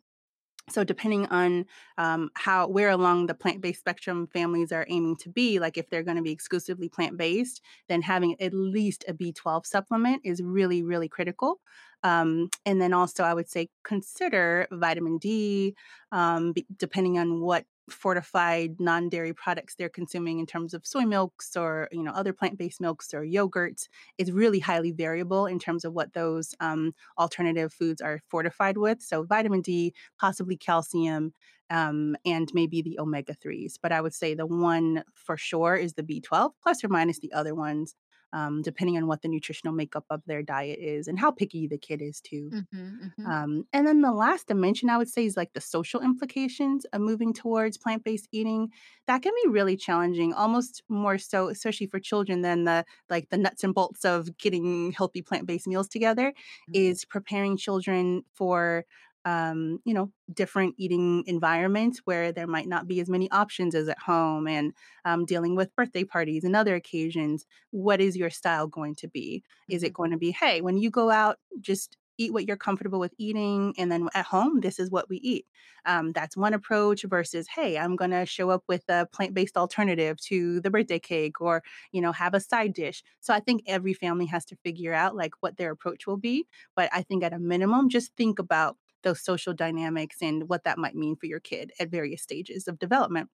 So 0.69 0.85
depending 0.85 1.25
on 1.27 1.65
um, 1.97 2.29
how 2.35 2.67
where 2.67 2.89
along 2.89 3.27
the 3.27 3.33
plant-based 3.33 3.79
spectrum 3.79 4.27
families 4.33 4.71
are 4.71 4.85
aiming 4.87 5.17
to 5.17 5.29
be, 5.29 5.59
like 5.59 5.77
if 5.77 5.89
they're 5.89 6.03
going 6.03 6.17
to 6.17 6.23
be 6.23 6.31
exclusively 6.31 6.87
plant-based, 6.87 7.61
then 7.89 8.01
having 8.01 8.41
at 8.41 8.53
least 8.53 9.03
a 9.07 9.13
B12 9.13 9.65
supplement 9.65 10.21
is 10.23 10.41
really, 10.41 10.81
really 10.81 11.09
critical. 11.09 11.59
Um, 12.03 12.49
and 12.65 12.81
then 12.81 12.93
also, 12.93 13.23
I 13.23 13.33
would 13.33 13.49
say 13.49 13.69
consider 13.83 14.67
vitamin 14.71 15.17
D, 15.17 15.75
um, 16.13 16.53
be, 16.53 16.65
depending 16.77 17.17
on 17.17 17.41
what 17.41 17.65
fortified 17.89 18.79
non-dairy 18.79 19.33
products 19.33 19.75
they're 19.75 19.89
consuming 19.89 20.39
in 20.39 20.45
terms 20.45 20.73
of 20.73 20.85
soy 20.85 21.03
milks 21.03 21.55
or 21.55 21.87
you 21.91 22.03
know 22.03 22.11
other 22.11 22.33
plant-based 22.33 22.81
milks 22.81 23.13
or 23.13 23.21
yogurts 23.21 23.87
is 24.17 24.31
really 24.31 24.59
highly 24.59 24.91
variable 24.91 25.45
in 25.45 25.59
terms 25.59 25.85
of 25.85 25.93
what 25.93 26.13
those 26.13 26.53
um, 26.59 26.93
alternative 27.17 27.73
foods 27.73 28.01
are 28.01 28.19
fortified 28.27 28.77
with. 28.77 29.01
So 29.01 29.23
vitamin 29.23 29.61
D, 29.61 29.93
possibly 30.19 30.57
calcium, 30.57 31.33
um, 31.69 32.15
and 32.25 32.49
maybe 32.53 32.81
the 32.81 32.99
omega 32.99 33.33
3s. 33.33 33.73
But 33.81 33.91
I 33.91 34.01
would 34.01 34.13
say 34.13 34.33
the 34.33 34.45
one 34.45 35.03
for 35.13 35.37
sure 35.37 35.75
is 35.75 35.93
the 35.93 36.03
B12, 36.03 36.51
plus 36.61 36.83
or 36.83 36.89
minus 36.89 37.19
the 37.19 37.33
other 37.33 37.55
ones, 37.55 37.95
um, 38.37 38.61
depending 38.61 38.97
on 38.97 39.07
what 39.07 39.21
the 39.23 39.27
nutritional 39.29 39.73
makeup 39.73 40.05
of 40.09 40.21
their 40.25 40.43
diet 40.43 40.79
is 40.79 41.07
and 41.07 41.19
how 41.19 41.31
picky 41.31 41.67
the 41.67 41.77
kid 41.77 42.01
is, 42.01 42.21
too. 42.21 42.51
hmm 42.51 43.09
hmm 43.15 43.29
Um, 43.29 43.65
and 43.73 43.85
then 43.85 44.01
the 44.01 44.11
last 44.13 44.47
dimension 44.47 44.89
I 44.89 44.97
would 44.97 45.09
say 45.09 45.25
is 45.25 45.35
like 45.35 45.51
the 45.53 45.59
social 45.61 46.01
implications 46.01 46.85
of 46.93 47.01
moving 47.01 47.33
towards 47.33 47.77
plant 47.77 48.05
based 48.05 48.29
eating. 48.31 48.71
That 49.07 49.21
can 49.21 49.33
be 49.43 49.49
really 49.49 49.75
challenging, 49.75 50.33
almost 50.33 50.81
more 50.87 51.17
so, 51.17 51.49
especially 51.49 51.87
for 51.87 51.99
children, 51.99 52.41
than 52.41 52.63
the 52.63 52.85
like 53.09 53.29
the 53.29 53.37
nuts 53.37 53.63
and 53.65 53.73
bolts 53.75 54.05
of 54.05 54.37
getting 54.37 54.93
healthy 54.93 55.21
plant 55.21 55.45
based 55.45 55.67
meals 55.67 55.89
together. 55.89 56.33
Is 56.73 57.05
preparing 57.05 57.57
children 57.57 58.23
for 58.33 58.85
um, 59.27 59.79
you 59.83 59.93
know, 59.93 60.11
different 60.33 60.75
eating 60.77 61.23
environments 61.27 61.99
where 62.05 62.31
there 62.31 62.47
might 62.47 62.67
not 62.67 62.87
be 62.87 62.99
as 63.01 63.09
many 63.09 63.29
options 63.31 63.75
as 63.75 63.89
at 63.89 63.99
home 63.99 64.47
and 64.47 64.73
um, 65.05 65.25
dealing 65.25 65.55
with 65.55 65.75
birthday 65.75 66.03
parties 66.03 66.43
and 66.43 66.55
other 66.55 66.75
occasions. 66.75 67.45
What 67.71 67.99
is 67.99 68.15
your 68.15 68.29
style 68.29 68.67
going 68.67 68.95
to 68.95 69.07
be? 69.07 69.43
Is 69.69 69.83
it 69.83 69.91
Mhm. 69.91 69.93
going 69.93 70.11
to 70.11 70.17
be, 70.17 70.31
hey, 70.31 70.61
when 70.61 70.77
you 70.77 70.89
go 70.89 71.09
out, 71.09 71.39
just 71.59 71.97
eat 72.19 72.33
what 72.33 72.47
you're 72.47 72.57
comfortable 72.57 72.99
with 72.99 73.13
eating. 73.19 73.75
And 73.77 73.91
then 73.91 74.07
at 74.15 74.25
home, 74.25 74.61
this 74.61 74.79
is 74.79 74.89
what 74.89 75.07
we 75.09 75.17
eat. 75.17 75.45
Um, 75.85 76.11
that's 76.13 76.35
one 76.35 76.53
approach 76.53 77.03
versus, 77.03 77.47
hey, 77.47 77.77
I'm 77.77 77.95
going 77.95 78.11
to 78.11 78.25
show 78.25 78.49
up 78.49 78.63
with 78.67 78.83
a 78.89 79.05
plant 79.11 79.33
based 79.33 79.57
alternative 79.57 80.17
to 80.21 80.59
the 80.61 80.69
birthday 80.71 80.99
cake 80.99 81.39
or, 81.41 81.63
you 81.91 82.01
know, 82.01 82.11
have 82.11 82.33
a 82.33 82.39
side 82.39 82.73
dish. 82.73 83.03
So 83.19 83.33
I 83.33 83.39
think 83.39 83.63
every 83.67 83.93
family 83.93 84.25
has 84.27 84.45
to 84.45 84.55
figure 84.63 84.93
out 84.93 85.15
like 85.15 85.33
what 85.41 85.57
their 85.57 85.71
approach 85.71 86.07
will 86.07 86.17
be. 86.17 86.47
But 86.75 86.89
I 86.93 87.03
think 87.03 87.23
at 87.23 87.33
a 87.33 87.39
minimum, 87.39 87.89
just 87.89 88.15
think 88.15 88.39
about 88.39 88.77
those 89.03 89.23
social 89.23 89.53
dynamics 89.53 90.17
and 90.21 90.49
what 90.49 90.63
that 90.65 90.77
might 90.77 90.95
mean 90.95 91.15
for 91.15 91.25
your 91.27 91.39
kid 91.39 91.71
at 91.79 91.89
various 91.91 92.23
stages 92.23 92.67
of 92.67 92.79
development. 92.79 93.29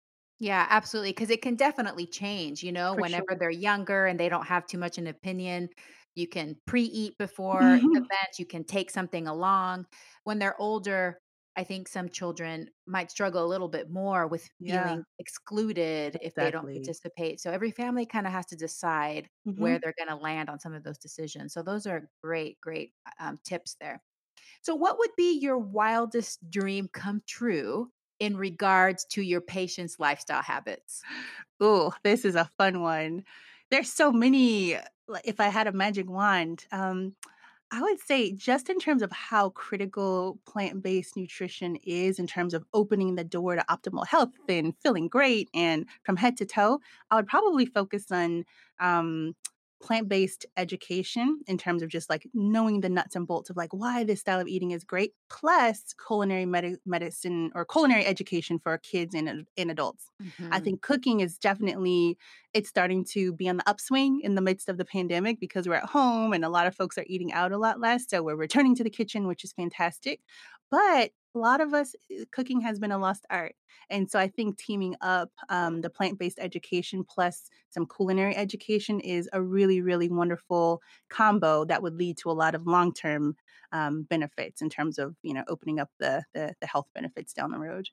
Yeah, 0.40 0.66
absolutely. 0.70 1.10
Because 1.12 1.30
it 1.30 1.42
can 1.42 1.56
definitely 1.56 2.06
change, 2.06 2.62
you 2.62 2.70
know, 2.70 2.94
For 2.94 3.02
sure. 3.04 3.24
whenever 3.24 3.34
they're 3.38 3.50
younger 3.50 4.06
and 4.06 4.20
they 4.20 4.28
don't 4.28 4.46
have 4.46 4.66
too 4.66 4.78
much 4.78 4.96
an 4.98 5.06
opinion. 5.08 5.68
You 6.14 6.28
can 6.28 6.56
pre-eat 6.66 7.18
before 7.18 7.80
Mhm. 7.82 8.08
events, 8.12 8.38
you 8.38 8.46
can 8.46 8.64
take 8.64 8.90
something 8.90 9.26
along. 9.26 9.86
When 10.24 10.38
they're 10.38 10.60
older, 10.60 11.20
I 11.56 11.64
think 11.64 11.88
some 11.88 12.08
children 12.08 12.70
might 12.86 13.10
struggle 13.10 13.44
a 13.44 13.48
little 13.48 13.68
bit 13.68 13.90
more 13.90 14.28
with 14.28 14.48
Yeah, 14.60 14.62
feeling 14.64 15.04
excluded 15.18 16.18
if 16.22 16.36
they 16.38 16.50
don't 16.52 16.70
participate. 16.72 17.40
So 17.40 17.50
every 17.50 17.72
family 17.72 18.06
kind 18.06 18.26
of 18.26 18.32
has 18.32 18.46
to 18.46 18.56
decide 18.56 19.28
where 19.54 19.78
Mhm. 19.78 19.80
they're 19.80 19.94
going 19.98 20.08
to 20.08 20.14
land 20.22 20.48
on 20.48 20.60
some 20.60 20.72
of 20.72 20.84
those 20.84 20.98
decisions. 20.98 21.52
So 21.52 21.62
those 21.64 21.84
are 21.86 22.10
great, 22.22 22.60
great 22.60 22.92
um, 23.18 23.38
tips 23.44 23.76
there. 23.80 24.00
So, 24.62 24.74
what 24.74 24.98
would 24.98 25.10
be 25.16 25.38
your 25.38 25.58
wildest 25.58 26.50
dream 26.50 26.88
come 26.88 27.22
true 27.26 27.92
in 28.18 28.36
regards 28.36 29.04
to 29.06 29.22
your 29.22 29.40
patient's 29.40 29.98
lifestyle 29.98 30.42
habits? 30.42 31.06
Ooh, 31.62 31.90
this 32.04 32.24
is 32.24 32.34
a 32.34 32.50
fun 32.58 32.80
one. 32.82 33.24
There's 33.70 33.92
so 33.92 34.12
many, 34.12 34.76
like, 35.08 35.26
if 35.26 35.40
I 35.40 35.48
had 35.48 35.66
a 35.66 35.72
magic 35.72 36.08
wand, 36.08 36.66
um, 36.72 37.16
I 37.70 37.82
would 37.82 38.00
say 38.00 38.32
just 38.32 38.70
in 38.70 38.78
terms 38.80 39.02
of 39.02 39.12
how 39.12 39.50
critical 39.50 40.40
plant-based 40.46 41.16
nutrition 41.16 41.76
is 41.84 42.18
in 42.18 42.26
terms 42.26 42.54
of 42.54 42.64
opening 42.74 43.14
the 43.14 43.24
door 43.24 43.56
to 43.56 43.64
optimal 43.70 44.06
health 44.06 44.30
and 44.48 44.74
feeling 44.82 45.08
great 45.08 45.50
and 45.54 45.86
from 46.04 46.16
head 46.16 46.36
to 46.38 46.46
toe, 46.46 46.80
I 47.10 47.16
would 47.16 47.26
probably 47.26 47.66
focus 47.66 48.10
on, 48.10 48.44
um, 48.80 49.34
plant-based 49.80 50.46
education 50.56 51.40
in 51.46 51.58
terms 51.58 51.82
of 51.82 51.88
just, 51.88 52.10
like, 52.10 52.28
knowing 52.34 52.80
the 52.80 52.88
nuts 52.88 53.16
and 53.16 53.26
bolts 53.26 53.50
of, 53.50 53.56
like, 53.56 53.72
why 53.72 54.04
this 54.04 54.20
style 54.20 54.40
of 54.40 54.48
eating 54.48 54.72
is 54.72 54.84
great, 54.84 55.14
plus 55.30 55.94
culinary 56.06 56.46
medi 56.46 56.76
medicine 56.86 57.50
or 57.54 57.64
culinary 57.64 58.04
education 58.06 58.58
for 58.58 58.76
kids 58.78 59.14
and 59.14 59.46
and 59.56 59.70
adults. 59.70 60.10
I 60.50 60.60
Mhm. 60.60 60.60
think 60.60 60.82
cooking 60.82 61.20
is 61.20 61.38
definitely 61.38 62.18
it's 62.54 62.68
starting 62.68 63.04
to 63.12 63.32
be 63.32 63.48
on 63.48 63.58
the 63.58 63.68
upswing 63.68 64.20
in 64.22 64.34
the 64.34 64.40
midst 64.40 64.68
of 64.68 64.78
the 64.78 64.84
pandemic 64.84 65.38
because 65.40 65.68
we're 65.68 65.74
at 65.74 65.84
home 65.88 66.32
and 66.32 66.44
a 66.44 66.48
lot 66.48 66.66
of 66.66 66.74
folks 66.74 66.98
are 66.98 67.04
eating 67.06 67.32
out 67.32 67.52
a 67.52 67.58
lot 67.58 67.80
less. 67.80 68.08
So 68.08 68.22
we're 68.22 68.36
returning 68.36 68.74
to 68.76 68.84
the 68.84 68.90
kitchen, 68.90 69.26
which 69.26 69.44
is 69.44 69.52
fantastic. 69.52 70.20
But 70.70 71.12
a 71.34 71.38
lot 71.38 71.60
of 71.60 71.74
us, 71.74 71.94
eh, 72.10 72.24
cooking 72.32 72.60
has 72.62 72.78
been 72.78 72.92
a 72.92 72.98
lost 72.98 73.26
art. 73.30 73.54
And 73.90 74.10
so 74.10 74.18
I 74.18 74.28
think 74.28 74.58
teaming 74.58 74.96
up 75.00 75.30
um, 75.48 75.80
the 75.82 75.90
plant 75.90 76.18
based 76.18 76.38
education 76.40 77.04
plus 77.04 77.48
some 77.70 77.86
culinary 77.86 78.34
education 78.36 79.00
is 79.00 79.28
a 79.32 79.42
really, 79.42 79.80
really 79.80 80.08
wonderful 80.08 80.82
combo 81.08 81.64
that 81.66 81.82
would 81.82 81.94
lead 81.94 82.16
to 82.18 82.30
a 82.30 82.32
lot 82.32 82.54
of 82.54 82.66
long 82.66 82.92
term 82.92 83.36
um, 83.72 84.02
benefits 84.04 84.62
in 84.62 84.70
terms 84.70 84.98
of 84.98 85.16
you 85.22 85.34
know 85.34 85.44
opening 85.48 85.78
up 85.78 85.90
the, 85.98 86.24
the 86.34 86.54
the 86.60 86.66
health 86.66 86.88
benefits 86.94 87.32
down 87.32 87.50
the 87.52 87.58
road. 87.58 87.88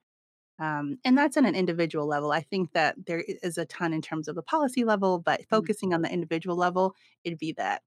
Um, 0.60 1.00
and 1.04 1.18
that's 1.18 1.38
on 1.38 1.46
an 1.46 1.56
individual 1.56 2.08
level. 2.08 2.32
I 2.32 2.42
think 2.42 2.72
that 2.74 2.96
there 3.08 3.20
is 3.28 3.58
a 3.58 3.66
ton 3.66 3.94
in 3.94 4.02
terms 4.02 4.28
of 4.30 4.36
the 4.36 4.44
policy 4.44 4.86
level, 4.86 5.20
but 5.20 5.46
Mm. 5.52 5.66
focusing 5.66 5.94
on 5.94 6.02
the 6.02 6.12
individual 6.12 6.56
level, 6.56 6.96
it'd 7.26 7.40
be 7.40 7.54
that. 7.54 7.84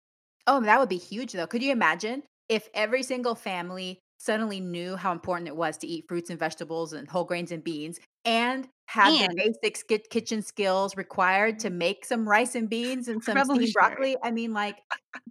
Oh, 0.47 0.61
that 0.61 0.79
would 0.81 0.89
be 0.89 0.97
huge 0.99 1.33
though. 1.33 1.47
Could 1.47 1.63
you 1.63 1.73
imagine 1.73 2.23
if 2.49 2.69
every 2.75 3.03
single 3.03 3.35
family 3.35 4.01
suddenly 4.19 4.61
knew 4.61 4.97
how 4.97 5.12
important 5.12 5.49
it 5.49 5.57
was 5.57 5.79
to 5.79 5.87
eat 5.87 6.07
fruits 6.09 6.31
and 6.31 6.39
vegetables 6.39 6.93
and 6.93 7.09
whole 7.09 7.25
grains 7.25 7.53
and 7.53 7.64
beans 7.64 7.99
and 8.25 8.69
had 8.87 9.19
the 9.19 9.29
basic 9.37 9.77
ski- 9.77 10.05
kitchen 10.11 10.43
skills 10.43 10.97
required 10.97 11.59
to 11.61 11.71
make 11.71 12.05
some 12.05 12.29
rice 12.29 12.55
and 12.55 12.69
beans 12.69 13.09
and 13.09 13.23
some 13.23 13.43
steamed 13.43 13.73
broccoli? 13.73 14.16
I 14.23 14.31
mean, 14.31 14.53
like 14.53 14.79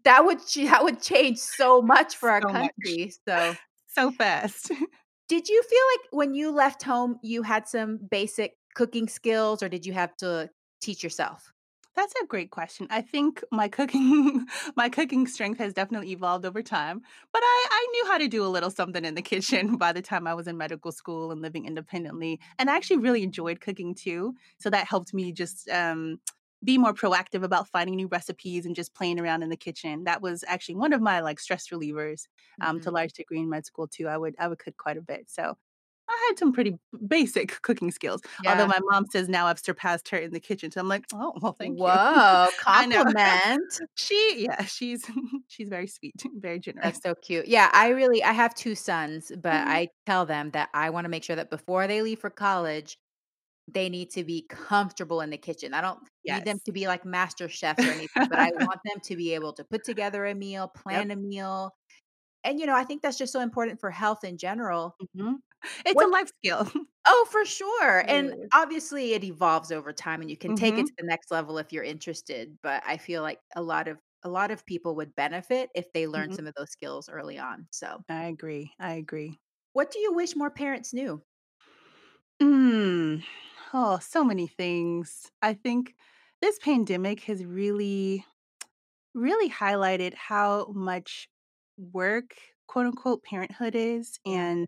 that 0.04 0.26
would 0.26 0.40
that 0.40 0.84
would 0.84 1.02
change 1.02 1.38
so 1.38 1.82
much 1.82 2.16
for 2.16 2.30
our 2.30 2.42
So 2.42 2.54
much. 2.54 2.72
country. 2.86 3.14
So 3.28 3.56
So 3.88 4.12
fast. 4.12 4.72
Did 5.30 5.50
you 5.50 5.62
feel 5.62 5.80
like 5.94 6.08
when 6.12 6.34
you 6.34 6.52
left 6.52 6.84
home, 6.84 7.20
you 7.22 7.44
had 7.44 7.68
some 7.68 7.98
basic 8.10 8.54
cooking 8.76 9.10
skills, 9.10 9.62
or 9.62 9.68
did 9.68 9.86
you 9.86 9.92
have 9.92 10.16
to 10.18 10.50
teach 10.80 11.04
yourself? 11.04 11.52
That's 11.98 12.14
a 12.24 12.28
great 12.28 12.52
question. 12.52 12.88
I 12.92 13.02
think 13.02 13.44
my 13.52 13.68
cooking 13.68 14.46
my 14.78 14.88
cooking 14.88 15.28
strength 15.28 15.58
has 15.60 15.74
definitely 15.74 16.12
evolved 16.12 16.46
over 16.46 16.62
time, 16.62 17.02
but 17.34 17.42
I 17.44 17.68
I 17.72 17.88
knew 17.92 18.06
how 18.12 18.20
to 18.20 18.28
do 18.30 18.46
a 18.46 18.48
little 18.48 18.70
something 18.72 19.04
in 19.04 19.16
the 19.16 19.24
kitchen 19.24 19.78
by 19.80 19.94
the 19.94 20.02
time 20.04 20.28
I 20.28 20.36
was 20.36 20.48
in 20.48 20.58
medical 20.58 20.92
school 20.92 21.32
and 21.32 21.42
living 21.42 21.66
independently, 21.66 22.40
and 22.60 22.70
I 22.70 22.78
actually 22.78 22.98
really 23.00 23.24
enjoyed 23.24 23.62
cooking 23.62 23.96
too, 23.96 24.36
so 24.60 24.70
that 24.70 24.88
helped 24.88 25.14
me 25.14 25.32
just, 25.34 25.68
um, 25.70 26.22
be 26.64 26.78
more 26.80 26.94
proactive 26.94 27.44
about 27.44 27.68
finding 27.70 27.96
new 27.96 28.08
recipes 28.08 28.66
and 28.66 28.76
just 28.76 28.96
playing 28.96 29.20
around 29.20 29.44
in 29.44 29.50
the 29.50 29.58
kitchen. 29.58 30.06
That 30.06 30.22
was 30.24 30.44
actually 30.48 30.76
one 30.76 30.92
of 30.94 31.02
my, 31.02 31.20
like, 31.22 31.40
stress 31.40 31.68
relievers, 31.70 32.28
um, 32.62 32.80
to 32.82 32.90
a 32.90 32.92
large 32.92 33.14
degree 33.14 33.40
in 33.40 33.50
med 33.50 33.66
school 33.66 33.88
too. 33.88 34.08
I 34.08 34.18
would 34.18 34.36
I 34.40 34.48
would 34.48 34.60
cook 34.60 34.78
quite 34.78 34.98
a 34.98 35.02
bit, 35.02 35.30
so 35.32 35.58
I 36.18 36.26
had 36.30 36.40
some 36.40 36.54
pretty 36.54 36.78
basic 37.08 37.62
cooking 37.62 37.92
skills, 37.92 38.22
although 38.46 38.68
my 38.68 38.80
mom 38.92 39.06
says 39.12 39.30
now 39.30 39.48
I've 39.48 39.60
surpassed 39.60 40.10
her 40.10 40.18
in 40.18 40.32
the 40.34 40.40
kitchen, 40.40 40.72
so 40.72 40.82
I'm 40.82 40.88
like, 40.90 41.06
"Oh, 41.14 41.34
well, 41.42 41.54
thank 41.60 41.86
you." 41.86 42.00
Whoa, 42.00 42.52
compliment. 42.58 43.68
She 43.96 44.44
yeah, 44.46 44.64
she's 44.66 45.06
she's 45.48 45.70
very 45.70 45.88
sweet, 45.88 46.24
very 46.36 46.60
generous. 46.60 46.84
That's 46.84 47.02
so 47.02 47.16
cute. 47.16 47.48
Yeah, 47.48 47.70
I 47.74 47.90
really 47.90 48.24
I 48.24 48.34
have 48.34 48.54
2 48.54 48.76
sons, 48.76 49.32
but 49.42 49.52
Mhm. 49.52 49.68
I 49.68 49.90
tell 50.06 50.26
them 50.26 50.52
that 50.52 50.70
I 50.74 50.90
wanna 50.92 51.10
make 51.10 51.24
sure 51.24 51.36
that 51.36 51.50
before 51.50 51.88
they 51.88 52.02
leave 52.02 52.20
for 52.20 52.30
college, 52.30 52.98
they 53.68 53.90
need 53.90 54.12
to 54.12 54.24
be 54.26 54.46
comfortable 54.50 55.22
in 55.22 55.32
the 55.32 55.38
kitchen. 55.40 55.74
I 55.74 55.82
don't 55.82 56.00
need 56.28 56.46
them 56.46 56.60
to 56.66 56.74
be 56.74 56.88
like 56.88 57.06
master 57.06 57.50
chefs 57.50 57.88
or 57.88 57.92
anything, 57.92 58.28
but 58.30 58.40
I 58.40 58.52
want 58.58 58.82
them 58.86 59.02
to 59.06 59.16
be 59.18 59.34
able 59.36 59.54
to 59.56 59.66
put 59.66 59.84
together 59.86 60.26
a 60.26 60.36
meal, 60.36 60.70
Yep. 60.90 61.08
plan 61.08 61.12
a 61.12 61.16
meal, 61.18 61.72
and, 62.48 62.60
you 62.60 62.66
know, 62.66 62.76
I 62.76 62.84
think 62.86 63.02
that's 63.04 63.18
just 63.18 63.34
so 63.34 63.42
important 63.42 63.80
for 63.80 63.92
health 63.92 64.24
in 64.24 64.38
general. 64.38 64.98
Mhm. 65.02 65.42
It's 65.86 66.02
a 66.02 66.08
life 66.08 66.30
skill. 66.30 66.72
Oh, 67.10 67.26
for 67.32 67.46
sure, 67.46 68.04
and 68.10 68.36
obviously 68.54 69.14
it 69.14 69.24
evolves 69.24 69.72
over 69.72 69.94
time 69.94 70.20
and 70.22 70.30
you 70.30 70.36
can 70.38 70.54
take 70.54 70.78
it 70.78 70.86
Mhm, 70.86 70.88
to 70.88 70.94
the 70.98 71.06
next 71.06 71.32
level 71.32 71.58
if 71.58 71.72
you're 71.72 71.84
interested, 71.84 72.58
but 72.62 72.84
I 72.86 72.98
feel 72.98 73.22
like 73.22 73.40
a 73.56 73.62
lot 73.62 73.88
of 73.88 74.00
a 74.24 74.30
lot 74.30 74.52
of 74.52 74.66
people 74.66 74.96
would 74.96 75.16
benefit 75.16 75.70
if 75.76 75.92
they 75.94 76.08
learned 76.08 76.34
mhm. 76.34 76.36
some 76.36 76.48
of 76.48 76.54
those 76.56 76.72
skills 76.72 77.08
early 77.08 77.38
on, 77.40 77.68
so, 77.72 78.04
I 78.10 78.26
agree, 78.26 78.74
I 78.80 78.96
agree. 78.96 79.40
what 79.72 79.92
do 79.92 80.00
you 80.00 80.12
wish 80.12 80.36
more 80.36 80.52
parents 80.52 80.94
knew? 80.94 81.24
Mm. 82.42 83.24
Oh, 83.74 84.00
so 84.00 84.24
many 84.24 84.48
things. 84.48 85.32
I 85.42 85.54
think 85.54 85.96
this 86.42 86.60
pandemic 86.60 87.22
has 87.22 87.44
really 87.46 88.26
really 89.16 89.50
highlighted 89.50 90.14
how 90.16 90.68
much 90.76 91.30
work, 91.78 92.36
quote 92.68 92.88
unquote, 92.88 93.24
parenthood 93.24 93.76
is. 93.76 94.20
And 94.26 94.68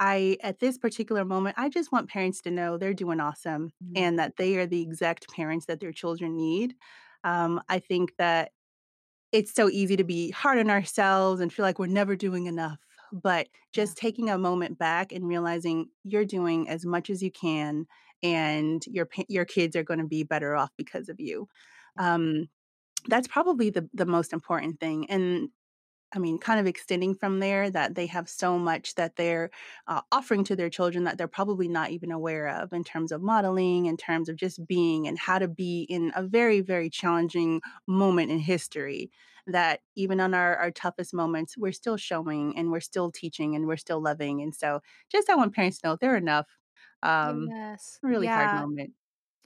I, 0.00 0.36
at 0.42 0.58
this 0.60 0.78
particular 0.78 1.24
moment, 1.24 1.56
I 1.58 1.68
just 1.68 1.92
want 1.92 2.08
parents 2.10 2.40
to 2.42 2.50
know 2.50 2.76
they're 2.78 2.94
doing 2.94 3.20
awesome 3.20 3.72
Mhm. 3.80 3.94
and 3.94 4.18
that 4.18 4.36
they 4.36 4.56
are 4.56 4.66
the 4.66 4.82
exact 4.82 5.28
parents 5.30 5.66
that 5.66 5.80
their 5.80 5.92
children 5.92 6.36
need. 6.36 6.74
Um, 7.24 7.62
I 7.68 7.78
think 7.78 8.16
that 8.18 8.52
it's 9.32 9.52
so 9.54 9.68
easy 9.68 9.96
to 9.96 10.04
be 10.04 10.30
hard 10.30 10.58
on 10.58 10.70
ourselves 10.70 11.40
and 11.40 11.52
feel 11.52 11.64
like 11.64 11.78
we're 11.78 11.86
never 11.86 12.16
doing 12.16 12.46
enough. 12.46 12.78
But 13.12 13.48
Yeah. 13.72 13.72
just 13.72 13.96
taking 13.96 14.30
a 14.30 14.38
moment 14.38 14.78
back 14.78 15.12
and 15.12 15.26
realizing 15.26 15.88
you're 16.04 16.24
doing 16.24 16.68
as 16.68 16.84
much 16.86 17.10
as 17.10 17.22
you 17.22 17.30
can, 17.30 17.86
and 18.22 18.84
your 18.86 19.08
your 19.28 19.44
kids 19.44 19.76
are 19.76 19.82
going 19.84 20.00
to 20.00 20.06
be 20.06 20.22
better 20.24 20.54
off 20.56 20.70
because 20.76 21.08
of 21.08 21.20
you. 21.20 21.48
Um, 21.98 22.48
that's 23.08 23.28
probably 23.28 23.70
the 23.70 23.88
the 23.94 24.06
most 24.06 24.32
important 24.32 24.80
thing, 24.80 25.10
and 25.10 25.50
I 26.14 26.18
mean, 26.18 26.38
kind 26.38 26.60
of 26.60 26.66
extending 26.66 27.14
from 27.14 27.40
there 27.40 27.70
that 27.70 27.94
they 27.96 28.06
have 28.06 28.28
so 28.28 28.58
much 28.58 28.94
that 28.94 29.16
they're, 29.16 29.50
uh, 29.88 30.02
offering 30.12 30.44
to 30.44 30.56
their 30.56 30.70
children 30.70 31.04
that 31.04 31.18
they're 31.18 31.28
probably 31.28 31.68
not 31.68 31.90
even 31.90 32.10
aware 32.12 32.48
of 32.48 32.72
in 32.72 32.84
terms 32.84 33.12
of 33.12 33.22
modeling, 33.22 33.86
in 33.86 33.96
terms 33.96 34.28
of 34.28 34.36
just 34.36 34.66
being 34.66 35.06
and 35.08 35.18
how 35.18 35.38
to 35.38 35.48
be 35.48 35.82
in 35.82 36.12
a 36.14 36.22
very, 36.22 36.60
very 36.60 36.88
challenging 36.90 37.60
moment 37.86 38.30
in 38.30 38.38
history, 38.38 39.10
that 39.46 39.80
even 39.96 40.20
on 40.20 40.34
our 40.34 40.56
our 40.56 40.70
toughest 40.70 41.12
moments, 41.14 41.56
we're 41.58 41.72
still 41.72 41.96
showing 41.96 42.56
and 42.56 42.70
we're 42.70 42.80
still 42.80 43.10
teaching 43.12 43.54
and 43.56 43.66
we're 43.66 43.76
still 43.76 44.00
loving, 44.02 44.40
and 44.42 44.54
so 44.54 44.80
just 45.10 45.28
I 45.30 45.34
want 45.36 45.54
parents 45.54 45.78
to 45.80 45.88
know 45.88 45.96
they're 45.96 46.16
enough. 46.16 46.46
Um, 47.02 47.54
Yes. 47.54 48.00
really 48.02 48.28
hard 48.28 48.52
moment. 48.52 48.94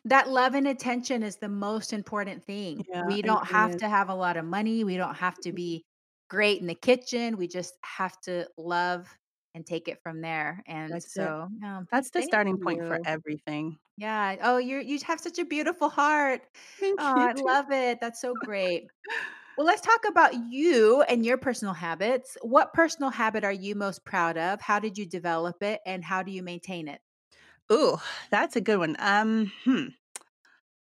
That 0.05 0.29
love 0.29 0.55
and 0.55 0.67
attention 0.67 1.23
is 1.23 1.37
the 1.37 1.49
most 1.49 1.93
important 1.93 2.45
thing. 2.45 2.87
Yeah, 2.89 3.01
We 3.01 3.23
don't 3.23 3.47
have 3.49 3.77
is. 3.77 3.79
to 3.79 3.89
have 3.89 4.09
a 4.09 4.15
lot 4.15 4.37
of 4.37 4.45
money, 4.45 4.85
we 4.85 4.97
don't 4.97 5.17
have 5.17 5.39
to 5.41 5.53
be 5.53 5.85
great 6.29 6.61
in 6.61 6.67
the 6.67 6.75
kitchen, 6.75 7.37
we 7.37 7.49
just 7.49 7.75
have 7.83 8.21
to 8.23 8.49
love 8.57 9.09
and 9.55 9.67
take 9.67 9.89
it 9.89 10.03
from 10.03 10.21
there. 10.21 10.63
And 10.67 11.03
That's 11.03 11.13
so, 11.13 11.49
That's 11.91 12.11
the 12.11 12.23
starting 12.23 12.59
point 12.59 12.85
for 12.87 13.01
everything. 13.05 13.79
Yeah. 13.97 14.37
Oh, 14.43 14.59
you're 14.59 14.81
you 14.81 14.99
have 15.05 15.21
such 15.21 15.39
a 15.39 15.45
beautiful 15.45 15.89
heart. 15.89 16.43
Thank 16.81 17.01
Oh, 17.01 17.05
you 17.15 17.29
I 17.29 17.33
love 17.35 17.71
it. 17.73 18.01
That's 18.01 18.21
so 18.21 18.35
great. 18.37 18.91
Well, 19.57 19.67
let's 19.67 19.83
talk 19.83 20.05
about 20.09 20.35
you 20.35 21.03
and 21.03 21.27
your 21.27 21.37
personal 21.39 21.75
habits. 21.75 22.37
What 22.43 22.73
personal 22.75 23.11
habit 23.11 23.45
are 23.45 23.53
you 23.53 23.75
most 23.75 24.05
proud 24.05 24.39
of? 24.39 24.61
How 24.63 24.79
did 24.79 24.97
you 24.99 25.07
develop 25.07 25.63
it 25.63 25.81
and 25.85 26.05
how 26.05 26.23
do 26.23 26.33
you 26.33 26.43
maintain 26.43 26.89
it? 26.89 27.03
Ooh, 27.73 27.99
that's 28.31 28.57
a 28.57 28.61
good 28.61 28.79
one. 28.79 28.97
Um, 28.99 29.53
hmm. 29.65 29.87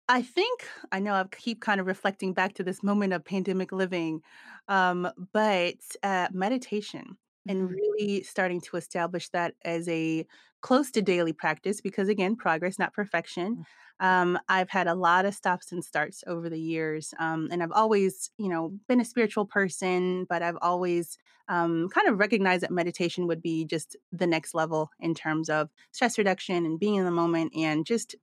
I 0.10 0.22
think 0.22 0.68
I 0.92 1.00
know 1.00 1.14
I 1.14 1.26
keep 1.26 1.62
kind 1.62 1.82
of 1.82 1.88
reflecting 1.88 2.34
back 2.34 2.54
to 2.56 2.64
this 2.64 2.82
moment 2.84 3.12
of 3.14 3.26
pandemic 3.26 3.72
living, 3.74 4.22
um, 4.68 5.10
but 5.34 5.76
uh, 6.04 6.28
meditation 6.32 7.18
and 7.48 7.70
Mm, 7.70 7.78
really 7.98 8.24
starting 8.24 8.60
to 8.62 8.78
establish 8.78 9.30
that 9.30 9.56
as 9.64 9.88
a 9.88 10.26
close 10.62 10.92
to 10.92 11.02
daily 11.02 11.34
practice 11.34 11.82
because, 11.82 12.10
again, 12.10 12.36
progress, 12.36 12.78
not 12.80 12.94
perfection. 12.94 13.56
mm, 13.56 13.64
Um, 14.00 14.38
I've 14.48 14.70
had 14.70 14.88
a 14.88 14.94
lot 14.96 15.26
of 15.26 15.34
stops 15.34 15.72
and 15.72 15.84
starts 15.84 16.24
over 16.28 16.50
the 16.50 16.60
years, 16.60 17.14
um, 17.20 17.48
and 17.52 17.64
I've 17.64 17.72
always, 17.72 18.30
you 18.38 18.48
know, 18.50 18.70
been 18.88 19.02
a 19.02 19.06
spiritual 19.06 19.46
person, 19.46 20.26
but 20.26 20.44
I've 20.44 20.58
always 20.62 21.18
um, 21.48 21.90
kind 21.90 22.08
of 22.08 22.20
recognized 22.20 22.62
that 22.64 22.72
meditation 22.72 23.26
would 23.28 23.42
be 23.42 23.66
just 23.66 23.96
the 24.12 24.28
next 24.28 24.54
level 24.54 24.92
in 25.00 25.16
terms 25.16 25.50
of 25.50 25.70
stress 25.94 26.18
reduction 26.18 26.66
and 26.66 26.80
being 26.80 26.96
in 26.96 27.06
the 27.06 27.12
moment 27.12 27.54
and 27.56 27.86
just 27.86 28.16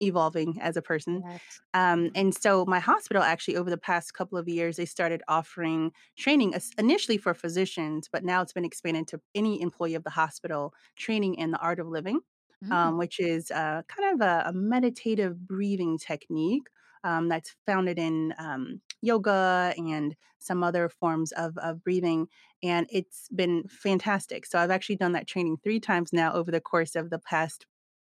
evolving 0.00 0.60
as 0.60 0.76
a 0.76 0.82
person. 0.82 1.22
Yes. 1.22 1.60
Um, 1.74 2.10
and 2.14 2.34
so 2.34 2.64
my 2.66 2.78
hospital 2.80 3.22
actually 3.22 3.56
over 3.56 3.70
the 3.70 3.78
past 3.78 4.14
couple 4.14 4.38
of 4.38 4.48
years, 4.48 4.76
they 4.76 4.86
started 4.86 5.22
offering 5.28 5.92
training 6.18 6.54
initially 6.78 7.18
for 7.18 7.34
physicians, 7.34 8.08
but 8.10 8.24
now 8.24 8.42
it's 8.42 8.52
been 8.52 8.64
expanded 8.64 9.08
to 9.08 9.20
any 9.34 9.60
employee 9.60 9.94
of 9.94 10.04
the 10.04 10.10
hospital 10.10 10.74
training 10.96 11.34
in 11.36 11.50
the 11.50 11.58
art 11.58 11.78
of 11.80 11.86
living, 11.88 12.20
Mm, 12.62 12.70
um, 12.70 12.98
which 12.98 13.18
is 13.18 13.50
uh, 13.50 13.82
kind 13.88 14.14
of 14.14 14.26
a, 14.26 14.44
a 14.48 14.52
meditative 14.52 15.46
breathing 15.46 15.98
technique. 15.98 16.68
Um, 17.02 17.28
that's 17.30 17.56
founded 17.64 17.98
in 17.98 18.34
um, 18.36 18.82
yoga 19.00 19.72
and 19.78 20.14
some 20.38 20.62
other 20.62 20.90
forms 20.90 21.32
of, 21.32 21.56
of 21.56 21.82
breathing. 21.82 22.28
And 22.62 22.86
it's 22.92 23.26
been 23.30 23.66
fantastic. 23.68 24.44
So 24.44 24.58
I've 24.58 24.70
actually 24.70 24.96
done 24.96 25.12
that 25.12 25.26
training 25.26 25.56
three 25.64 25.80
times 25.80 26.12
now 26.12 26.30
over 26.34 26.50
the 26.50 26.60
course 26.60 26.94
of 26.96 27.08
the 27.08 27.18
past 27.18 27.64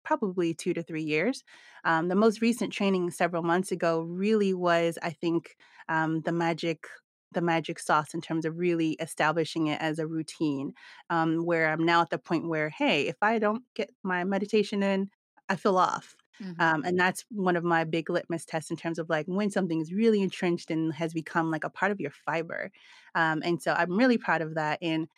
probably 0.05 0.55
2 0.55 0.75
to 0.75 0.83
3 0.83 1.03
years. 1.03 1.43
Um, 1.85 2.09
the 2.09 2.15
most 2.15 2.41
recent 2.41 2.73
training 2.73 3.11
several 3.11 3.43
months 3.43 3.73
ago 3.73 4.01
really 4.03 4.55
was, 4.55 4.99
I 5.03 5.11
think, 5.11 5.57
um, 5.89 6.21
the 6.23 6.33
magic 6.33 6.87
the 7.33 7.41
magic 7.41 7.79
sauce 7.79 8.13
in 8.13 8.21
terms 8.21 8.45
of 8.45 8.59
really 8.59 8.93
establishing 9.01 9.69
it 9.69 9.81
as 9.81 9.99
a 9.99 10.07
routine, 10.07 10.75
um, 11.09 11.47
where 11.47 11.73
I'm 11.73 11.83
now 11.85 12.03
at 12.03 12.11
the 12.11 12.19
point 12.19 12.47
where, 12.49 12.69
hey, 12.69 13.07
if 13.09 13.17
I 13.23 13.39
don't 13.39 13.65
get 13.75 13.91
my 14.03 14.23
meditation 14.25 14.83
in, 14.83 15.09
I 15.49 15.57
feel 15.57 15.79
off. 15.79 16.15
mhm. 16.39 16.59
Um, 16.59 16.85
and 16.85 16.99
that's 16.99 17.25
one 17.31 17.57
of 17.57 17.65
my 17.65 17.85
big 17.85 18.11
litmus 18.11 18.45
tests 18.45 18.71
in 18.71 18.77
terms 18.77 18.99
of 18.99 19.09
like 19.09 19.27
when 19.27 19.51
something 19.51 19.81
is 19.81 19.93
really 19.93 20.21
entrenched 20.21 20.71
and 20.71 20.93
has 20.95 21.15
become 21.15 21.51
like 21.51 21.65
a 21.65 21.71
part 21.71 21.91
of 21.91 22.01
your 22.01 22.11
fiber. 22.11 22.71
Um, 23.15 23.43
and 23.45 23.61
so 23.63 23.73
I'm 23.73 23.97
really 23.97 24.19
proud 24.19 24.43
of 24.43 24.55
that. 24.55 24.79
And 24.83 25.09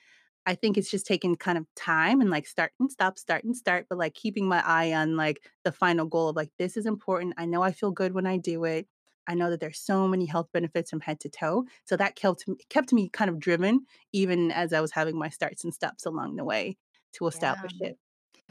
I 0.46 0.54
think 0.54 0.76
it's 0.76 0.90
just 0.90 1.06
taking 1.06 1.36
kind 1.36 1.58
of 1.58 1.66
time 1.74 2.20
and, 2.20 2.30
like, 2.30 2.46
start 2.46 2.72
and 2.80 2.90
stop, 2.92 3.18
start 3.18 3.44
and 3.44 3.56
start, 3.56 3.86
but, 3.88 3.98
like, 3.98 4.14
keeping 4.14 4.46
my 4.48 4.62
eye 4.66 4.92
on, 4.92 5.16
like, 5.16 5.42
the 5.64 5.72
final 5.72 6.06
goal 6.06 6.28
of, 6.30 6.36
like, 6.36 6.50
"This 6.58 6.76
is 6.76 6.86
important. 6.86 7.34
I 7.38 7.46
know 7.46 7.62
I 7.62 7.72
feel 7.72 7.90
good 7.92 8.12
when 8.14 8.26
I 8.26 8.36
do 8.38 8.64
it. 8.64 8.88
I 9.26 9.34
know 9.34 9.50
that 9.50 9.60
there's 9.60 9.78
so 9.80 10.06
many 10.08 10.26
health 10.26 10.48
benefits 10.52 10.90
from 10.90 11.00
head 11.00 11.20
to 11.20 11.28
toe." 11.30 11.66
So 11.86 11.96
that 11.96 12.16
kept 12.16 12.44
kept 12.68 12.92
me 12.92 13.08
kind 13.10 13.30
of 13.30 13.38
driven 13.40 13.86
even 14.12 14.50
as 14.52 14.72
I 14.72 14.80
was 14.82 14.92
having 14.92 15.18
my 15.18 15.28
starts 15.30 15.64
and 15.64 15.74
stops 15.74 16.04
along 16.06 16.36
the 16.36 16.44
way 16.44 16.76
to 17.14 17.26
Yeah. 17.32 17.64
establish 17.66 17.72
it. 17.80 17.98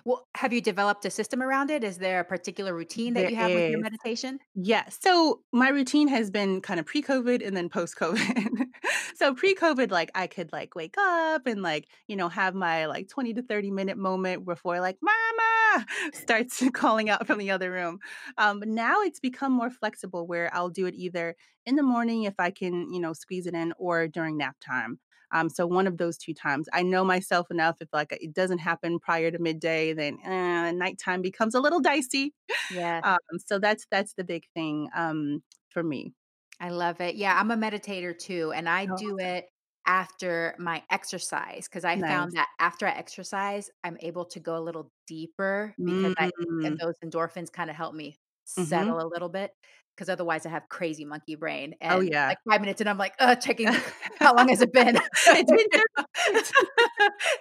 Well, 0.06 0.28
have 0.36 0.54
you 0.54 0.62
developed 0.62 1.06
a 1.06 1.10
system 1.12 1.42
around 1.42 1.72
it? 1.72 1.84
Is 1.84 1.98
there 2.00 2.20
a 2.20 2.26
particular 2.26 2.74
routine 2.76 3.16
that 3.16 3.26
There 3.26 3.30
you 3.30 3.36
have 3.38 3.54
with 3.54 3.66
your 3.68 3.80
is. 3.80 3.84
meditation? 3.84 4.40
Yeah. 4.56 4.90
So 4.90 5.44
my 5.54 5.70
routine 5.70 6.08
has 6.10 6.32
been 6.32 6.62
kind 6.62 6.80
of 6.80 6.86
pre-COVID 6.86 7.46
and 7.46 7.56
then 7.58 7.70
post-COVID. 7.70 8.66
so 9.16 9.34
pre-COVID, 9.34 9.92
like 9.92 10.12
I 10.16 10.28
could 10.28 10.52
like 10.52 10.76
wake 10.76 10.96
up 10.98 11.46
and 11.48 11.62
like, 11.62 11.88
you 12.08 12.16
know, 12.16 12.30
have 12.30 12.56
my 12.56 12.86
like 12.86 13.08
20 13.10 13.34
to 13.36 13.42
30 13.42 13.72
minute 13.72 13.98
moment 13.98 14.46
before 14.46 14.80
like 14.80 14.98
mama 15.02 15.86
starts 16.14 16.64
calling 16.74 17.10
out 17.10 17.28
from 17.28 17.40
the 17.40 17.52
other 17.52 17.72
room. 17.72 18.00
Um, 18.38 18.60
but 18.60 18.68
now 18.70 19.02
it's 19.02 19.20
become 19.20 19.52
more 19.52 19.70
flexible 19.70 20.28
where 20.28 20.50
I'll 20.54 20.70
do 20.70 20.86
it 20.86 20.96
either 20.96 21.36
in 21.66 21.76
the 21.76 21.84
morning 21.84 22.24
if 22.24 22.36
I 22.40 22.52
can, 22.52 22.92
you 22.94 23.00
know, 23.00 23.14
squeeze 23.14 23.48
it 23.48 23.54
in 23.54 23.74
or 23.78 24.08
during 24.08 24.38
nap 24.38 24.58
time. 24.60 25.00
Um, 25.32 25.50
so 25.50 25.66
one 25.66 25.88
of 25.88 25.98
those 25.98 26.18
two 26.18 26.34
times. 26.34 26.68
I 26.74 26.84
know 26.84 27.04
myself 27.04 27.48
enough 27.50 27.78
if 27.82 27.90
like 27.92 28.12
it 28.12 28.34
doesn't 28.34 28.60
happen 28.60 29.00
prior 29.00 29.32
to 29.32 29.40
midday, 29.40 29.94
then 29.94 30.20
uh, 30.24 30.72
nighttime 30.72 31.22
becomes 31.24 31.56
a 31.56 31.60
little 31.60 31.80
dicey. 31.80 32.34
Yes. 32.70 33.04
Um, 33.04 33.18
so 33.46 33.60
that's 33.60 33.86
that's 33.92 34.14
the 34.14 34.24
big 34.24 34.46
thing, 34.54 34.90
um, 34.96 35.44
for 35.70 35.84
me. 35.84 36.14
I 36.60 36.70
love 36.70 37.02
it. 37.02 37.16
Yeah, 37.16 37.38
I'm 37.40 37.52
a 37.52 37.56
meditator 37.58 38.18
too, 38.18 38.52
and 38.54 38.70
I 38.70 38.86
Oh, 38.90 38.98
do 38.98 39.18
it 39.20 39.46
after 39.86 40.56
my 40.60 40.84
exercise 40.90 41.68
because 41.68 41.84
I 41.84 41.98
found 42.00 42.32
that 42.34 42.48
after 42.60 42.88
I 42.88 42.92
exercise, 42.92 43.70
I'm 43.84 43.98
able 44.02 44.26
to 44.26 44.40
go 44.40 44.58
a 44.58 44.62
little 44.64 44.92
deeper 45.08 45.76
because 45.86 46.14
I 46.18 46.32
and 46.66 46.74
Mm. 46.74 46.80
those 46.80 46.96
endorphins 47.04 47.52
kind 47.52 47.70
of 47.70 47.76
help 47.76 47.94
me 47.96 48.16
Mhm. 48.58 48.94
settle 48.94 49.02
a 49.02 49.08
little 49.08 49.28
bit 49.30 49.52
because 49.96 50.10
otherwise 50.10 50.46
I 50.46 50.50
have 50.50 50.70
crazy 50.70 51.06
monkey 51.06 51.36
brain 51.36 51.76
Oh, 51.82 52.00
yeah. 52.02 52.28
like 52.30 52.38
5 52.50 52.62
minutes 52.62 52.82
and 52.82 52.90
I'm 52.90 52.98
like, 52.98 53.14
uh, 53.20 53.36
checking 53.36 53.68
how 54.20 54.36
long 54.36 54.50
has 54.50 54.62
it 54.62 54.74
been? 54.74 54.98
It's 55.28 55.52
been 55.52 55.68
30. 55.72 56.50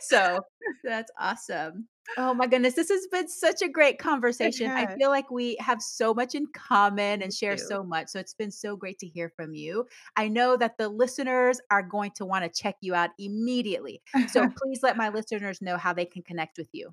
So, 0.01 0.41
that's 0.85 1.11
awesome. 1.19 1.89
Oh 2.19 2.35
my 2.35 2.47
goodness, 2.47 2.75
this 2.75 2.89
has 2.91 3.07
been 3.11 3.29
such 3.29 3.63
a 3.63 3.69
great 3.69 3.99
conversation. 3.99 4.71
I 4.71 4.95
feel 4.97 5.09
like 5.11 5.31
we 5.31 5.57
have 5.61 5.81
so 5.81 6.13
much 6.13 6.35
in 6.35 6.47
common 6.53 7.23
and 7.23 7.33
share 7.33 7.57
so 7.57 7.83
much. 7.85 8.09
So 8.09 8.19
it's 8.19 8.35
been 8.35 8.51
so 8.51 8.77
great 8.77 8.99
to 8.99 9.07
hear 9.07 9.33
from 9.37 9.55
you. 9.55 9.87
I 10.17 10.29
know 10.29 10.57
that 10.57 10.79
the 10.79 10.89
listeners 10.89 11.61
are 11.71 11.83
going 11.83 12.11
to 12.17 12.25
want 12.25 12.45
to 12.45 12.63
check 12.63 12.75
you 12.81 12.95
out 12.95 13.11
immediately. 13.19 14.03
So 14.29 14.49
please 14.63 14.81
let 14.83 14.97
my 14.97 15.11
listeners 15.11 15.63
know 15.63 15.77
how 15.77 15.93
they 15.93 16.05
can 16.05 16.23
connect 16.23 16.59
with 16.59 16.69
you. 16.73 16.91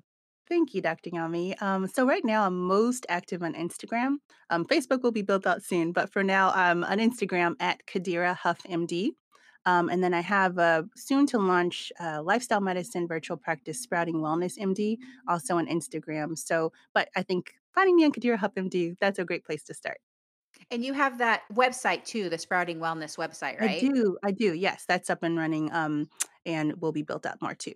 Thank 0.50 0.74
you, 0.74 0.82
Dr. 0.82 1.10
Yami. 1.10 1.60
Um, 1.62 1.86
so 1.86 2.04
right 2.04 2.24
now 2.24 2.44
I'm 2.44 2.58
most 2.66 3.06
active 3.08 3.40
on 3.44 3.54
Instagram. 3.54 4.16
Um, 4.50 4.64
Facebook 4.64 5.00
will 5.02 5.12
be 5.12 5.22
built 5.22 5.46
out 5.46 5.62
soon, 5.62 5.92
but 5.92 6.12
for 6.12 6.24
now 6.24 6.50
I'm 6.50 6.82
on 6.82 6.98
Instagram 6.98 7.54
at 7.60 7.86
Qadira 7.86 8.34
Huff 8.34 8.58
MD. 8.68 9.10
Um, 9.64 9.88
and 9.88 10.02
then 10.02 10.12
I 10.12 10.22
have 10.22 10.58
a 10.58 10.86
soon 10.96 11.26
to 11.26 11.38
launch 11.38 11.92
uh, 12.00 12.20
lifestyle 12.20 12.60
medicine 12.60 13.06
virtual 13.06 13.36
practice 13.36 13.80
Sprouting 13.80 14.16
Wellness 14.16 14.58
MD, 14.58 14.96
also 15.28 15.56
on 15.56 15.68
Instagram. 15.68 16.36
So, 16.36 16.72
but 16.94 17.08
I 17.14 17.22
think 17.22 17.52
finding 17.72 17.94
me 17.94 18.04
on 18.04 18.10
Qadira 18.10 18.36
Huff 18.36 18.54
MD, 18.56 18.96
that's 19.00 19.20
a 19.20 19.24
great 19.24 19.44
place 19.44 19.62
to 19.64 19.74
start. 19.74 19.98
And 20.72 20.84
you 20.84 20.94
have 20.94 21.18
that 21.18 21.42
website 21.54 22.04
too, 22.04 22.28
the 22.28 22.38
Sprouting 22.38 22.80
Wellness 22.80 23.16
website, 23.16 23.60
right? 23.60 23.76
I 23.76 23.78
do, 23.78 24.18
I 24.24 24.32
do. 24.32 24.52
Yes, 24.52 24.84
that's 24.88 25.10
up 25.10 25.22
and 25.22 25.38
running, 25.38 25.72
um, 25.72 26.08
and 26.44 26.80
will 26.80 26.92
be 26.92 27.02
built 27.02 27.24
out 27.24 27.40
more 27.40 27.54
too. 27.54 27.74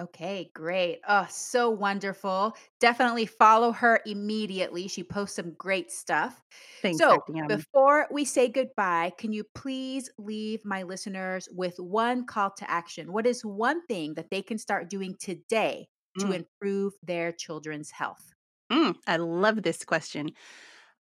Okay, 0.00 0.50
great. 0.54 1.00
Oh, 1.06 1.26
so 1.30 1.70
wonderful. 1.70 2.56
Definitely 2.80 3.26
follow 3.26 3.70
her 3.72 4.00
immediately. 4.04 4.88
She 4.88 5.04
posts 5.04 5.36
some 5.36 5.52
great 5.54 5.92
stuff. 5.92 6.42
Thanks, 6.82 7.06
So, 7.06 7.08
Dr. 7.08 7.32
Before 7.46 8.08
we 8.10 8.24
say 8.24 8.48
goodbye, 8.48 9.12
can 9.18 9.32
you 9.32 9.44
please 9.54 10.10
leave 10.18 10.64
my 10.64 10.82
listeners 10.82 11.48
with 11.52 11.78
one 11.78 12.26
call 12.26 12.50
to 12.52 12.68
action? 12.70 13.12
What 13.12 13.26
is 13.26 13.44
one 13.44 13.86
thing 13.86 14.14
that 14.14 14.30
they 14.30 14.42
can 14.42 14.58
start 14.58 14.88
doing 14.90 15.14
today 15.20 15.88
to 16.18 16.30
Mm, 16.30 16.32
improve 16.32 16.94
their 17.02 17.30
children's 17.32 17.90
health? 17.92 18.32
mm, 18.70 18.96
I 19.06 19.16
love 19.16 19.62
this 19.62 19.84
question. 19.84 20.30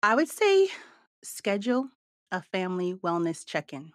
I 0.04 0.16
would 0.16 0.30
say 0.30 0.70
schedule 1.24 1.90
a 2.32 2.42
family 2.42 2.96
wellness 2.96 3.46
check 3.46 3.74
in. 3.74 3.94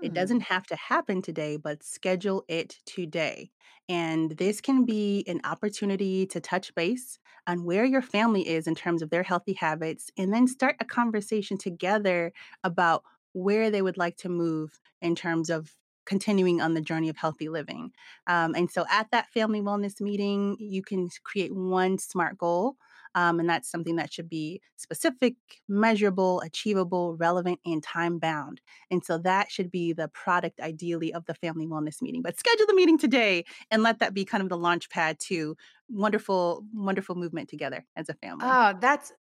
It 0.00 0.14
doesn't 0.14 0.40
Mm, 0.40 0.44
have 0.44 0.64
to 0.66 0.76
happen 0.76 1.22
today, 1.22 1.56
but 1.56 1.82
schedule 1.82 2.44
it 2.48 2.78
today. 2.86 3.50
And 3.88 4.32
this 4.32 4.60
can 4.60 4.84
be 4.84 5.24
an 5.26 5.40
opportunity 5.44 6.24
to 6.26 6.40
touch 6.40 6.72
base 6.74 7.18
on 7.46 7.64
where 7.64 7.84
your 7.84 8.02
family 8.02 8.46
is 8.48 8.66
in 8.68 8.74
terms 8.76 9.02
of 9.02 9.10
their 9.10 9.24
healthy 9.24 9.54
habits, 9.54 10.10
and 10.16 10.32
then 10.32 10.46
start 10.46 10.76
a 10.80 10.84
conversation 10.84 11.58
together 11.58 12.32
about 12.62 13.02
where 13.32 13.70
they 13.70 13.82
would 13.82 13.96
like 13.98 14.16
to 14.18 14.28
move 14.28 14.78
in 15.02 15.14
terms 15.16 15.50
of 15.50 15.74
continuing 16.06 16.60
on 16.60 16.74
the 16.74 16.80
journey 16.80 17.08
of 17.08 17.16
healthy 17.16 17.48
living. 17.48 17.92
Um, 18.26 18.54
and 18.54 18.70
so 18.70 18.84
at 18.90 19.10
that 19.10 19.28
family 19.30 19.60
wellness 19.60 20.00
meeting, 20.00 20.56
you 20.58 20.82
can 20.82 21.08
create 21.24 21.54
one 21.54 21.98
SMART 21.98 22.38
goal. 22.38 22.76
Um, 23.14 23.40
and 23.40 23.48
that's 23.48 23.70
something 23.70 23.96
that 23.96 24.12
should 24.12 24.28
be 24.28 24.60
specific, 24.76 25.36
measurable, 25.68 26.40
achievable, 26.40 27.16
relevant, 27.16 27.60
and 27.64 27.82
time 27.82 28.18
bound. 28.18 28.60
And 28.90 29.04
so 29.04 29.18
that 29.18 29.50
should 29.50 29.70
be 29.70 29.92
the 29.92 30.08
product 30.08 30.60
ideally 30.60 31.12
of 31.12 31.24
the 31.26 31.34
family 31.34 31.66
wellness 31.66 32.00
meeting. 32.02 32.22
But 32.22 32.38
schedule 32.38 32.66
the 32.66 32.74
meeting 32.74 32.98
today 32.98 33.44
and 33.70 33.82
let 33.82 33.98
that 34.00 34.14
be 34.14 34.24
kind 34.24 34.42
of 34.42 34.48
the 34.48 34.58
launch 34.58 34.90
pad 34.90 35.18
to 35.20 35.56
wonderful, 35.88 36.64
wonderful 36.72 37.14
movement 37.14 37.48
together 37.48 37.86
as 37.96 38.08
a 38.08 38.14
family. 38.14 38.60
Oh, 38.60 38.74
that's 38.80 39.12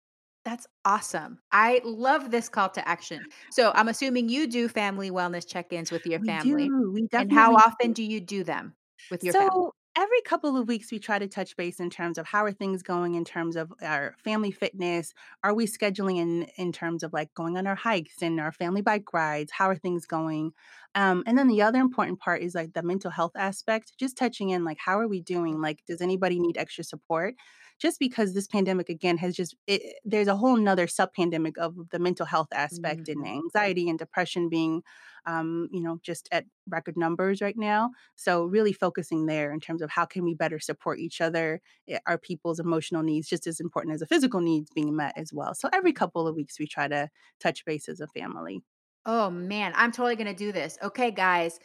that's 0.45 0.67
awesome. 0.85 1.39
I 1.51 1.81
love 1.83 2.31
this 2.31 2.47
call 2.49 2.69
to 2.69 2.87
action. 2.87 3.27
So, 3.49 3.71
I'm 3.75 3.89
assuming 3.89 4.29
you 4.29 4.47
do 4.47 4.69
family 4.69 5.11
wellness 5.11 5.45
check-ins 5.47 5.91
with 5.91 6.05
your 6.07 6.19
family. 6.21 6.71
We 6.71 6.91
do, 6.91 6.91
we 6.91 7.07
definitely 7.07 7.19
And 7.19 7.31
how 7.33 7.55
often 7.55 7.91
do. 7.91 7.93
do 7.93 8.03
you 8.03 8.21
do 8.21 8.43
them 8.43 8.75
with 9.09 9.23
your 9.23 9.33
So 9.33 9.35
family? 9.35 9.71
Every 9.97 10.21
couple 10.21 10.55
of 10.55 10.67
weeks 10.67 10.91
we 10.91 10.99
try 10.99 11.17
to 11.17 11.27
touch 11.27 11.57
base 11.57 11.79
in 11.79 11.89
terms 11.89 12.19
of 12.19 12.27
how 12.27 12.45
are 12.45 12.51
things 12.51 12.83
going 12.83 13.15
in 13.15 13.25
terms 13.25 13.55
of 13.55 13.73
our 13.81 14.15
family 14.23 14.51
fitness? 14.51 15.11
Are 15.43 15.55
we 15.55 15.65
scheduling 15.65 16.17
in 16.17 16.43
in 16.55 16.71
terms 16.71 17.01
of 17.01 17.13
like 17.13 17.33
going 17.33 17.57
on 17.57 17.65
our 17.65 17.75
hikes 17.75 18.21
and 18.21 18.39
our 18.39 18.51
family 18.51 18.81
bike 18.81 19.11
rides? 19.11 19.51
How 19.51 19.67
are 19.69 19.75
things 19.75 20.05
going? 20.05 20.51
Um, 20.93 21.23
and 21.25 21.35
then 21.35 21.47
the 21.47 21.63
other 21.63 21.79
important 21.79 22.19
part 22.19 22.43
is 22.43 22.53
like 22.53 22.73
the 22.73 22.83
mental 22.83 23.09
health 23.09 23.33
aspect 23.35 23.97
just 23.97 24.17
touching 24.17 24.51
in 24.51 24.63
like 24.63 24.77
how 24.77 24.99
are 24.99 25.07
we 25.07 25.19
doing? 25.19 25.59
Like 25.59 25.83
does 25.87 26.01
anybody 26.01 26.39
need 26.39 26.57
extra 26.57 26.83
support 26.83 27.33
just 27.79 27.99
because 27.99 28.33
this 28.33 28.47
pandemic 28.47 28.89
again 28.89 29.17
has 29.17 29.35
just 29.35 29.55
it, 29.67 29.81
there's 30.03 30.27
a 30.27 30.35
whole 30.35 30.57
nother 30.57 30.87
sub 30.87 31.13
pandemic 31.13 31.57
of 31.57 31.75
the 31.91 31.99
mental 31.99 32.25
health 32.25 32.47
aspect 32.53 33.03
mm-hmm. 33.03 33.23
and 33.23 33.27
anxiety 33.27 33.89
and 33.89 33.99
depression 33.99 34.49
being 34.49 34.81
um, 35.25 35.67
you 35.71 35.81
know 35.81 35.99
just 36.01 36.27
at 36.31 36.45
record 36.67 36.97
numbers 36.97 37.41
right 37.41 37.57
now. 37.57 37.91
So 38.15 38.45
really 38.45 38.73
focusing 38.73 39.25
there 39.25 39.51
in 39.51 39.59
terms 39.59 39.81
of 39.81 39.89
how 39.89 40.05
can 40.05 40.23
we 40.23 40.33
better 40.33 40.59
support 40.59 40.99
each 40.99 41.21
other 41.21 41.61
eh, 41.87 41.99
our 42.07 42.17
people's 42.17 42.59
emotional 42.59 43.03
needs 43.03 43.27
just 43.27 43.47
as 43.47 43.59
important 43.59 43.93
as 43.93 43.99
the 43.99 44.07
physical 44.07 44.41
needs 44.41 44.71
being 44.73 44.95
met 44.95 45.13
as 45.15 45.31
well. 45.33 45.53
So 45.53 45.69
every 45.73 45.93
couple 45.93 46.27
of 46.27 46.35
weeks 46.35 46.59
we 46.59 46.67
try 46.67 46.87
to 46.87 47.09
touch 47.39 47.65
base 47.65 47.87
as 47.89 47.99
a 47.99 48.07
family. 48.07 48.61
Oh 49.05 49.29
man 49.29 49.73
i'm 49.75 49.91
totally 49.91 50.15
going 50.15 50.27
to 50.27 50.33
do 50.33 50.51
this. 50.51 50.77
Okay 50.81 51.11
guys 51.11 51.59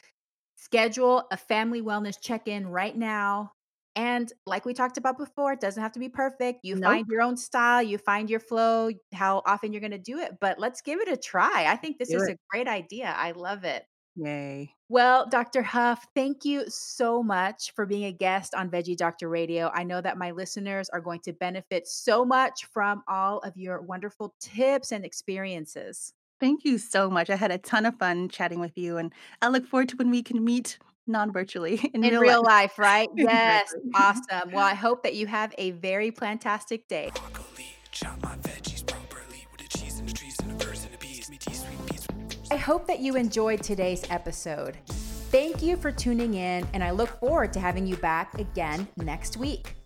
schedule 0.56 1.24
a 1.32 1.36
family 1.36 1.82
wellness 1.82 2.20
check-in 2.20 2.68
right 2.68 2.96
now 2.96 3.52
and 3.94 4.32
like 4.46 4.64
we 4.64 4.74
talked 4.74 4.96
about 4.96 5.18
before, 5.18 5.52
it 5.52 5.60
doesn't 5.60 5.82
have 5.82 5.92
to 5.92 6.00
be 6.00 6.08
perfect. 6.08 6.60
You 6.62 6.76
nope. 6.76 6.90
find 6.90 7.06
your 7.08 7.22
own 7.22 7.36
style, 7.36 7.82
you 7.82 7.98
find 7.98 8.30
your 8.30 8.40
flow, 8.40 8.90
how 9.12 9.42
often 9.46 9.72
you're 9.72 9.80
going 9.80 9.92
to 9.92 9.98
do 9.98 10.18
it. 10.18 10.38
But 10.40 10.58
let's 10.58 10.80
give 10.80 11.00
it 11.00 11.08
a 11.08 11.16
try. 11.16 11.66
I 11.68 11.76
think 11.76 11.98
this 11.98 12.08
do 12.08 12.16
is 12.16 12.28
it. 12.28 12.32
a 12.32 12.36
great 12.50 12.68
idea. 12.68 13.14
I 13.16 13.32
love 13.32 13.64
it. 13.64 13.84
Yay. 14.16 14.74
Well, 14.88 15.26
Dr. 15.26 15.62
Huff, 15.62 16.06
thank 16.14 16.44
you 16.44 16.64
so 16.68 17.22
much 17.22 17.72
for 17.74 17.86
being 17.86 18.04
a 18.04 18.12
guest 18.12 18.54
on 18.54 18.70
Veggie 18.70 18.96
Doctor 18.96 19.28
Radio. 19.28 19.70
I 19.72 19.84
know 19.84 20.02
that 20.02 20.18
my 20.18 20.32
listeners 20.32 20.90
are 20.90 21.00
going 21.00 21.20
to 21.20 21.32
benefit 21.32 21.88
so 21.88 22.24
much 22.24 22.66
from 22.66 23.02
all 23.08 23.38
of 23.38 23.56
your 23.56 23.80
wonderful 23.80 24.34
tips 24.38 24.92
and 24.92 25.04
experiences. 25.04 26.12
Thank 26.40 26.64
you 26.64 26.76
so 26.76 27.08
much. 27.08 27.30
I 27.30 27.36
had 27.36 27.52
a 27.52 27.58
ton 27.58 27.86
of 27.86 27.96
fun 27.96 28.28
chatting 28.28 28.60
with 28.60 28.76
you, 28.76 28.98
and 28.98 29.12
I 29.40 29.48
look 29.48 29.66
forward 29.66 29.88
to 29.90 29.96
when 29.96 30.10
we 30.10 30.22
can 30.22 30.44
meet 30.44 30.78
non-virtually 31.06 31.90
in, 31.94 32.04
in 32.04 32.12
real, 32.12 32.20
real 32.20 32.42
life. 32.42 32.78
life. 32.78 32.78
right? 32.78 33.08
Yes, 33.16 33.74
awesome. 33.94 34.52
Well, 34.52 34.64
I 34.64 34.74
hope 34.74 35.02
that 35.02 35.14
you 35.14 35.26
have 35.26 35.54
a 35.58 35.72
very 35.72 36.10
plantastic 36.10 36.86
day. 36.88 37.10
I 42.50 42.56
hope 42.56 42.86
that 42.86 43.00
you 43.00 43.16
enjoyed 43.16 43.62
today's 43.62 44.04
episode. 44.10 44.76
Thank 44.86 45.62
you 45.62 45.78
for 45.78 45.90
tuning 45.90 46.34
in, 46.34 46.68
and 46.74 46.84
I 46.84 46.90
look 46.90 47.18
forward 47.18 47.52
to 47.54 47.60
having 47.60 47.86
you 47.86 47.96
back 47.96 48.38
again 48.38 48.86
next 48.98 49.38
week. 49.38 49.76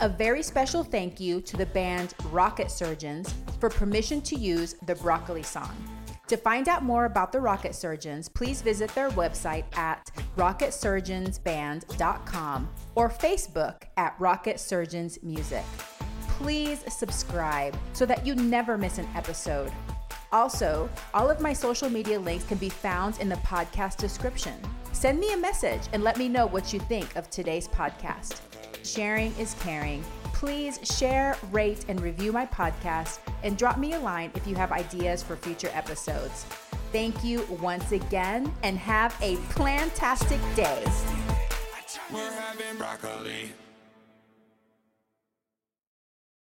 A 0.00 0.08
very 0.08 0.42
special 0.42 0.82
thank 0.82 1.20
you 1.20 1.40
to 1.42 1.56
the 1.56 1.66
band 1.66 2.14
Rocket 2.32 2.70
Surgeons 2.70 3.32
for 3.60 3.68
permission 3.68 4.20
to 4.22 4.36
use 4.36 4.74
the 4.86 4.96
Broccoli 4.96 5.44
song. 5.44 5.95
To 6.28 6.36
find 6.36 6.68
out 6.68 6.82
more 6.82 7.04
about 7.04 7.30
the 7.30 7.40
Rocket 7.40 7.72
Surgeons, 7.74 8.28
please 8.28 8.60
visit 8.60 8.92
their 8.96 9.10
website 9.10 9.64
at 9.76 10.10
rocketsurgeonsband.com 10.36 12.68
or 12.96 13.08
Facebook 13.08 13.82
at 13.96 14.16
Rocket 14.18 14.58
Surgeons 14.58 15.20
Music. 15.22 15.62
Please 16.28 16.82
subscribe 16.92 17.78
so 17.92 18.04
that 18.06 18.26
you 18.26 18.34
never 18.34 18.76
miss 18.76 18.98
an 18.98 19.06
episode. 19.14 19.70
Also, 20.32 20.90
all 21.14 21.30
of 21.30 21.40
my 21.40 21.52
social 21.52 21.88
media 21.88 22.18
links 22.18 22.44
can 22.44 22.58
be 22.58 22.68
found 22.68 23.20
in 23.20 23.28
the 23.28 23.36
podcast 23.36 23.96
description. 23.96 24.54
Send 24.92 25.20
me 25.20 25.32
a 25.32 25.36
message 25.36 25.82
and 25.92 26.02
let 26.02 26.18
me 26.18 26.28
know 26.28 26.46
what 26.46 26.72
you 26.72 26.80
think 26.80 27.14
of 27.14 27.30
today's 27.30 27.68
podcast. 27.68 28.40
Sharing 28.84 29.32
is 29.36 29.54
caring 29.60 30.02
Please 30.36 30.78
share, 30.82 31.34
rate, 31.50 31.86
and 31.88 31.98
review 31.98 32.30
my 32.30 32.44
podcast 32.44 33.20
and 33.42 33.56
drop 33.56 33.78
me 33.78 33.94
a 33.94 33.98
line 33.98 34.30
if 34.34 34.46
you 34.46 34.54
have 34.54 34.70
ideas 34.70 35.22
for 35.22 35.34
future 35.34 35.70
episodes. 35.72 36.44
Thank 36.92 37.24
you 37.24 37.46
once 37.58 37.90
again 37.90 38.52
and 38.62 38.76
have 38.76 39.16
a 39.22 39.36
plantastic 39.56 40.38
day. 40.54 40.84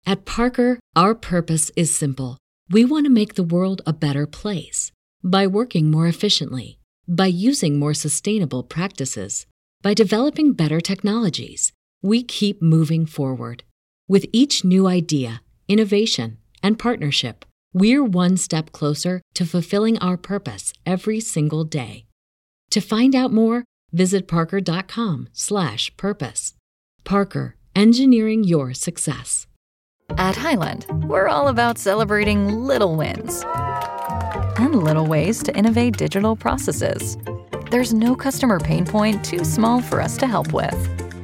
At 0.05 0.25
Parker, 0.25 0.81
our 0.97 1.15
purpose 1.15 1.71
is 1.77 1.95
simple. 1.95 2.39
We 2.69 2.85
want 2.85 3.07
to 3.07 3.13
make 3.13 3.35
the 3.35 3.45
world 3.45 3.81
a 3.87 3.93
better 3.93 4.27
place 4.27 4.91
by 5.23 5.47
working 5.47 5.93
more 5.93 6.09
efficiently, 6.09 6.81
by 7.07 7.27
using 7.27 7.79
more 7.79 7.95
sustainable 7.95 8.65
practices, 8.65 9.47
by 9.83 9.95
developing 9.95 10.53
better 10.53 10.81
technologies. 10.81 11.73
We 12.03 12.25
keep 12.25 12.61
moving 12.61 13.07
forward 13.07 13.63
with 14.09 14.27
each 14.33 14.65
new 14.65 14.87
idea, 14.87 15.43
innovation, 15.69 16.39
and 16.63 16.79
partnership, 16.79 17.45
we're 17.73 18.05
one 18.05 18.37
step 18.37 18.71
closer 18.73 19.23
to 19.35 19.47
fulfilling 19.47 19.99
our 19.99 20.17
purpose 20.17 20.73
every 20.85 21.21
single 21.21 21.65
day. 21.65 22.07
To 22.71 22.81
find 22.81 23.15
out 23.15 23.33
more, 23.33 23.65
visit 23.93 24.27
parker.com/purpose. 24.29 26.55
Parker, 27.05 27.57
engineering 27.77 28.45
your 28.45 28.75
success. 28.75 29.47
At 30.11 30.37
Hyland, 30.37 30.87
we're 31.09 31.29
all 31.29 31.49
about 31.49 31.79
celebrating 31.79 32.49
little 32.49 32.97
wins 32.97 33.45
and 34.59 34.83
little 34.83 35.07
ways 35.07 35.43
to 35.43 35.57
innovate 35.57 35.97
digital 35.97 36.37
processes. 36.37 37.17
There's 37.71 37.95
no 37.95 38.15
customer 38.15 38.61
pain 38.61 38.85
point 38.85 39.25
too 39.25 39.45
small 39.45 39.81
for 39.81 40.01
us 40.01 40.17
to 40.19 40.27
help 40.27 40.53
with. 40.53 41.04